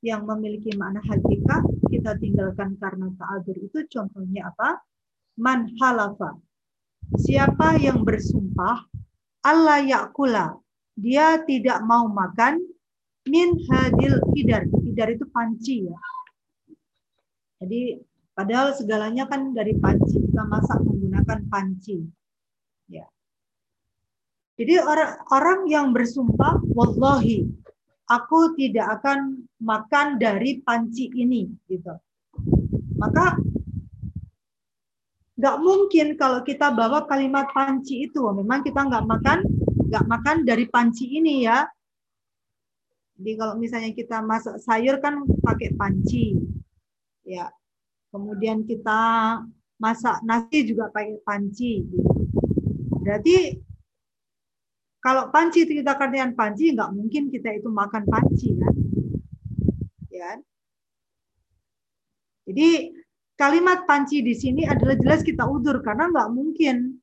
yang 0.00 0.24
memiliki 0.24 0.72
makna 0.72 1.04
hakikat 1.04 1.68
kita 1.92 2.16
tinggalkan 2.16 2.80
karena 2.80 3.12
ta'adzur 3.12 3.60
itu 3.60 3.84
contohnya 3.92 4.48
apa? 4.48 4.80
Man 5.36 5.68
halafa. 5.84 6.40
Siapa 7.20 7.76
yang 7.76 8.08
bersumpah 8.08 8.88
Allah 9.44 9.84
yakula 9.84 10.56
dia 10.96 11.44
tidak 11.44 11.84
mau 11.84 12.08
makan 12.08 12.56
min 13.28 13.52
hadil 13.68 14.16
idar. 14.32 14.64
Idar 14.80 15.12
itu 15.12 15.28
panci 15.28 15.84
ya. 15.84 16.00
Jadi 17.62 18.02
padahal 18.34 18.74
segalanya 18.74 19.30
kan 19.30 19.54
dari 19.54 19.78
panci. 19.78 20.18
Kita 20.18 20.42
masak 20.50 20.82
menggunakan 20.82 21.46
panci. 21.46 22.02
Ya. 22.90 23.06
Jadi 24.58 24.82
orang 24.82 25.22
orang 25.30 25.60
yang 25.70 25.86
bersumpah 25.94 26.58
wallahi 26.74 27.46
aku 28.10 28.58
tidak 28.58 28.98
akan 28.98 29.46
makan 29.62 30.18
dari 30.18 30.58
panci 30.58 31.06
ini 31.14 31.46
gitu. 31.70 31.94
Maka 32.98 33.38
nggak 35.38 35.56
mungkin 35.58 36.06
kalau 36.14 36.42
kita 36.46 36.70
bawa 36.70 37.06
kalimat 37.10 37.50
panci 37.50 38.06
itu 38.06 38.22
memang 38.30 38.62
kita 38.62 38.84
nggak 38.84 39.06
makan 39.10 39.38
nggak 39.90 40.06
makan 40.06 40.36
dari 40.46 40.70
panci 40.70 41.18
ini 41.18 41.42
ya 41.42 41.66
jadi 43.18 43.42
kalau 43.42 43.54
misalnya 43.58 43.90
kita 43.90 44.22
masak 44.22 44.62
sayur 44.62 45.02
kan 45.02 45.26
pakai 45.42 45.74
panci 45.74 46.38
ya 47.22 47.50
kemudian 48.12 48.66
kita 48.66 49.00
masak 49.80 50.22
nasi 50.22 50.68
juga 50.68 50.92
pakai 50.92 51.18
panci 51.26 51.82
gitu. 51.86 52.10
berarti 53.02 53.58
kalau 55.02 55.34
panci 55.34 55.66
kita 55.66 55.98
katakan 55.98 56.38
panci 56.38 56.70
nggak 56.74 56.92
mungkin 56.94 57.32
kita 57.32 57.58
itu 57.58 57.66
makan 57.66 58.06
panci 58.06 58.54
kan 58.54 58.76
ya 60.12 60.30
jadi 62.46 62.94
kalimat 63.34 63.82
panci 63.88 64.22
di 64.22 64.34
sini 64.38 64.62
adalah 64.68 64.94
jelas 64.94 65.26
kita 65.26 65.42
udur 65.48 65.82
karena 65.82 66.10
nggak 66.10 66.30
mungkin 66.30 67.02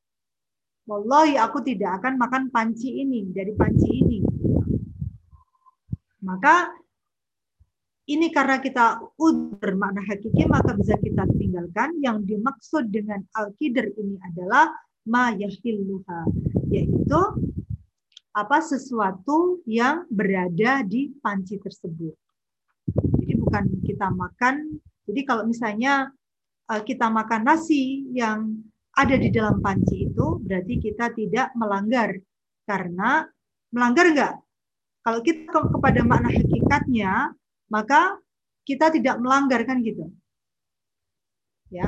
Wallahi 0.90 1.38
aku 1.38 1.62
tidak 1.62 2.02
akan 2.02 2.18
makan 2.18 2.44
panci 2.50 2.98
ini 2.98 3.30
dari 3.30 3.54
panci 3.54 3.88
ini. 3.94 4.18
Maka 6.26 6.66
ini 8.10 8.34
karena 8.34 8.58
kita 8.58 8.98
udur 9.14 9.70
makna 9.78 10.02
hakiki 10.02 10.42
maka 10.50 10.74
bisa 10.74 10.98
kita 10.98 11.24
tinggalkan. 11.38 11.94
Yang 12.02 12.34
dimaksud 12.34 12.90
dengan 12.90 13.22
al-qidr 13.38 13.94
ini 13.94 14.18
adalah 14.26 14.74
ma 15.06 15.30
yahilluha 15.30 16.26
yaitu 16.74 17.20
apa 18.34 18.58
sesuatu 18.62 19.62
yang 19.66 20.06
berada 20.10 20.82
di 20.82 21.14
panci 21.22 21.58
tersebut. 21.62 22.14
Jadi 22.90 23.32
bukan 23.38 23.64
kita 23.86 24.10
makan. 24.10 24.82
Jadi 25.06 25.20
kalau 25.22 25.46
misalnya 25.46 26.10
eh, 26.70 26.82
kita 26.82 27.06
makan 27.10 27.46
nasi 27.46 28.10
yang 28.10 28.58
ada 28.94 29.14
di 29.14 29.30
dalam 29.30 29.62
panci 29.62 30.10
itu 30.10 30.42
berarti 30.42 30.74
kita 30.82 31.14
tidak 31.14 31.54
melanggar 31.54 32.18
karena 32.66 33.22
melanggar 33.70 34.06
enggak 34.10 34.34
kalau 35.00 35.20
kita 35.24 35.46
ke 35.48 35.58
kepada 35.78 36.00
makna 36.04 36.28
hakikatnya 36.28 37.32
maka 37.70 38.18
kita 38.66 38.90
tidak 38.92 39.16
melanggar 39.22 39.62
kan 39.64 39.80
gitu. 39.80 40.10
Ya 41.70 41.86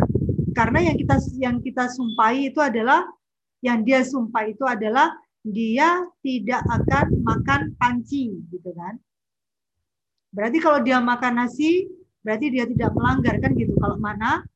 karena 0.55 0.93
yang 0.93 0.97
kita 1.01 1.17
yang 1.41 1.57
kita 1.59 1.89
sumpahi 1.91 2.53
itu 2.53 2.61
adalah 2.63 3.05
yang 3.65 3.83
dia 3.83 4.05
sumpah 4.05 4.47
itu 4.47 4.63
adalah 4.69 5.11
dia 5.43 6.07
tidak 6.23 6.63
akan 6.71 7.07
makan 7.25 7.61
panci 7.75 8.31
gitu 8.53 8.71
kan. 8.73 9.01
Berarti 10.33 10.59
kalau 10.63 10.81
dia 10.81 11.03
makan 11.03 11.45
nasi 11.45 11.91
berarti 12.23 12.47
dia 12.55 12.65
tidak 12.69 12.95
melanggar 12.95 13.37
kan 13.43 13.53
gitu. 13.59 13.75
Kalau 13.77 13.99
mana 13.99 14.47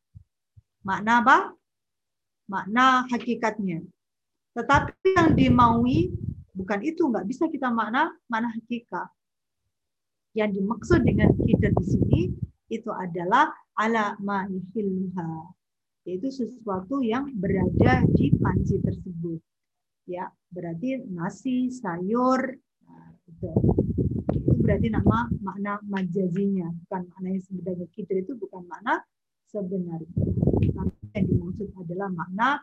makna 0.87 1.21
apa? 1.21 1.39
Makna 2.47 3.05
hakikatnya. 3.11 3.83
Tetapi 4.55 5.19
yang 5.19 5.35
dimaui 5.35 6.15
bukan 6.55 6.81
itu, 6.81 7.03
nggak 7.11 7.27
bisa 7.27 7.51
kita 7.51 7.69
makna 7.69 8.15
makna 8.31 8.55
hakikat. 8.55 9.11
Yang 10.37 10.61
dimaksud 10.61 11.01
dengan 11.01 11.33
kita 11.49 11.73
di 11.73 11.85
sini 11.89 12.21
itu 12.69 12.93
adalah 12.93 13.49
ala 13.81 14.21
ma'ihilha 14.21 15.57
yaitu 16.07 16.31
sesuatu 16.31 17.03
yang 17.03 17.27
berada 17.35 18.07
di 18.15 18.31
panci 18.39 18.79
tersebut. 18.79 19.43
Ya, 20.07 20.31
berarti 20.55 21.03
nasi, 21.11 21.67
sayur, 21.75 22.55
nah, 22.87 23.11
itu. 23.27 23.51
itu 24.39 24.55
berarti 24.63 24.87
nama 24.87 25.27
makna 25.43 25.83
majazinya, 25.83 26.71
bukan 26.87 27.11
makna 27.11 27.29
yang 27.35 27.43
sebenarnya 27.43 27.87
kita 27.91 28.13
itu 28.23 28.39
bukan 28.39 28.63
makna 28.71 29.03
sebenarnya. 29.51 30.15
yang 31.17 31.27
dimaksud 31.27 31.75
adalah 31.75 32.07
makna 32.15 32.63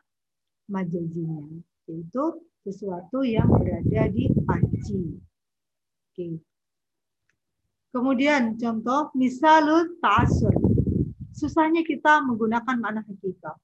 majazinya, 0.71 1.43
yaitu 1.91 2.23
sesuatu 2.63 3.27
yang 3.27 3.51
berada 3.51 4.07
di 4.07 4.31
panci. 4.47 5.19
Oke. 6.15 6.52
Kemudian 7.93 8.57
contoh 8.57 9.13
misalul 9.13 9.95
ta'asur. 10.01 10.53
Susahnya 11.29 11.85
kita 11.85 12.25
menggunakan 12.25 12.75
makna 12.81 13.05
hakikat. 13.05 13.57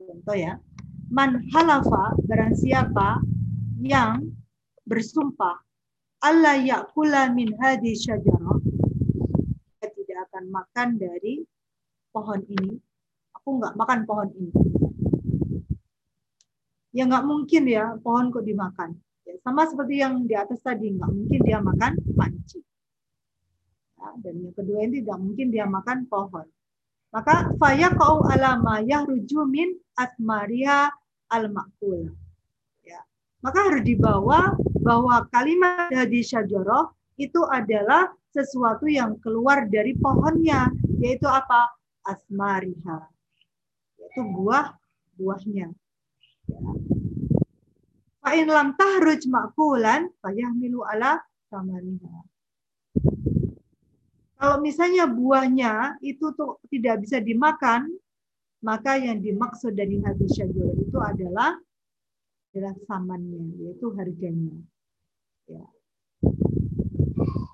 Contoh 0.00 0.36
ya. 0.36 0.56
Man 1.12 1.44
halafa 1.54 2.16
barang 2.24 2.56
siapa 2.58 3.20
yang 3.78 4.34
bersumpah 4.88 5.62
Allah 6.24 6.58
yakula 6.58 7.30
min 7.30 7.54
hadi 7.60 7.94
syajarah 7.94 8.58
tidak 10.16 10.32
akan 10.32 10.44
makan 10.48 10.88
dari 10.96 11.44
pohon 12.08 12.40
ini, 12.48 12.80
aku 13.36 13.60
nggak 13.60 13.76
makan 13.76 14.00
pohon 14.08 14.32
ini. 14.32 14.52
Ya 16.96 17.04
nggak 17.04 17.28
mungkin 17.28 17.68
ya 17.68 18.00
pohon 18.00 18.32
kok 18.32 18.48
dimakan. 18.48 18.96
Ya, 19.28 19.36
sama 19.44 19.68
seperti 19.68 20.00
yang 20.00 20.24
di 20.24 20.32
atas 20.32 20.64
tadi, 20.64 20.88
nggak 20.96 21.12
mungkin 21.12 21.40
dia 21.44 21.60
makan 21.60 22.00
panci. 22.16 22.64
Dan 24.20 24.34
yang 24.44 24.54
kedua 24.54 24.84
ini 24.84 25.02
tidak 25.02 25.18
mungkin 25.20 25.46
dia 25.50 25.66
makan 25.66 26.06
pohon. 26.06 26.46
Maka 27.10 27.50
faya 27.56 27.90
kau 27.96 28.22
alama 28.28 28.84
yahruju 28.84 29.48
min 29.48 29.72
asmaria 29.96 30.92
al 31.32 31.48
makul. 31.48 32.12
Ya. 32.84 33.00
Maka 33.40 33.72
harus 33.72 33.82
dibawa 33.82 34.52
bahwa 34.84 35.24
kalimat 35.32 35.90
hadis 35.90 36.30
syajoroh 36.30 36.92
itu 37.16 37.40
adalah 37.48 38.12
sesuatu 38.28 38.84
yang 38.84 39.16
keluar 39.24 39.64
dari 39.72 39.96
pohonnya, 39.96 40.68
yaitu 41.00 41.24
apa? 41.24 41.72
asmariha 42.06 43.10
yaitu 43.98 44.22
buah 44.22 44.78
buahnya 45.18 45.68
ya. 46.46 46.60
Fa'in 48.22 48.46
lam 48.50 48.74
tahruj 48.78 49.26
ma'kulan 49.26 50.10
fayahmilu 50.22 50.82
ala 50.86 51.22
samariha. 51.50 52.16
Kalau 54.36 54.56
misalnya 54.60 55.08
buahnya 55.08 55.96
itu 56.04 56.28
tuh 56.36 56.60
tidak 56.68 57.04
bisa 57.04 57.20
dimakan, 57.24 57.88
maka 58.60 59.00
yang 59.00 59.20
dimaksud 59.20 59.72
dari 59.72 60.00
hadis 60.04 60.36
syajar 60.36 60.72
itu 60.76 60.98
adalah 61.00 61.56
adalah 62.52 62.74
samannya, 62.88 63.52
yaitu 63.60 63.92
harganya. 63.96 64.56
Ya. 65.48 65.64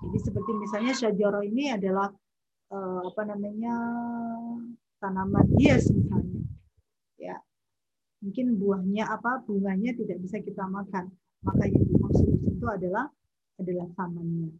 Jadi 0.03 0.17
seperti 0.19 0.51
misalnya 0.59 0.93
syajaro 0.95 1.43
ini 1.43 1.71
adalah 1.71 2.11
uh, 2.73 3.01
apa 3.07 3.21
namanya 3.27 3.75
tanaman 5.03 5.45
hias 5.59 5.91
misalnya 5.91 6.47
ya 7.19 7.35
mungkin 8.23 8.55
buahnya 8.55 9.03
apa 9.11 9.43
bunganya 9.43 9.91
tidak 9.99 10.23
bisa 10.23 10.39
kita 10.39 10.63
makan 10.65 11.11
maka 11.43 11.63
yang 11.67 11.83
dimaksud 11.83 12.27
di 12.31 12.37
situ 12.39 12.65
adalah 12.65 13.11
adalah 13.59 13.87
tamannya 13.99 14.55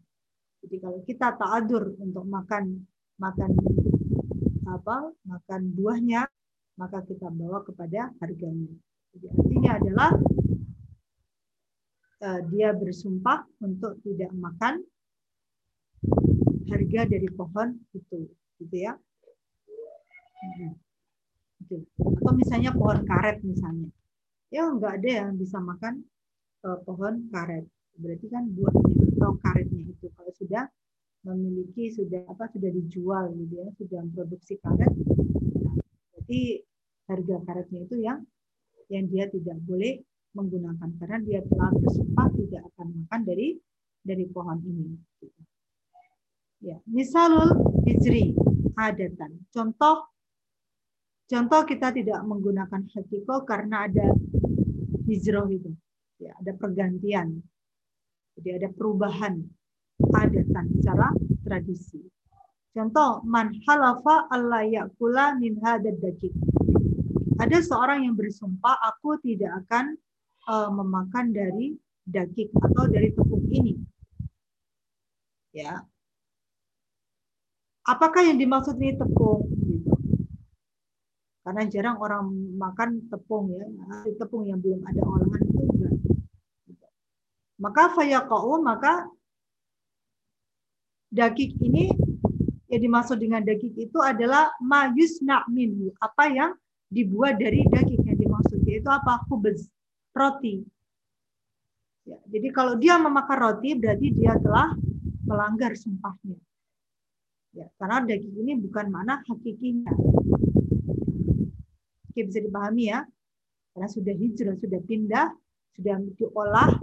jadi 0.64 0.78
kalau 0.80 1.00
kita 1.04 1.36
ta'adur 1.36 2.00
untuk 2.00 2.24
makan 2.24 2.88
makan 3.20 3.52
apa 4.64 5.12
makan 5.28 5.62
buahnya 5.76 6.24
maka 6.80 7.06
kita 7.06 7.30
bawa 7.30 7.62
kepada 7.62 8.10
harganya. 8.18 8.74
Jadi 9.14 9.26
artinya 9.30 9.72
adalah 9.78 10.12
eh, 12.24 12.42
dia 12.50 12.74
bersumpah 12.74 13.46
untuk 13.62 14.02
tidak 14.02 14.32
makan 14.34 14.82
harga 16.74 17.02
dari 17.06 17.30
pohon 17.30 17.78
itu, 17.94 18.26
gitu 18.58 18.76
ya. 18.76 18.98
Hmm. 20.42 20.74
Gitu. 21.62 21.86
Atau 22.02 22.34
misalnya 22.34 22.74
pohon 22.74 23.06
karet 23.06 23.46
misalnya, 23.46 23.94
ya 24.50 24.66
nggak 24.74 24.94
ada 25.04 25.10
yang 25.28 25.32
bisa 25.38 25.62
makan 25.62 26.02
eh, 26.66 26.80
pohon 26.82 27.30
karet. 27.30 27.70
Berarti 27.94 28.26
kan 28.34 28.50
buahnya 28.50 29.14
atau 29.14 29.38
karetnya 29.38 29.86
itu 29.86 30.10
sudah 30.44 30.68
memiliki 31.24 31.88
sudah 31.96 32.28
apa 32.28 32.52
sudah 32.52 32.68
dijual 32.68 33.32
gitu 33.32 33.64
ya, 33.64 33.68
sudah 33.80 34.02
produksi 34.12 34.60
karet. 34.60 34.92
Berarti 36.12 36.60
harga 37.08 37.36
karetnya 37.48 37.80
itu 37.88 37.96
yang 38.04 38.20
yang 38.92 39.08
dia 39.08 39.32
tidak 39.32 39.56
boleh 39.64 40.04
menggunakan 40.36 40.90
karena 41.00 41.18
dia 41.24 41.40
telah 41.48 41.72
bersumpah 41.72 42.28
tidak 42.36 42.62
akan 42.76 42.88
makan 43.04 43.22
dari 43.24 43.48
dari 44.04 44.26
pohon 44.28 44.60
ini. 44.68 45.00
Ya, 46.64 46.80
misalul 46.88 47.56
hijri 47.88 48.36
adatan. 48.76 49.48
Contoh 49.52 50.12
contoh 51.28 51.62
kita 51.64 51.96
tidak 51.96 52.20
menggunakan 52.28 52.84
hakiko 52.92 53.48
karena 53.48 53.88
ada 53.88 54.12
hijrah 55.08 55.48
itu. 55.48 55.72
Ya, 56.20 56.36
ada 56.40 56.52
pergantian. 56.56 57.40
Jadi 58.36 58.50
ada 58.60 58.68
perubahan 58.74 59.44
adatan 60.12 60.66
secara 60.76 61.08
tradisi. 61.46 62.04
Contoh 62.74 63.22
man 63.24 63.54
halafa 63.70 64.26
alla 64.34 64.66
yakula 64.66 65.38
min 65.38 65.62
hadad. 65.62 66.02
Ada 67.38 67.62
seorang 67.62 68.10
yang 68.10 68.16
bersumpah 68.18 68.82
aku 68.82 69.22
tidak 69.22 69.64
akan 69.66 69.94
uh, 70.50 70.70
memakan 70.74 71.30
dari 71.30 71.78
daging 72.04 72.50
atau 72.58 72.90
dari 72.90 73.14
tepung 73.14 73.46
ini. 73.54 73.78
Ya. 75.54 75.86
Apakah 77.84 78.26
yang 78.26 78.40
dimaksud 78.40 78.80
ini 78.80 78.96
tepung 78.96 79.44
gitu? 79.70 79.94
Karena 81.44 81.68
jarang 81.68 82.00
orang 82.00 82.32
makan 82.56 83.12
tepung 83.12 83.52
ya, 83.52 83.68
tepung 84.16 84.48
yang 84.48 84.64
belum 84.64 84.80
ada 84.88 85.02
olahan 85.04 85.44
itu. 85.44 85.64
Maka 87.60 87.92
fayaqau 87.92 88.64
maka 88.64 89.06
daging 91.14 91.54
ini 91.62 91.94
yang 92.74 92.82
dimaksud 92.90 93.22
dengan 93.22 93.46
daging 93.46 93.78
itu 93.78 94.02
adalah 94.02 94.50
mayusna 94.58 95.46
minhu, 95.46 95.94
apa 96.02 96.26
yang 96.26 96.52
dibuat 96.90 97.38
dari 97.38 97.62
daging 97.70 98.02
yang 98.02 98.18
dimaksud 98.18 98.58
yaitu 98.66 98.90
apa? 98.90 99.22
Khubz, 99.30 99.70
roti. 100.18 100.66
Ya, 102.04 102.18
jadi 102.28 102.50
kalau 102.50 102.76
dia 102.82 102.98
memakan 102.98 103.38
roti 103.38 103.78
berarti 103.78 104.10
dia 104.18 104.34
telah 104.42 104.74
melanggar 105.30 105.78
sumpahnya. 105.78 106.36
Ya, 107.54 107.70
karena 107.78 108.02
daging 108.10 108.34
ini 108.42 108.58
bukan 108.58 108.90
mana 108.90 109.22
hakikinya. 109.22 109.94
Oke, 112.10 112.26
bisa 112.26 112.42
dipahami 112.42 112.90
ya. 112.90 113.06
Karena 113.74 113.90
sudah 113.90 114.14
hijrah, 114.18 114.58
sudah 114.58 114.82
pindah, 114.82 115.30
sudah 115.78 115.98
diolah 116.18 116.74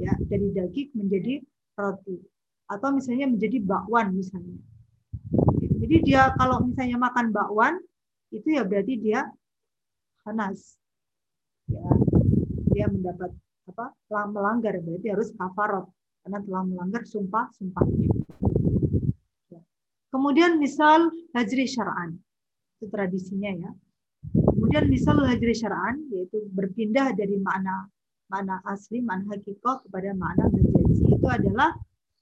ya 0.00 0.12
dari 0.24 0.52
daging 0.52 0.96
menjadi 0.96 1.44
roti 1.76 2.33
atau 2.74 2.90
misalnya 2.90 3.30
menjadi 3.30 3.58
bakwan 3.62 4.12
misalnya. 4.14 4.58
Jadi 5.84 5.96
dia 6.02 6.32
kalau 6.34 6.64
misalnya 6.64 6.98
makan 6.98 7.30
bakwan 7.30 7.74
itu 8.34 8.58
ya 8.58 8.66
berarti 8.66 8.94
dia 8.98 9.28
panas. 10.26 10.76
Ya, 11.70 11.84
dia 12.74 12.86
mendapat 12.90 13.32
apa? 13.64 13.96
telah 14.10 14.26
melanggar 14.28 14.76
berarti 14.84 15.08
harus 15.08 15.32
kafarot 15.32 15.88
karena 16.24 16.38
telah 16.44 16.62
melanggar 16.68 17.02
sumpah 17.08 17.48
sumpahnya. 17.56 18.08
Ya. 19.48 19.60
Kemudian 20.12 20.60
misal 20.60 21.08
hajri 21.32 21.64
syar'an. 21.64 22.20
Itu 22.80 22.92
tradisinya 22.92 23.52
ya. 23.52 23.70
Kemudian 24.32 24.88
misal 24.88 25.20
hajri 25.24 25.52
syar'an 25.56 26.00
yaitu 26.12 26.44
berpindah 26.52 27.12
dari 27.16 27.40
makna 27.40 27.88
makna 28.28 28.60
asli, 28.64 29.04
makna 29.04 29.36
hakikoh 29.36 29.84
kepada 29.84 30.16
makna 30.16 30.48
majazi. 30.48 31.04
Itu 31.12 31.26
adalah 31.28 31.76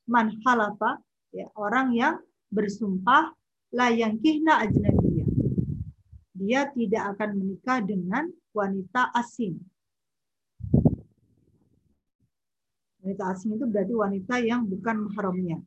man 0.06 0.34
halafa 0.42 0.98
ya 1.32 1.48
orang 1.56 1.94
yang 1.94 2.14
bersumpah 2.52 3.32
la 3.72 3.88
kihna 3.94 4.68
ajnabiyah. 4.68 5.28
Dia 6.36 6.68
tidak 6.74 7.16
akan 7.16 7.38
menikah 7.38 7.80
dengan 7.80 8.28
wanita 8.52 9.14
asing. 9.16 9.56
Wanita 13.02 13.24
asing 13.34 13.56
itu 13.56 13.64
berarti 13.66 13.94
wanita 13.96 14.34
yang 14.44 14.68
bukan 14.68 15.08
mahramnya. 15.08 15.58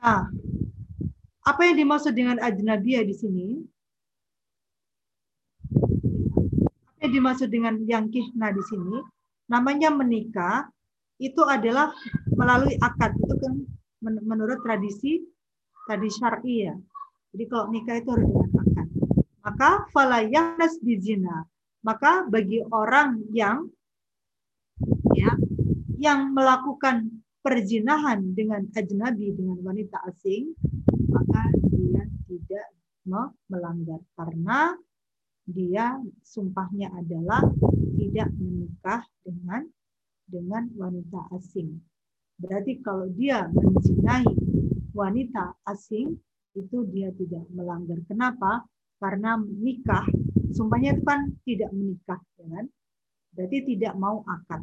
Nah, 0.00 0.30
apa 1.44 1.60
yang 1.68 1.76
dimaksud 1.76 2.16
dengan 2.16 2.40
ajnabiyah 2.40 3.04
di 3.04 3.14
sini? 3.14 3.48
Apa 6.88 6.98
yang 7.04 7.12
dimaksud 7.20 7.48
dengan 7.52 7.74
yang 7.84 8.08
kihna 8.08 8.50
di 8.50 8.62
sini? 8.64 8.98
Namanya 9.52 9.92
menikah 9.92 10.72
itu 11.20 11.44
adalah 11.46 11.92
melalui 12.34 12.74
akad 12.82 13.14
itu 13.16 13.34
kan 13.40 13.54
menurut 14.04 14.60
tradisi 14.60 15.22
tadi 15.88 16.08
syar'i 16.10 16.68
ya. 16.68 16.74
Jadi 17.34 17.44
kalau 17.50 17.66
nikah 17.72 17.98
itu 17.98 18.10
harus 18.14 18.28
dengan 18.30 18.50
akad. 18.62 18.88
Maka 19.44 19.70
falayahnas 19.90 20.78
bizina. 20.80 21.46
Maka 21.84 22.24
bagi 22.24 22.64
orang 22.72 23.20
yang 23.34 23.68
ya 25.12 25.30
yang 26.00 26.32
melakukan 26.32 27.22
perzinahan 27.44 28.32
dengan 28.32 28.64
ajnabi 28.72 29.36
dengan 29.36 29.60
wanita 29.60 30.00
asing, 30.08 30.56
maka 31.12 31.52
dia 31.68 32.08
tidak 32.24 32.66
melanggar 33.52 34.00
karena 34.16 34.72
dia 35.44 36.00
sumpahnya 36.24 36.88
adalah 36.96 37.44
tidak 38.00 38.32
menikah 38.40 39.04
dengan 39.20 39.68
dengan 40.24 40.72
wanita 40.72 41.20
asing. 41.36 41.84
Berarti 42.38 42.82
kalau 42.82 43.06
dia 43.14 43.46
menzinai 43.50 44.26
wanita 44.94 45.54
asing, 45.70 46.18
itu 46.54 46.86
dia 46.90 47.10
tidak 47.14 47.44
melanggar. 47.50 47.98
Kenapa? 48.06 48.62
Karena 49.02 49.36
nikah, 49.38 50.06
sumpahnya 50.54 50.94
itu 50.94 51.02
kan 51.02 51.20
tidak 51.42 51.70
menikah, 51.74 52.20
ya 52.38 52.46
kan? 52.46 52.66
Berarti 53.34 53.58
tidak 53.74 53.94
mau 53.98 54.22
akad. 54.22 54.62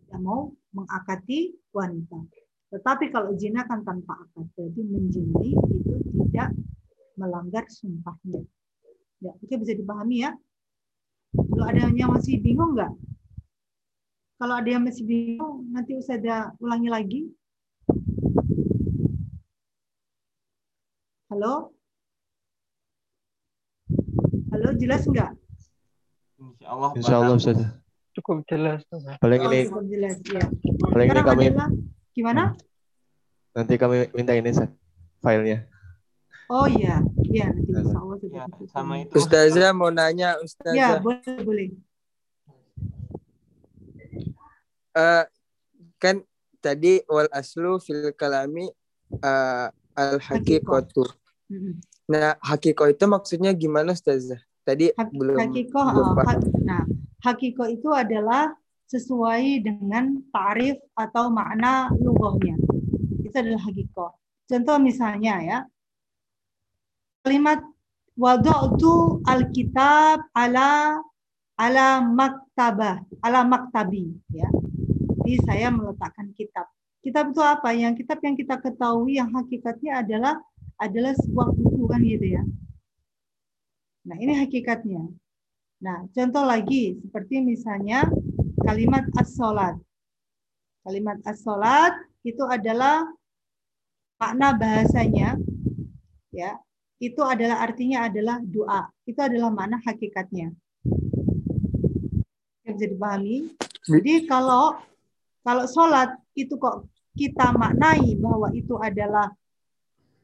Tidak 0.00 0.20
mau 0.24 0.48
mengakati 0.72 1.52
wanita. 1.76 2.18
Tetapi 2.72 3.04
kalau 3.12 3.36
zina 3.36 3.64
kan 3.68 3.84
tanpa 3.84 4.16
akad, 4.16 4.48
berarti 4.56 4.80
menzinai 4.84 5.52
itu 5.52 5.94
tidak 6.24 6.52
melanggar 7.20 7.64
sumpahnya. 7.68 8.44
Ya, 9.18 9.32
oke 9.34 9.54
bisa 9.60 9.72
dipahami 9.76 10.24
ya. 10.24 10.32
Kalau 11.34 11.64
ada 11.68 11.90
yang 11.92 12.14
masih 12.14 12.40
bingung 12.40 12.72
nggak? 12.72 12.92
Kalau 14.38 14.54
ada 14.54 14.70
yang 14.70 14.86
masih 14.86 15.02
bingung, 15.02 15.66
nanti 15.74 15.98
ada 15.98 16.54
ulangi 16.62 16.86
lagi. 16.86 17.20
Halo? 21.26 21.74
Halo, 24.54 24.68
jelas 24.78 25.02
nggak? 25.10 25.34
Insya 26.38 26.66
Allah. 26.70 26.90
Insya 26.94 27.14
Allah 27.18 27.34
Ustaz. 27.34 27.58
Cukup 28.14 28.46
jelas. 28.46 28.86
Paling 29.18 29.42
Oh, 29.42 29.50
ini 29.50 29.58
cukup 29.66 29.84
jelas, 29.90 30.16
ya. 30.22 30.46
paling 30.86 31.08
ini 31.10 31.20
kami 31.26 31.44
adalah 31.50 31.70
gimana? 32.14 32.42
nanti 33.58 33.74
kami 33.74 34.06
minta 34.14 34.38
ini 34.38 34.54
Ustaz, 34.54 34.70
filenya. 35.18 35.66
Oh 36.46 36.70
iya, 36.70 37.02
iya 37.26 37.50
nanti 37.50 37.74
insya 37.74 37.98
Allah 37.98 38.16
sudah 38.22 38.38
Ya, 38.38 38.66
sama 38.70 38.94
itu. 39.02 39.12
Ustazah 39.18 39.70
mau 39.74 39.90
nanya 39.90 40.38
Ya, 40.38 40.42
Ustazah. 40.46 41.02
boleh, 41.02 41.38
boleh. 41.42 41.68
Eh, 44.98 45.24
kan 46.02 46.26
tadi 46.58 46.98
wal 47.06 47.30
aslu 47.30 47.78
fil 47.78 48.10
kalami 48.18 48.66
eh, 49.22 49.66
al 49.94 50.18
haqiqatu. 50.18 51.06
Mm-mm. 51.48 51.78
Nah, 52.08 52.34
hakiko 52.42 52.88
itu 52.90 53.04
maksudnya 53.06 53.54
gimana 53.54 53.94
Ustazah? 53.94 54.40
Tadi 54.66 54.90
Hak- 54.96 55.14
belum 55.14 55.38
Hakikoh, 55.38 55.86
belum 55.92 56.08
oh, 56.12 56.24
hak- 56.24 56.60
nah, 56.66 56.84
hakikoh 57.22 57.68
itu 57.70 57.88
adalah 57.94 58.52
sesuai 58.88 59.60
dengan 59.64 60.18
tarif 60.32 60.80
atau 60.96 61.28
makna 61.28 61.92
lughahnya. 62.00 62.56
Itu 63.22 63.36
adalah 63.36 63.60
hakikoh. 63.64 64.10
Contoh 64.48 64.76
misalnya 64.80 65.34
ya, 65.44 65.58
kalimat 67.20 67.60
wada'tu 68.16 69.20
alkitab 69.28 70.32
ala 70.32 70.96
ala 71.60 72.00
maktabah, 72.00 73.04
ala 73.20 73.44
maktabi 73.44 74.16
ya. 74.32 74.48
Jadi 75.28 75.44
saya 75.44 75.68
meletakkan 75.68 76.32
kitab. 76.32 76.72
Kitab 77.04 77.28
kitab 77.28 77.36
itu 77.36 77.42
apa? 77.44 77.68
Yang 77.76 78.00
kitab 78.00 78.16
yang 78.24 78.32
kita 78.32 78.56
ketahui 78.64 79.20
yang 79.20 79.28
hakikatnya 79.28 80.00
adalah 80.00 80.40
adalah 80.80 81.12
sebuah 81.20 81.52
buku 81.52 81.84
kan 81.84 82.00
gitu 82.00 82.26
ya. 82.32 82.42
Nah, 84.08 84.16
ini 84.16 84.32
hakikatnya. 84.40 85.04
Nah, 85.84 86.08
contoh 86.16 86.48
lagi 86.48 86.96
seperti 87.04 87.44
misalnya 87.44 88.08
kalimat 88.64 89.04
as-salat. 89.20 89.76
Kalimat 90.80 91.20
as-salat 91.28 91.92
itu 92.24 92.40
adalah 92.48 93.04
makna 94.16 94.56
bahasanya 94.56 95.36
ya. 96.32 96.56
Itu 96.96 97.20
adalah 97.20 97.68
artinya 97.68 98.08
adalah 98.08 98.40
doa. 98.40 98.88
Itu 99.04 99.20
adalah 99.20 99.52
makna 99.52 99.76
hakikatnya. 99.84 100.56
Bisa 102.64 102.88
dipahami? 102.88 103.52
Jadi 103.84 104.24
kalau 104.24 104.88
kalau 105.42 105.64
sholat 105.66 106.14
itu 106.34 106.54
kok 106.58 106.86
kita 107.18 107.50
maknai 107.54 108.14
bahwa 108.18 108.48
itu 108.54 108.78
adalah 108.78 109.32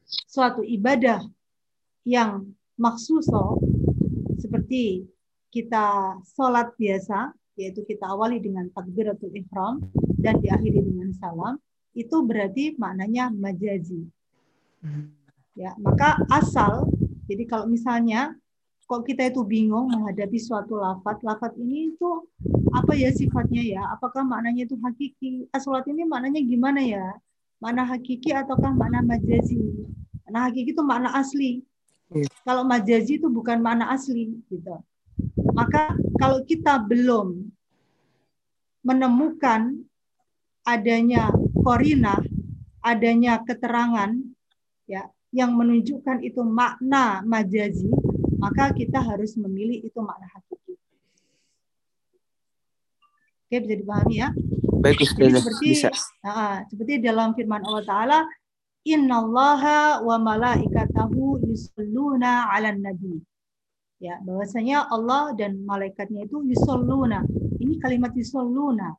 suatu 0.07 0.61
ibadah 0.61 1.23
yang 2.05 2.45
maksuso 2.77 3.59
seperti 4.39 5.07
kita 5.49 6.19
sholat 6.35 6.75
biasa, 6.75 7.31
yaitu 7.55 7.81
kita 7.87 8.05
awali 8.11 8.43
dengan 8.43 8.67
takbiratul 8.75 9.31
ihram 9.31 9.79
dan 10.19 10.37
diakhiri 10.43 10.83
dengan 10.83 11.15
salam, 11.15 11.55
itu 11.95 12.19
berarti 12.27 12.75
maknanya 12.75 13.31
majazi. 13.31 14.03
Ya, 15.55 15.71
maka 15.79 16.19
asal, 16.27 16.91
jadi 17.31 17.47
kalau 17.47 17.71
misalnya 17.71 18.35
kok 18.85 19.01
kita 19.01 19.33
itu 19.33 19.41
bingung 19.41 19.89
menghadapi 19.89 20.37
suatu 20.37 20.77
lafat, 20.77 21.25
lafat 21.25 21.57
ini 21.57 21.93
itu 21.93 22.29
apa 22.69 22.93
ya 22.93 23.09
sifatnya 23.09 23.61
ya? 23.65 23.81
Apakah 23.97 24.21
maknanya 24.21 24.69
itu 24.69 24.77
hakiki? 24.77 25.49
Asolat 25.49 25.89
ini 25.89 26.05
maknanya 26.05 26.41
gimana 26.45 26.81
ya? 26.85 27.17
Mana 27.57 27.81
hakiki 27.81 28.29
ataukah 28.29 28.69
makna 28.69 29.01
majazi? 29.01 29.57
Nah, 30.29 30.49
hakiki 30.49 30.77
itu 30.77 30.83
makna 30.85 31.17
asli. 31.17 31.65
Iya. 32.13 32.29
Kalau 32.45 32.61
majazi 32.61 33.17
itu 33.17 33.25
bukan 33.25 33.57
makna 33.57 33.89
asli 33.89 34.37
gitu. 34.53 34.77
Maka 35.57 35.97
kalau 36.21 36.45
kita 36.45 36.77
belum 36.77 37.49
menemukan 38.85 39.81
adanya 40.61 41.33
korinah, 41.65 42.21
adanya 42.85 43.41
keterangan 43.41 44.13
ya 44.85 45.09
yang 45.33 45.57
menunjukkan 45.57 46.21
itu 46.21 46.45
makna 46.45 47.25
majazi, 47.25 47.89
maka 48.39 48.71
kita 48.75 48.99
harus 48.99 49.35
memilih 49.39 49.83
itu 49.83 49.99
makna 50.03 50.27
hakiki. 50.31 50.75
Oke, 53.45 53.61
bisa 53.61 53.75
dipahami 53.77 54.15
ya? 54.25 54.29
Baik 54.81 55.05
Jadi 55.05 55.31
seperti 55.37 55.69
bisa. 55.69 55.89
ah, 56.25 56.65
seperti 56.65 56.97
dalam 56.97 57.37
firman 57.37 57.61
Allah 57.61 57.85
Taala, 57.85 58.19
Innallaha 58.85 60.01
wa 60.01 60.17
malaikatahu 60.21 61.41
yusalluna 61.45 62.49
'alan 62.53 62.81
nabi. 62.81 63.21
Ya, 63.97 64.21
bahwasanya 64.21 64.85
Allah 64.91 65.33
dan 65.33 65.61
malaikatnya 65.65 66.25
itu 66.25 66.41
yusalluna. 66.45 67.25
Ini 67.61 67.81
kalimat 67.81 68.13
yusalluna. 68.13 68.93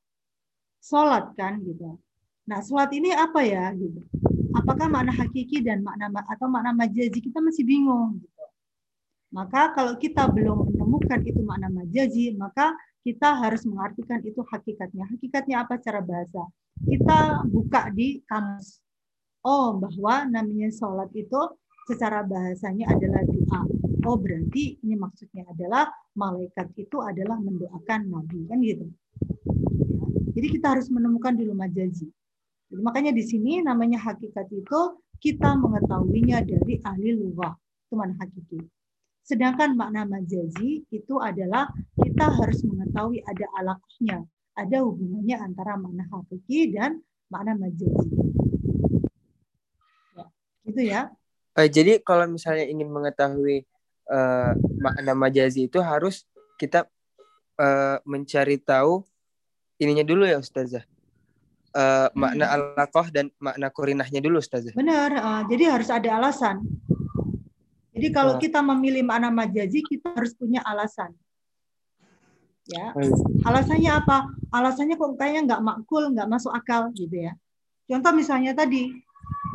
Salat 0.83 1.35
kan 1.39 1.63
gitu. 1.63 1.99
Nah, 2.47 2.63
salat 2.63 2.91
ini 2.95 3.11
apa 3.15 3.43
ya 3.43 3.71
gitu. 3.75 4.03
Apakah 4.55 4.87
makna 4.91 5.11
hakiki 5.15 5.63
dan 5.63 5.83
makna 5.83 6.11
atau 6.27 6.47
makna 6.47 6.71
majazi 6.71 7.19
kita 7.19 7.43
masih 7.43 7.67
bingung 7.67 8.23
gitu. 8.23 8.36
Maka 9.35 9.75
kalau 9.75 9.99
kita 9.99 10.31
belum 10.31 10.71
menemukan 10.71 11.21
itu 11.27 11.43
makna 11.43 11.67
majazi, 11.67 12.35
maka 12.39 12.77
kita 13.03 13.39
harus 13.39 13.63
mengartikan 13.67 14.23
itu 14.23 14.43
hakikatnya. 14.43 15.07
Hakikatnya 15.07 15.67
apa 15.67 15.79
secara 15.79 16.03
bahasa? 16.03 16.43
Kita 16.83 17.43
buka 17.47 17.91
di 17.95 18.23
kamus. 18.27 18.83
Oh, 19.47 19.79
bahwa 19.79 20.27
namanya 20.27 20.71
sholat 20.75 21.11
itu 21.15 21.39
secara 21.87 22.27
bahasanya 22.27 22.91
adalah 22.91 23.23
doa. 23.23 23.63
Oh, 24.07 24.19
berarti 24.19 24.79
ini 24.83 24.99
maksudnya 24.99 25.47
adalah 25.47 25.87
malaikat 26.19 26.75
itu 26.79 26.99
adalah 26.99 27.39
mendoakan 27.39 28.11
Nabi. 28.11 28.47
Kan 28.51 28.59
gitu. 28.63 28.87
Ya. 29.87 30.07
Jadi 30.35 30.47
kita 30.59 30.75
harus 30.75 30.91
menemukan 30.91 31.35
dulu 31.35 31.55
majazi. 31.55 32.11
Jadi 32.67 32.83
makanya 32.83 33.15
di 33.15 33.23
sini 33.23 33.63
namanya 33.63 34.03
hakikat 34.03 34.51
itu 34.51 34.81
kita 35.23 35.55
mengetahuinya 35.55 36.43
dari 36.43 36.83
ahli 36.83 37.15
lughah. 37.15 37.55
Itu 37.87 37.95
mana 37.95 38.19
hakiki. 38.19 38.76
Sedangkan 39.27 39.75
makna 39.75 40.07
majazi 40.07 40.87
itu 40.87 41.15
adalah 41.19 41.67
kita 41.99 42.31
harus 42.31 42.63
mengetahui 42.63 43.27
ada 43.27 43.47
alaqahnya, 43.59 44.23
ada 44.55 44.77
hubungannya 44.87 45.35
antara 45.43 45.75
makna 45.75 46.07
hakiki 46.07 46.71
dan 46.71 47.03
makna 47.27 47.59
majazi. 47.59 48.07
Ya, 50.15 50.25
gitu 50.71 50.83
ya. 50.87 51.01
Eh, 51.59 51.67
jadi 51.67 51.99
kalau 52.07 52.31
misalnya 52.31 52.71
ingin 52.71 52.87
mengetahui 52.87 53.67
eh, 54.07 54.53
makna 54.79 55.13
majazi 55.19 55.67
itu 55.67 55.83
harus 55.83 56.23
kita 56.55 56.87
eh, 57.59 57.99
mencari 58.07 58.63
tahu 58.63 59.03
ininya 59.83 60.07
dulu 60.07 60.23
ya 60.23 60.39
Ustazah. 60.39 60.87
Eh, 61.75 62.09
makna 62.15 62.47
alaqah 62.55 63.11
dan 63.11 63.35
makna 63.43 63.75
korinahnya 63.75 64.23
dulu 64.23 64.39
Ustazah. 64.39 64.71
Benar, 64.71 65.11
eh, 65.19 65.43
jadi 65.51 65.75
harus 65.75 65.91
ada 65.91 66.15
alasan. 66.15 66.63
Jadi 67.97 68.13
kalau 68.13 68.37
Nah. 68.37 68.41
kita 68.45 68.61
memilih 68.61 69.01
makna 69.09 69.33
majazi, 69.33 69.81
kita 69.81 70.13
harus 70.13 70.37
punya 70.37 70.61
alasan. 70.61 71.17
Ya, 72.67 72.93
alasannya 73.47 73.91
apa? 73.95 74.27
Alasannya 74.51 74.99
kok 74.99 75.17
kayaknya 75.17 75.55
nggak 75.55 75.63
makul, 75.65 76.11
nggak 76.13 76.29
masuk 76.29 76.53
akal 76.53 76.91
gitu 76.93 77.25
ya. 77.25 77.33
Contoh 77.87 78.13
misalnya 78.13 78.53
tadi 78.53 78.91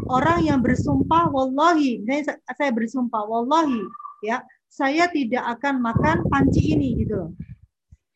orang 0.08 0.48
yang 0.48 0.64
bersumpah, 0.64 1.28
wallahi, 1.28 2.02
saya, 2.08 2.40
saya 2.56 2.72
bersumpah, 2.72 3.22
wallahi, 3.28 3.84
ya, 4.24 4.42
saya 4.72 5.12
tidak 5.12 5.44
akan 5.60 5.84
makan 5.84 6.18
panci 6.32 6.72
ini 6.72 7.04
gitu 7.04 7.20
loh. 7.20 7.32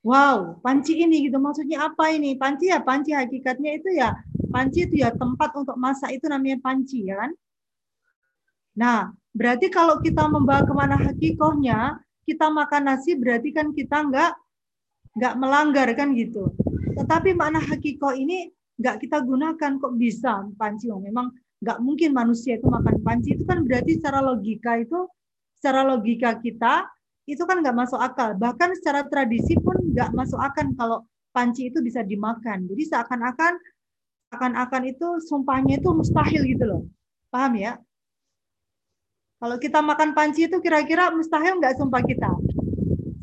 Wow, 0.05 0.63
panci 0.63 1.01
ini 1.01 1.27
gitu 1.27 1.41
maksudnya 1.43 1.91
apa 1.91 2.13
ini? 2.15 2.39
Panci 2.39 2.71
ya 2.71 2.79
panci 2.79 3.11
hakikatnya 3.11 3.71
itu 3.75 3.89
ya 3.99 4.15
panci 4.53 4.85
itu 4.87 5.01
ya 5.01 5.09
tempat 5.11 5.51
untuk 5.57 5.75
masak 5.75 6.13
itu 6.15 6.29
namanya 6.29 6.61
panci 6.61 7.09
ya 7.09 7.19
kan? 7.19 7.31
Nah, 8.79 8.99
berarti 9.35 9.67
kalau 9.67 9.99
kita 9.99 10.25
membawa 10.31 10.63
ke 10.63 10.73
mana 10.73 10.95
hakikohnya, 10.95 11.99
kita 12.25 12.47
makan 12.49 12.89
nasi 12.89 13.13
berarti 13.13 13.53
kan 13.53 13.69
kita 13.75 14.07
nggak 14.07 14.31
nggak 15.15 15.33
melanggar 15.37 15.87
kan 15.93 16.15
gitu. 16.15 16.55
Tetapi 16.95 17.35
makna 17.35 17.59
hakikoh 17.59 18.15
ini 18.15 18.49
nggak 18.79 19.03
kita 19.03 19.21
gunakan 19.23 19.71
kok 19.79 19.93
bisa 19.95 20.43
panci. 20.55 20.87
Oh, 20.91 20.99
memang 20.99 21.31
nggak 21.63 21.79
mungkin 21.79 22.11
manusia 22.11 22.59
itu 22.59 22.67
makan 22.67 22.99
panci 23.03 23.35
itu 23.35 23.43
kan 23.47 23.63
berarti 23.63 23.99
secara 23.99 24.19
logika 24.19 24.75
itu 24.79 25.07
secara 25.55 25.87
logika 25.87 26.35
kita 26.39 26.83
itu 27.25 27.41
kan 27.47 27.63
nggak 27.63 27.75
masuk 27.75 27.99
akal. 28.01 28.35
Bahkan 28.35 28.69
secara 28.79 29.07
tradisi 29.07 29.55
pun 29.59 29.75
nggak 29.95 30.11
masuk 30.13 30.37
akal 30.41 30.67
kalau 30.75 30.97
panci 31.31 31.71
itu 31.71 31.79
bisa 31.79 32.03
dimakan. 32.03 32.67
Jadi 32.67 32.83
seakan-akan 32.91 33.53
akan-akan 34.35 34.83
itu 34.91 35.07
sumpahnya 35.23 35.79
itu 35.79 35.89
mustahil 35.95 36.43
gitu 36.43 36.63
loh. 36.67 36.81
Paham 37.31 37.55
ya? 37.55 37.79
Kalau 39.35 39.57
kita 39.59 39.79
makan 39.83 40.15
panci 40.15 40.47
itu 40.47 40.57
kira-kira 40.63 41.11
mustahil 41.11 41.59
nggak 41.59 41.75
sumpah 41.75 42.01
kita? 42.01 42.31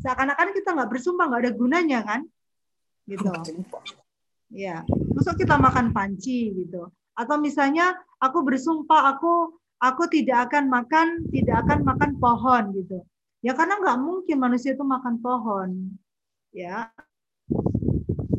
Seakan-akan 0.05 0.53
kita 0.53 0.69
nggak 0.77 0.89
bersumpah, 0.91 1.25
nggak 1.31 1.41
ada 1.47 1.53
gunanya 1.55 1.99
kan? 2.05 2.21
Gitu. 3.09 3.27
Ya, 4.53 4.85
masuk 4.85 5.41
kita 5.41 5.57
makan 5.57 5.89
panci 5.89 6.53
gitu. 6.53 6.93
Atau 7.17 7.41
misalnya 7.41 7.97
aku 8.21 8.45
bersumpah 8.45 9.17
aku 9.17 9.57
aku 9.81 10.07
tidak 10.07 10.49
akan 10.49 10.69
makan 10.69 11.07
tidak 11.33 11.65
akan 11.65 11.79
makan 11.81 12.11
pohon 12.21 12.63
gitu. 12.77 13.01
Ya 13.43 13.57
karena 13.57 13.81
nggak 13.81 13.99
mungkin 13.99 14.37
manusia 14.39 14.77
itu 14.77 14.85
makan 14.85 15.19
pohon. 15.19 15.97
Ya. 16.53 16.93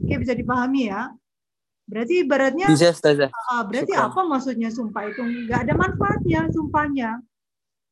Oke 0.00 0.14
bisa 0.22 0.32
dipahami 0.32 0.88
ya. 0.88 1.10
Berarti 1.84 2.24
ibaratnya 2.24 2.72
Bisa. 2.72 2.96
Ah, 3.52 3.60
berarti 3.68 3.92
Syukran. 3.92 4.08
apa 4.08 4.20
maksudnya 4.24 4.68
sumpah 4.72 5.04
itu? 5.10 5.20
Nggak 5.20 5.60
ada 5.68 5.74
manfaatnya 5.76 6.40
sumpahnya. 6.48 7.10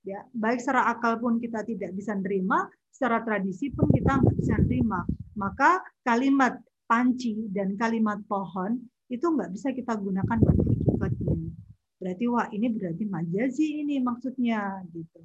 Ya, 0.03 0.27
baik 0.35 0.59
secara 0.59 0.91
akal 0.91 1.23
pun 1.23 1.39
kita 1.39 1.63
tidak 1.63 1.95
bisa 1.95 2.19
nerima, 2.19 2.67
secara 2.91 3.23
tradisi 3.23 3.71
pun 3.71 3.87
kita 3.95 4.19
nggak 4.19 4.35
bisa 4.35 4.59
nerima. 4.59 5.07
Maka 5.39 5.79
kalimat 6.03 6.59
panci 6.91 7.47
dan 7.55 7.79
kalimat 7.79 8.19
pohon 8.27 8.83
itu 9.07 9.23
nggak 9.23 9.55
bisa 9.55 9.71
kita 9.71 9.95
gunakan 9.95 10.39
pada 10.43 10.59
hakikatnya. 10.59 11.55
Berarti 12.03 12.25
wah 12.27 12.51
ini 12.51 12.67
berarti 12.67 13.05
majazi 13.07 13.67
ini 13.87 14.03
maksudnya 14.03 14.83
gitu. 14.91 15.23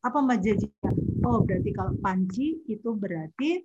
Apa 0.00 0.24
majazinya? 0.24 0.90
Oh 1.28 1.44
berarti 1.44 1.70
kalau 1.76 1.92
panci 2.00 2.64
itu 2.64 2.90
berarti 2.96 3.60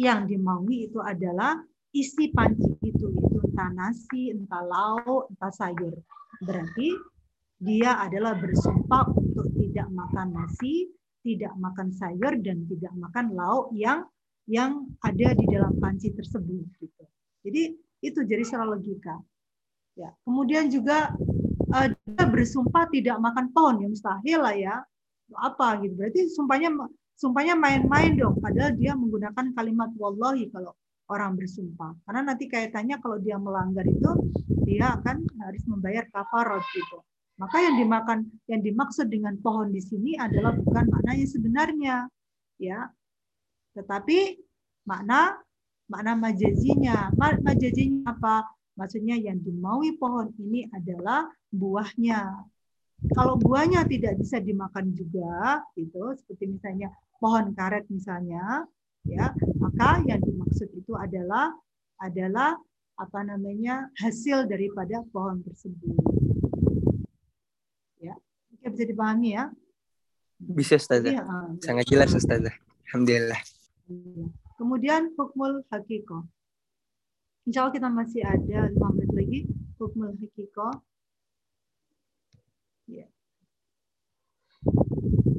yang 0.00 0.24
dimaui 0.24 0.88
itu 0.88 1.04
adalah 1.04 1.60
isi 1.92 2.32
panci 2.32 2.80
itu 2.80 3.12
itu 3.12 3.38
entah 3.44 3.70
nasi, 3.76 4.32
entah 4.32 4.64
lauk, 4.64 5.30
entah 5.36 5.52
sayur. 5.52 5.94
Berarti 6.40 7.13
dia 7.62 7.96
adalah 8.02 8.34
bersumpah 8.36 9.10
untuk 9.14 9.46
tidak 9.56 9.88
makan 9.90 10.34
nasi, 10.34 10.90
tidak 11.24 11.54
makan 11.56 11.88
sayur 11.94 12.36
dan 12.42 12.68
tidak 12.68 12.92
makan 12.98 13.32
lauk 13.32 13.72
yang 13.72 14.04
yang 14.44 14.84
ada 15.00 15.32
di 15.32 15.44
dalam 15.48 15.72
panci 15.80 16.12
tersebut 16.12 16.68
gitu. 16.76 17.04
Jadi 17.44 17.62
itu 18.04 18.20
jadi 18.24 18.44
secara 18.44 18.68
logika. 18.68 19.16
Ya, 19.96 20.12
kemudian 20.26 20.68
juga 20.68 21.14
eh, 21.72 21.88
dia 21.94 22.24
bersumpah 22.28 22.90
tidak 22.92 23.16
makan 23.22 23.48
pohon 23.54 23.80
ya 23.80 23.88
mustahil 23.88 24.40
lah 24.44 24.56
ya. 24.56 24.76
Apa 25.32 25.80
gitu. 25.80 25.96
Berarti 25.96 26.28
sumpahnya 26.28 26.68
sumpahnya 27.16 27.56
main-main 27.56 28.18
dong 28.18 28.36
padahal 28.42 28.76
dia 28.76 28.92
menggunakan 28.92 29.54
kalimat 29.56 29.88
wallahi 29.96 30.52
kalau 30.52 30.76
orang 31.08 31.40
bersumpah. 31.40 31.96
Karena 32.04 32.20
nanti 32.34 32.44
kaitannya 32.50 33.00
kalau 33.00 33.16
dia 33.16 33.40
melanggar 33.40 33.88
itu 33.88 34.12
dia 34.68 35.00
akan 35.00 35.24
harus 35.40 35.62
membayar 35.64 36.04
kafarat 36.12 36.64
gitu. 36.76 37.00
Maka 37.34 37.58
yang 37.58 37.76
dimakan 37.82 38.30
yang 38.46 38.62
dimaksud 38.62 39.10
dengan 39.10 39.34
pohon 39.42 39.74
di 39.74 39.82
sini 39.82 40.14
adalah 40.14 40.54
bukan 40.54 40.86
makna 40.86 41.12
yang 41.18 41.30
sebenarnya 41.30 41.96
ya. 42.62 42.86
Tetapi 43.74 44.38
makna 44.86 45.42
makna 45.90 46.14
majazinya. 46.14 47.10
Ma- 47.18 47.40
Majazinya 47.42 48.14
apa? 48.14 48.46
Maksudnya 48.74 49.14
yang 49.18 49.38
dimaui 49.38 49.94
pohon 49.98 50.34
ini 50.38 50.66
adalah 50.74 51.30
buahnya. 51.54 52.50
Kalau 53.14 53.36
buahnya 53.36 53.84
tidak 53.84 54.16
bisa 54.16 54.40
dimakan 54.40 54.90
juga, 54.96 55.60
gitu, 55.76 56.16
seperti 56.16 56.56
misalnya 56.56 56.88
pohon 57.20 57.52
karet 57.52 57.84
misalnya, 57.92 58.64
ya, 59.04 59.30
maka 59.60 60.00
yang 60.08 60.18
dimaksud 60.24 60.72
itu 60.72 60.96
adalah 60.96 61.52
adalah 62.00 62.56
apa 62.96 63.20
namanya 63.26 63.92
hasil 64.00 64.48
daripada 64.48 65.04
pohon 65.12 65.44
tersebut. 65.44 66.00
Ya, 68.64 68.72
bisa 68.72 68.84
dipahami 68.88 69.36
ya. 69.36 69.52
Bisa 70.40 70.80
Ustazah. 70.80 71.12
Ah, 71.20 71.52
Sangat 71.60 71.84
jelas 71.84 72.16
Ustazah. 72.16 72.56
Alhamdulillah. 72.88 73.36
Kemudian 74.56 75.12
hukmul 75.20 75.68
hakiko. 75.68 76.24
Insya 77.44 77.68
Allah 77.68 77.76
kita 77.76 77.88
masih 77.92 78.24
ada 78.24 78.72
5 78.72 78.96
menit 78.96 79.12
lagi. 79.12 79.40
Hukmul 79.76 80.16
hakiko. 80.16 80.80
Ya. 82.88 83.04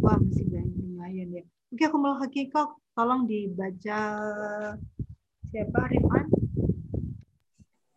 Wah, 0.06 0.22
masih 0.22 0.46
banyak 0.46 0.78
lumayan 0.86 1.28
ya. 1.34 1.44
Oke, 1.74 1.86
hukmul 1.90 2.22
hakiko 2.22 2.78
tolong 2.94 3.26
dibaca 3.26 4.00
siapa 5.50 5.80
Rifan? 5.90 6.26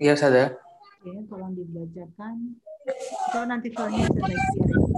Iya, 0.01 0.17
Ustazah. 0.17 0.57
Oke, 1.05 1.21
tolong 1.29 1.53
dibacakan. 1.53 2.57
Atau 3.29 3.45
nanti 3.45 3.69
filenya 3.69 4.09
saya 4.09 4.33
share. 4.33 4.98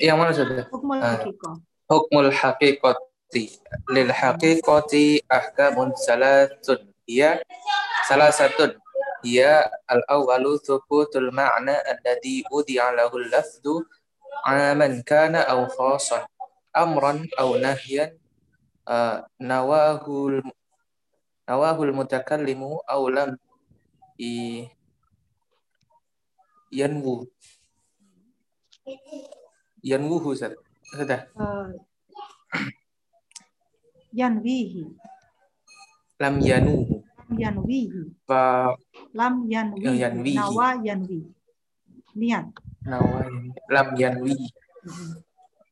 Yang 0.00 0.16
mana, 0.16 0.30
Ustazah? 0.32 0.66
Hukmul 0.72 0.98
Ah. 1.00 1.16
hakiko. 1.18 1.48
Hukmul 1.88 2.30
haqiqati. 2.32 3.44
Lil 3.92 4.10
haqiqati 4.12 5.24
ahkamun 5.28 5.92
salatun. 5.96 6.92
Hiya 7.08 7.40
salasatun. 8.08 8.76
Hiya 9.22 9.70
al-awwalu 9.86 10.58
thubutul 10.58 11.30
ma'na 11.30 11.78
alladhi 11.86 12.42
udi'a 12.50 12.90
lahu 12.90 13.22
al-lafdu 13.22 13.86
aman 14.42 14.98
kana 15.06 15.46
aw 15.46 15.62
khasan 15.70 16.26
amran 16.74 17.30
aw 17.38 17.54
nahyan 17.54 18.10
ah, 18.90 19.22
nawahul 19.38 20.42
nawahul 21.46 21.94
mutakallimu 21.94 22.82
aw 22.82 23.02
lam 23.06 23.38
i 24.18 24.66
yanwu 26.74 27.30
yanwuhu 29.82 30.32
Ustaz. 30.34 30.54
Ustazah. 30.94 31.26
Eh, 31.34 31.70
yanwihi. 34.12 34.84
lam 36.20 36.38
yanuhu 36.40 37.02
Lam 37.32 37.38
yanwihi. 37.40 38.00
fa 38.28 38.72
Lam 39.16 39.48
yanwihi. 39.50 39.98
yanwihi. 40.02 40.36
Nawa 40.38 40.68
yanwi. 40.84 41.18
Niat. 42.12 42.46
nawain 42.84 43.54
lam 43.72 43.88
yanwi 43.96 44.34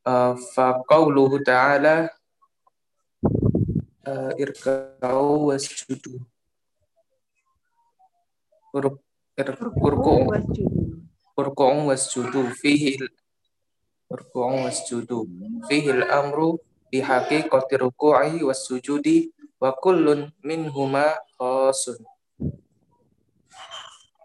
uh, 0.09 0.33
fa 0.55 0.79
qawluhu 0.89 1.43
ta'ala 1.45 2.07
uh, 4.09 4.33
irkau 4.41 5.51
wasjudu 5.53 6.23
Ur- 8.73 9.03
ir- 9.37 9.59
Urku'u 9.59 9.85
urku'u 9.85 10.23
wasjudu. 10.31 10.81
urku'u 11.37 11.91
wasjudu 11.91 12.41
fihi 12.57 12.95
warku'u 14.11 14.67
wasjudu 14.67 15.31
fihil 15.71 16.03
amru 16.11 16.59
bihaqiqati 16.91 17.79
ruku'i 17.79 18.43
wassujudi 18.43 19.31
wa 19.63 19.71
kullun 19.79 20.35
minhuma 20.43 21.15
khasun. 21.39 22.03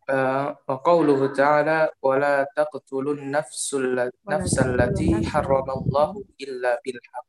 Uh, 0.05 0.53
wa 0.69 0.81
qawluhu 0.85 1.33
ta'ala 1.33 1.89
wa 1.97 2.13
la 2.17 2.45
taqtulun 2.53 3.25
nafsul 3.29 3.97
nafsal 4.25 4.77
lati 4.77 5.09
haramallahu 5.21 6.21
illa 6.37 6.77
bil 6.85 7.01
haq 7.01 7.25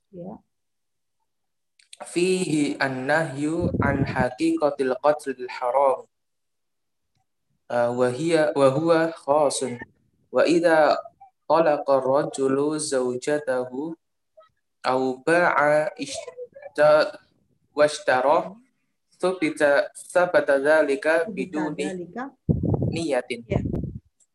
fihi 2.05 2.77
an-nahyu 2.77 3.73
an 3.81 4.05
haqiqatil 4.05 4.93
qatlil 5.01 5.49
haram. 5.49 6.05
Uh, 7.73 7.91
wa 7.97 8.13
hiya 8.13 8.53
wa 8.53 8.69
huwa 8.73 9.13
khasun. 9.13 9.81
Wa 10.29 10.45
idza 10.45 11.01
talaqa 11.47 12.03
rajulu 12.03 12.77
zawjatahu 12.79 13.95
aw 14.87 15.01
ba'a 15.23 15.91
ishta 15.99 17.17
washtara 17.75 18.55
sabita 19.17 19.89
sabata 19.95 20.61
dzalika 20.61 21.27
biduni 21.31 22.07
niyatin. 22.93 23.41
Ya. 23.49 23.61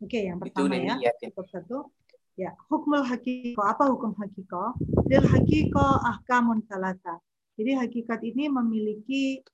Oke, 0.02 0.18
okay, 0.18 0.22
yang 0.34 0.40
pertama 0.42 0.74
ya. 0.76 0.98
Niyatin. 0.98 1.30
Satu. 1.50 1.94
Ya, 2.40 2.58
hukmul 2.72 3.06
hakiko. 3.06 3.62
Apa 3.62 3.86
hukum 3.92 4.18
hakiko? 4.18 4.74
Lil 5.06 5.26
hakiko 5.30 5.86
ahkamun 6.02 6.66
salata. 6.66 7.22
Jadi 7.60 7.78
hakikat 7.78 8.20
ini 8.26 8.50
memiliki 8.50 9.46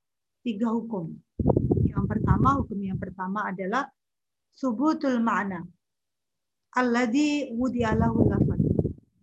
tiga 0.45 0.71
hukum. 0.71 1.11
Yang 1.83 2.05
pertama, 2.07 2.55
hukum 2.63 2.79
yang 2.79 2.95
pertama 2.95 3.49
adalah 3.49 3.91
subutul 4.55 5.19
makna. 5.19 5.67
Alladhi 6.77 7.49
wudi'alahu 7.57 8.29
lafad. 8.29 8.61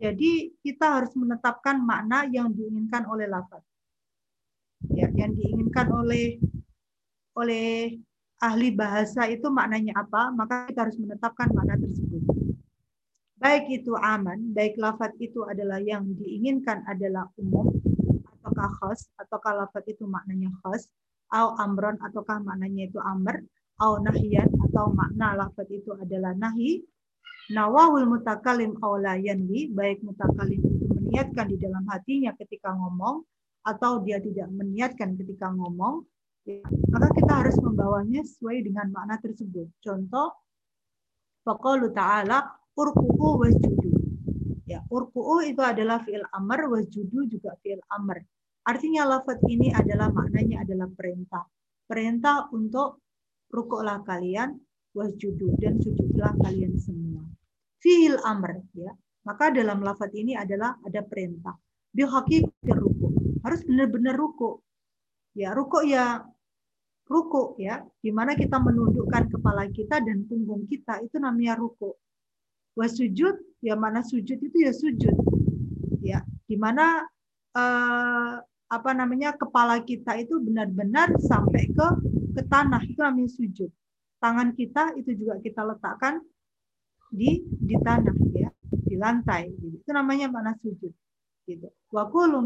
Jadi 0.02 0.58
kita 0.58 0.98
harus 0.98 1.14
menetapkan 1.14 1.78
makna 1.78 2.26
yang 2.26 2.50
diinginkan 2.50 3.06
oleh 3.06 3.30
lafaz. 3.30 3.62
Ya, 4.90 5.06
yang 5.14 5.38
diinginkan 5.38 5.86
oleh 5.94 6.42
oleh 7.38 7.94
ahli 8.42 8.68
bahasa 8.74 9.30
itu 9.30 9.46
maknanya 9.48 10.02
apa, 10.02 10.34
maka 10.34 10.66
kita 10.66 10.90
harus 10.90 10.98
menetapkan 10.98 11.48
makna 11.54 11.78
tersebut. 11.78 12.22
Baik 13.38 13.70
itu 13.70 13.94
aman, 13.94 14.50
baik 14.50 14.74
lafaz 14.74 15.14
itu 15.22 15.46
adalah 15.46 15.78
yang 15.78 16.04
diinginkan 16.10 16.82
adalah 16.90 17.30
umum, 17.38 17.70
ataukah 18.34 18.70
khas, 18.82 19.08
ataukah 19.16 19.64
lafaz 19.64 19.84
itu 19.86 20.04
maknanya 20.10 20.50
khas, 20.62 20.90
atau 21.30 21.54
amron, 21.62 21.96
ataukah 22.02 22.42
maknanya 22.42 22.90
itu 22.90 22.98
amr, 22.98 23.46
atau 23.78 24.02
nahyan, 24.02 24.48
atau 24.70 24.90
makna 24.90 25.34
lafaz 25.38 25.66
itu 25.70 25.90
adalah 25.96 26.32
nahi, 26.36 26.82
nawahul 27.52 28.08
mutakalim 28.08 28.76
la 29.02 29.18
yanwi, 29.20 29.68
baik 29.72 30.00
mutakalim 30.00 30.60
itu 30.64 30.84
meniatkan 30.88 31.50
di 31.50 31.56
dalam 31.60 31.84
hatinya 31.90 32.32
ketika 32.38 32.72
ngomong, 32.72 33.24
atau 33.64 34.00
dia 34.04 34.20
tidak 34.20 34.48
meniatkan 34.52 35.16
ketika 35.16 35.48
ngomong, 35.52 36.04
ya, 36.44 36.60
maka 36.92 37.08
kita 37.16 37.32
harus 37.32 37.56
membawanya 37.60 38.20
sesuai 38.24 38.60
dengan 38.64 38.92
makna 38.92 39.16
tersebut. 39.20 39.72
Contoh, 39.80 40.36
faqalu 41.44 41.92
ta'ala 41.92 42.44
urku'u 42.76 43.40
wasjudu. 43.40 43.90
Ya, 44.64 44.80
urku'u 44.88 45.44
itu 45.44 45.60
adalah 45.60 46.00
fi'il 46.04 46.24
amr, 46.32 46.68
wasjudu 46.72 47.28
juga 47.28 47.56
fi'il 47.60 47.80
amr. 47.92 48.24
Artinya 48.64 49.04
lafaz 49.04 49.36
ini 49.44 49.68
adalah 49.72 50.08
maknanya 50.08 50.64
adalah 50.64 50.88
perintah. 50.88 51.44
Perintah 51.84 52.48
untuk 52.48 53.04
rukuklah 53.52 54.00
kalian, 54.08 54.56
wasjudu 54.96 55.52
dan 55.60 55.76
sujudlah 55.84 56.32
kalian 56.40 56.72
semua. 56.80 57.13
Fi'il 57.84 58.16
amr 58.24 58.64
ya. 58.72 58.96
Maka 59.28 59.52
dalam 59.52 59.84
lafaz 59.84 60.08
ini 60.16 60.32
adalah 60.32 60.80
ada 60.80 61.04
perintah. 61.04 61.52
Bihaqiqatir 61.92 62.80
ruku. 62.80 63.12
Harus 63.44 63.60
benar-benar 63.68 64.16
ruku. 64.16 64.64
Ya, 65.36 65.52
ruku 65.52 65.84
ya 65.84 66.24
ruku 67.04 67.60
ya, 67.60 67.84
di 68.00 68.08
mana 68.08 68.32
kita 68.32 68.56
menundukkan 68.56 69.28
kepala 69.28 69.68
kita 69.68 70.00
dan 70.00 70.24
punggung 70.24 70.64
kita 70.64 71.04
itu 71.04 71.20
namanya 71.20 71.60
ruku. 71.60 71.92
Wasujud 72.74 73.38
ya 73.60 73.76
mana 73.76 74.00
sujud 74.00 74.40
itu 74.40 74.56
ya 74.64 74.72
sujud. 74.72 75.14
Ya, 76.00 76.24
di 76.48 76.56
mana 76.56 77.04
eh, 77.54 78.34
apa 78.68 78.90
namanya 78.96 79.36
kepala 79.36 79.84
kita 79.84 80.18
itu 80.18 80.40
benar-benar 80.40 81.14
sampai 81.22 81.70
ke 81.70 81.88
ke 82.34 82.42
tanah 82.48 82.82
itu 82.82 82.98
namanya 82.98 83.30
sujud. 83.30 83.70
Tangan 84.18 84.56
kita 84.56 84.96
itu 84.96 85.12
juga 85.14 85.38
kita 85.44 85.60
letakkan 85.62 86.24
di 87.14 87.46
di 87.46 87.74
tanah 87.78 88.16
ya, 88.34 88.50
di 88.68 88.98
lantai. 88.98 89.54
Gitu. 89.54 89.78
Itu 89.78 89.90
namanya 89.94 90.26
mana 90.26 90.58
sujud. 90.58 90.90
Gitu. 91.46 91.68
Wa 91.94 92.10
kullu. 92.10 92.42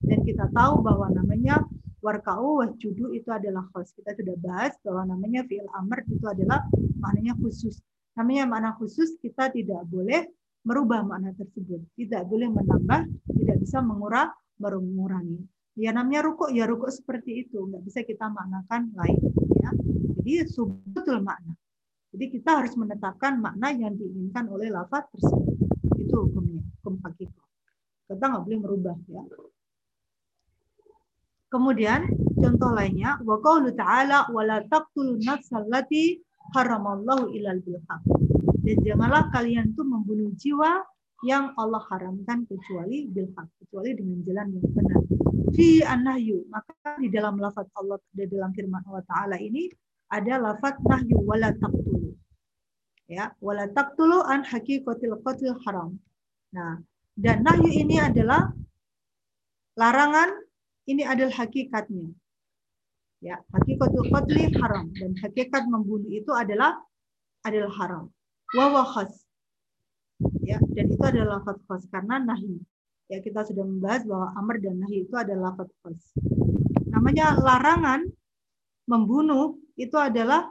Dan 0.00 0.18
kita 0.24 0.48
tahu 0.52 0.80
bahwa 0.80 1.12
namanya 1.12 1.60
Warka'u 2.00 2.64
wasjudu 2.64 3.12
itu 3.12 3.28
adalah 3.28 3.68
khos. 3.76 3.92
Kita 3.92 4.16
sudah 4.16 4.36
bahas 4.40 4.72
bahwa 4.80 5.12
namanya 5.12 5.44
fi'il 5.44 5.68
amr 5.76 6.00
itu 6.08 6.24
adalah 6.24 6.64
maknanya 6.96 7.36
khusus. 7.36 7.76
Namanya 8.16 8.48
makna 8.48 8.70
khusus 8.80 9.20
kita 9.20 9.52
tidak 9.52 9.84
boleh 9.84 10.24
merubah 10.64 11.04
makna 11.04 11.36
tersebut. 11.36 11.84
Tidak 12.00 12.24
boleh 12.24 12.48
menambah, 12.48 13.00
tidak 13.36 13.56
bisa 13.60 13.84
mengurang, 13.84 14.32
mengurangi. 14.56 15.44
Ya 15.76 15.92
namanya 15.92 16.24
rukuk 16.24 16.48
ya 16.56 16.64
rukuk 16.64 16.88
seperti 16.88 17.44
itu, 17.44 17.68
nggak 17.68 17.84
bisa 17.84 18.00
kita 18.04 18.32
maknakan 18.32 18.96
lain. 18.96 19.20
Ya. 19.60 19.70
Jadi 20.20 20.48
subutul 20.48 21.20
makna. 21.20 21.52
Jadi 22.10 22.24
kita 22.26 22.58
harus 22.58 22.74
menetapkan 22.74 23.38
makna 23.38 23.70
yang 23.70 23.94
diinginkan 23.94 24.50
oleh 24.50 24.66
lafaz 24.66 25.06
tersebut. 25.14 25.54
Itu 25.94 26.26
hukumnya, 26.26 26.62
hukum 26.82 26.98
hakikah. 27.06 27.46
Kita 28.10 28.24
nggak 28.26 28.42
boleh 28.42 28.58
merubah 28.58 28.96
ya. 29.06 29.22
Kemudian 31.50 32.06
contoh 32.38 32.70
lainnya 32.74 33.18
wa 33.26 33.38
qaulu 33.42 33.74
ta'ala 33.74 34.30
wa 34.30 34.42
la 34.42 34.62
taqtulun 34.66 35.22
nafsal 35.22 35.66
lati 35.66 36.22
haramallahu 36.54 37.30
ilal 37.34 37.58
bil 37.62 37.78
Dan 38.62 38.76
janganlah 38.86 39.30
kalian 39.34 39.74
tuh 39.74 39.86
membunuh 39.86 40.30
jiwa 40.38 40.82
yang 41.26 41.52
Allah 41.58 41.82
haramkan 41.90 42.46
kecuali 42.46 43.06
bil 43.10 43.30
kecuali 43.34 43.90
dengan 43.94 44.18
jalan 44.26 44.46
yang 44.56 44.66
benar. 44.74 45.02
Fi 45.50 45.82
annahyu, 45.82 46.46
maka 46.50 46.96
di 46.98 47.10
dalam 47.10 47.38
lafaz 47.38 47.66
Allah 47.78 47.98
di 48.14 48.26
dalam 48.30 48.54
firman 48.54 48.82
Allah 48.86 49.04
taala 49.06 49.36
ini 49.38 49.66
ada 50.10 50.34
lafaz 50.42 50.76
nahyu 50.82 51.22
wala 51.22 51.54
taqtulu. 51.54 52.18
Ya, 53.06 53.34
wala 53.42 53.66
taqtulu 53.70 54.22
an 54.26 54.42
haqiqatil 54.42 55.16
qatl 55.22 55.54
haram. 55.66 55.98
Nah, 56.54 56.82
dan 57.14 57.46
nahyu 57.46 57.70
ini 57.70 58.02
adalah 58.02 58.50
larangan 59.78 60.30
ini 60.90 61.06
adalah 61.06 61.46
hakikatnya. 61.46 62.10
Ya, 63.20 63.36
hakikatul 63.52 64.08
qatli 64.08 64.48
haram 64.56 64.88
dan 64.96 65.12
hakikat 65.20 65.68
membunuh 65.68 66.08
itu 66.08 66.32
adalah 66.32 66.80
adalah 67.44 67.72
haram. 67.76 68.04
Wa 68.56 68.82
khas. 68.82 69.12
Ya, 70.40 70.56
dan 70.72 70.88
itu 70.88 71.04
adalah 71.04 71.40
lafaz 71.40 71.60
khas 71.68 71.82
karena 71.92 72.16
nahi. 72.20 72.58
Ya, 73.12 73.20
kita 73.20 73.44
sudah 73.44 73.64
membahas 73.64 74.08
bahwa 74.08 74.32
amr 74.40 74.56
dan 74.64 74.80
nahi 74.80 75.04
itu 75.04 75.14
adalah 75.14 75.52
lafaz 75.52 75.68
khas. 75.84 76.00
Namanya 76.90 77.36
larangan 77.36 78.08
membunuh 78.88 79.60
itu 79.80 79.96
adalah 79.96 80.44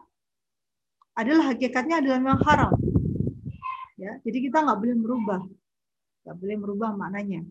adalah 1.14 1.54
hakikatnya 1.54 2.02
adalah 2.02 2.18
memang 2.18 2.42
haram. 2.48 2.74
Ya, 4.00 4.16
jadi 4.24 4.50
kita 4.50 4.64
nggak 4.64 4.80
boleh 4.80 4.96
merubah, 4.96 5.42
nggak 6.24 6.38
boleh 6.40 6.56
merubah 6.58 6.90
maknanya 6.96 7.44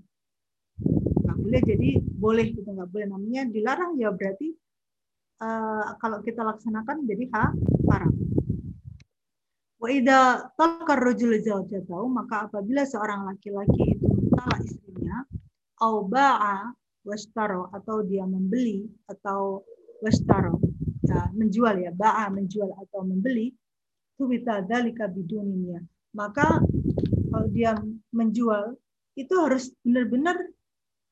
nggak 1.29 1.39
boleh 1.45 1.61
jadi 1.61 1.91
boleh 2.01 2.47
gitu 2.55 2.69
nggak 2.71 2.89
boleh 2.89 3.07
namanya 3.11 3.43
dilarang 3.51 3.99
ya 3.99 4.09
berarti 4.15 4.55
uh, 5.43 5.93
kalau 6.01 6.23
kita 6.25 6.41
laksanakan 6.41 7.05
jadi 7.05 7.25
ha 7.37 7.53
haram. 7.93 8.15
Wa 9.79 9.95
rajul 10.99 11.39
zawjatahu 11.39 12.07
maka 12.11 12.51
apabila 12.51 12.83
seorang 12.83 13.31
laki-laki 13.31 13.95
itu 13.95 14.07
mentalak 14.11 14.59
istrinya 14.67 15.23
au 15.79 16.03
ba'a 16.03 16.75
washtaro 17.07 17.71
atau 17.71 18.03
dia 18.03 18.27
membeli 18.27 18.91
atau 19.07 19.63
washtaro 20.03 20.59
nah, 21.09 21.27
menjual 21.33 21.75
ya 21.81 21.91
ba'a 21.91 22.29
menjual 22.29 22.71
atau 22.77 23.01
membeli 23.03 23.57
itu 24.15 24.23
bisa 24.29 24.61
dalika 24.61 25.09
biduninya 25.09 25.81
maka 26.13 26.63
kalau 27.29 27.47
dia 27.53 27.77
menjual 28.13 28.77
itu 29.19 29.35
harus 29.35 29.75
benar-benar 29.83 30.39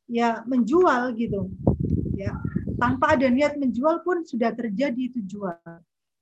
ya 0.07 0.47
menjual 0.47 1.13
gitu. 1.19 1.51
Ya 2.17 2.33
tanpa 2.81 3.19
ada 3.19 3.29
niat 3.29 3.59
menjual 3.59 4.01
pun 4.07 4.23
sudah 4.25 4.55
terjadi 4.55 5.11
itu 5.13 5.21
jual. 5.27 5.59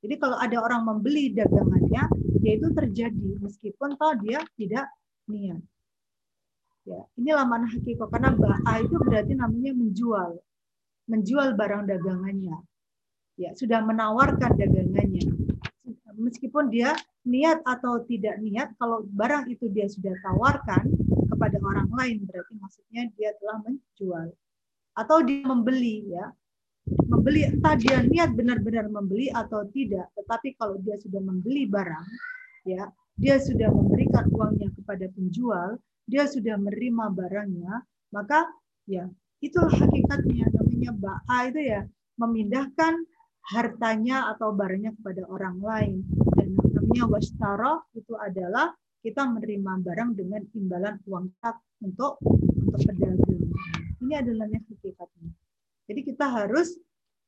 Jadi 0.05 0.15
kalau 0.21 0.37
ada 0.37 0.61
orang 0.61 0.85
membeli 0.85 1.33
dagangannya 1.33 2.09
ya 2.45 2.51
itu 2.53 2.69
terjadi 2.73 3.41
meskipun 3.41 3.97
toh 3.97 4.15
dia 4.21 4.43
tidak 4.59 4.91
niat. 5.31 5.61
Ya 6.85 7.01
inilah 7.17 7.47
mana 7.49 7.71
hakikat 7.71 8.09
karena 8.11 8.35
ba'a 8.35 8.85
itu 8.85 8.97
berarti 9.01 9.33
namanya 9.39 9.73
menjual. 9.73 10.41
Menjual 11.05 11.53
barang 11.53 11.85
dagangannya 11.85 12.57
ya 13.39 13.51
sudah 13.55 13.83
menawarkan 13.83 14.55
dagangannya. 14.55 15.27
Meskipun 16.15 16.71
dia 16.71 16.95
niat 17.27 17.61
atau 17.67 18.01
tidak 18.07 18.39
niat 18.39 18.71
kalau 18.79 19.03
barang 19.03 19.51
itu 19.51 19.67
dia 19.75 19.91
sudah 19.91 20.15
tawarkan 20.23 20.87
kepada 21.27 21.59
orang 21.59 21.91
lain 21.91 22.17
berarti 22.23 22.55
maksudnya 22.57 23.11
dia 23.19 23.35
telah 23.43 23.59
menjual. 23.67 24.27
Atau 24.95 25.27
dia 25.27 25.43
membeli 25.43 26.15
ya. 26.15 26.31
Membeli 27.11 27.49
entah 27.49 27.75
dia 27.75 28.05
niat 28.05 28.37
benar-benar 28.37 28.87
membeli 28.93 29.33
atau 29.33 29.65
tidak 29.73 30.13
tetapi 30.21 30.53
kalau 30.61 30.77
dia 30.85 31.01
sudah 31.01 31.17
membeli 31.17 31.65
barang 31.65 32.07
ya 32.69 32.93
dia 33.17 33.41
sudah 33.41 33.73
memberikan 33.73 34.29
uangnya 34.29 34.69
kepada 34.77 35.09
penjual 35.17 35.81
dia 36.05 36.29
sudah 36.29 36.61
menerima 36.61 37.09
barangnya 37.17 37.89
maka 38.13 38.45
ya 38.85 39.09
itulah 39.41 39.73
hakikatnya 39.73 40.45
namanya 40.53 40.93
ba'a 41.01 41.39
itu 41.49 41.61
ya 41.65 41.81
memindahkan 42.21 42.93
hartanya 43.53 44.33
atau 44.33 44.57
barangnya 44.57 44.97
kepada 44.97 45.29
orang 45.29 45.61
lain 45.61 46.01
dan 46.41 46.57
namanya 46.73 47.05
wastara 47.13 47.77
itu 47.93 48.17
adalah 48.17 48.73
kita 49.05 49.21
menerima 49.21 49.85
barang 49.85 50.11
dengan 50.17 50.43
imbalan 50.57 50.97
uang 51.05 51.29
tak 51.45 51.61
untuk 51.85 52.17
untuk 52.25 52.81
pedagang. 52.89 53.45
Ini 54.01 54.15
adalah 54.25 54.49
hakikatnya. 54.49 55.29
Jadi 55.85 56.01
kita 56.09 56.25
harus 56.25 56.73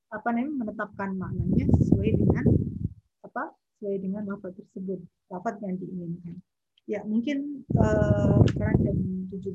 apa 0.08 0.32
namanya 0.32 0.64
menetapkan 0.64 1.12
maknanya 1.20 1.68
sesuai 1.76 2.10
dengan 2.16 2.44
apa 3.20 3.52
sesuai 3.76 3.96
dengan 4.00 4.24
lafaz 4.24 4.56
tersebut, 4.56 5.04
lafaz 5.28 5.60
yang 5.60 5.76
diinginkan. 5.76 6.34
Ya, 6.88 7.04
mungkin 7.04 7.68
uh, 7.76 8.40
sekarang 8.48 8.80
jam 8.80 8.96
17 9.36 9.52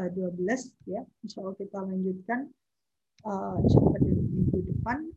uh, 0.00 0.08
12 0.16 0.88
ya. 0.88 1.04
Insya 1.20 1.44
Allah 1.44 1.56
kita 1.60 1.78
lanjutkan 1.84 2.48
uh, 3.28 3.60
minggu 4.00 4.58
depan 4.64 5.11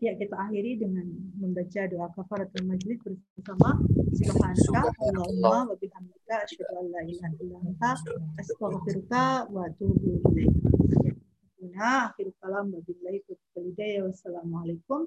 Ya, 0.00 0.16
kita 0.16 0.32
akhiri 0.32 0.80
dengan 0.80 1.04
membaca 1.36 1.84
doa 1.84 2.08
kafaratul 2.16 2.64
majlis 2.64 2.96
bersama 3.04 3.76
Subhanaka 4.16 4.96
Allahumma 4.96 5.68
wa 5.68 5.76
bihamdika 5.76 6.40
asyhadu 6.40 6.72
an 6.72 6.88
la 6.88 7.04
ilaha 7.04 7.36
illa 7.44 7.56
anta 7.60 7.92
astaghfiruka 8.40 9.52
wa 9.52 9.68
atubu 9.68 10.24
ilaik. 10.32 10.56
Nah, 11.76 12.08
akhir 12.16 12.32
kalam 12.40 12.72
wabillahi 12.72 13.20
taufiq 13.28 13.76
Wassalamualaikum 14.08 15.04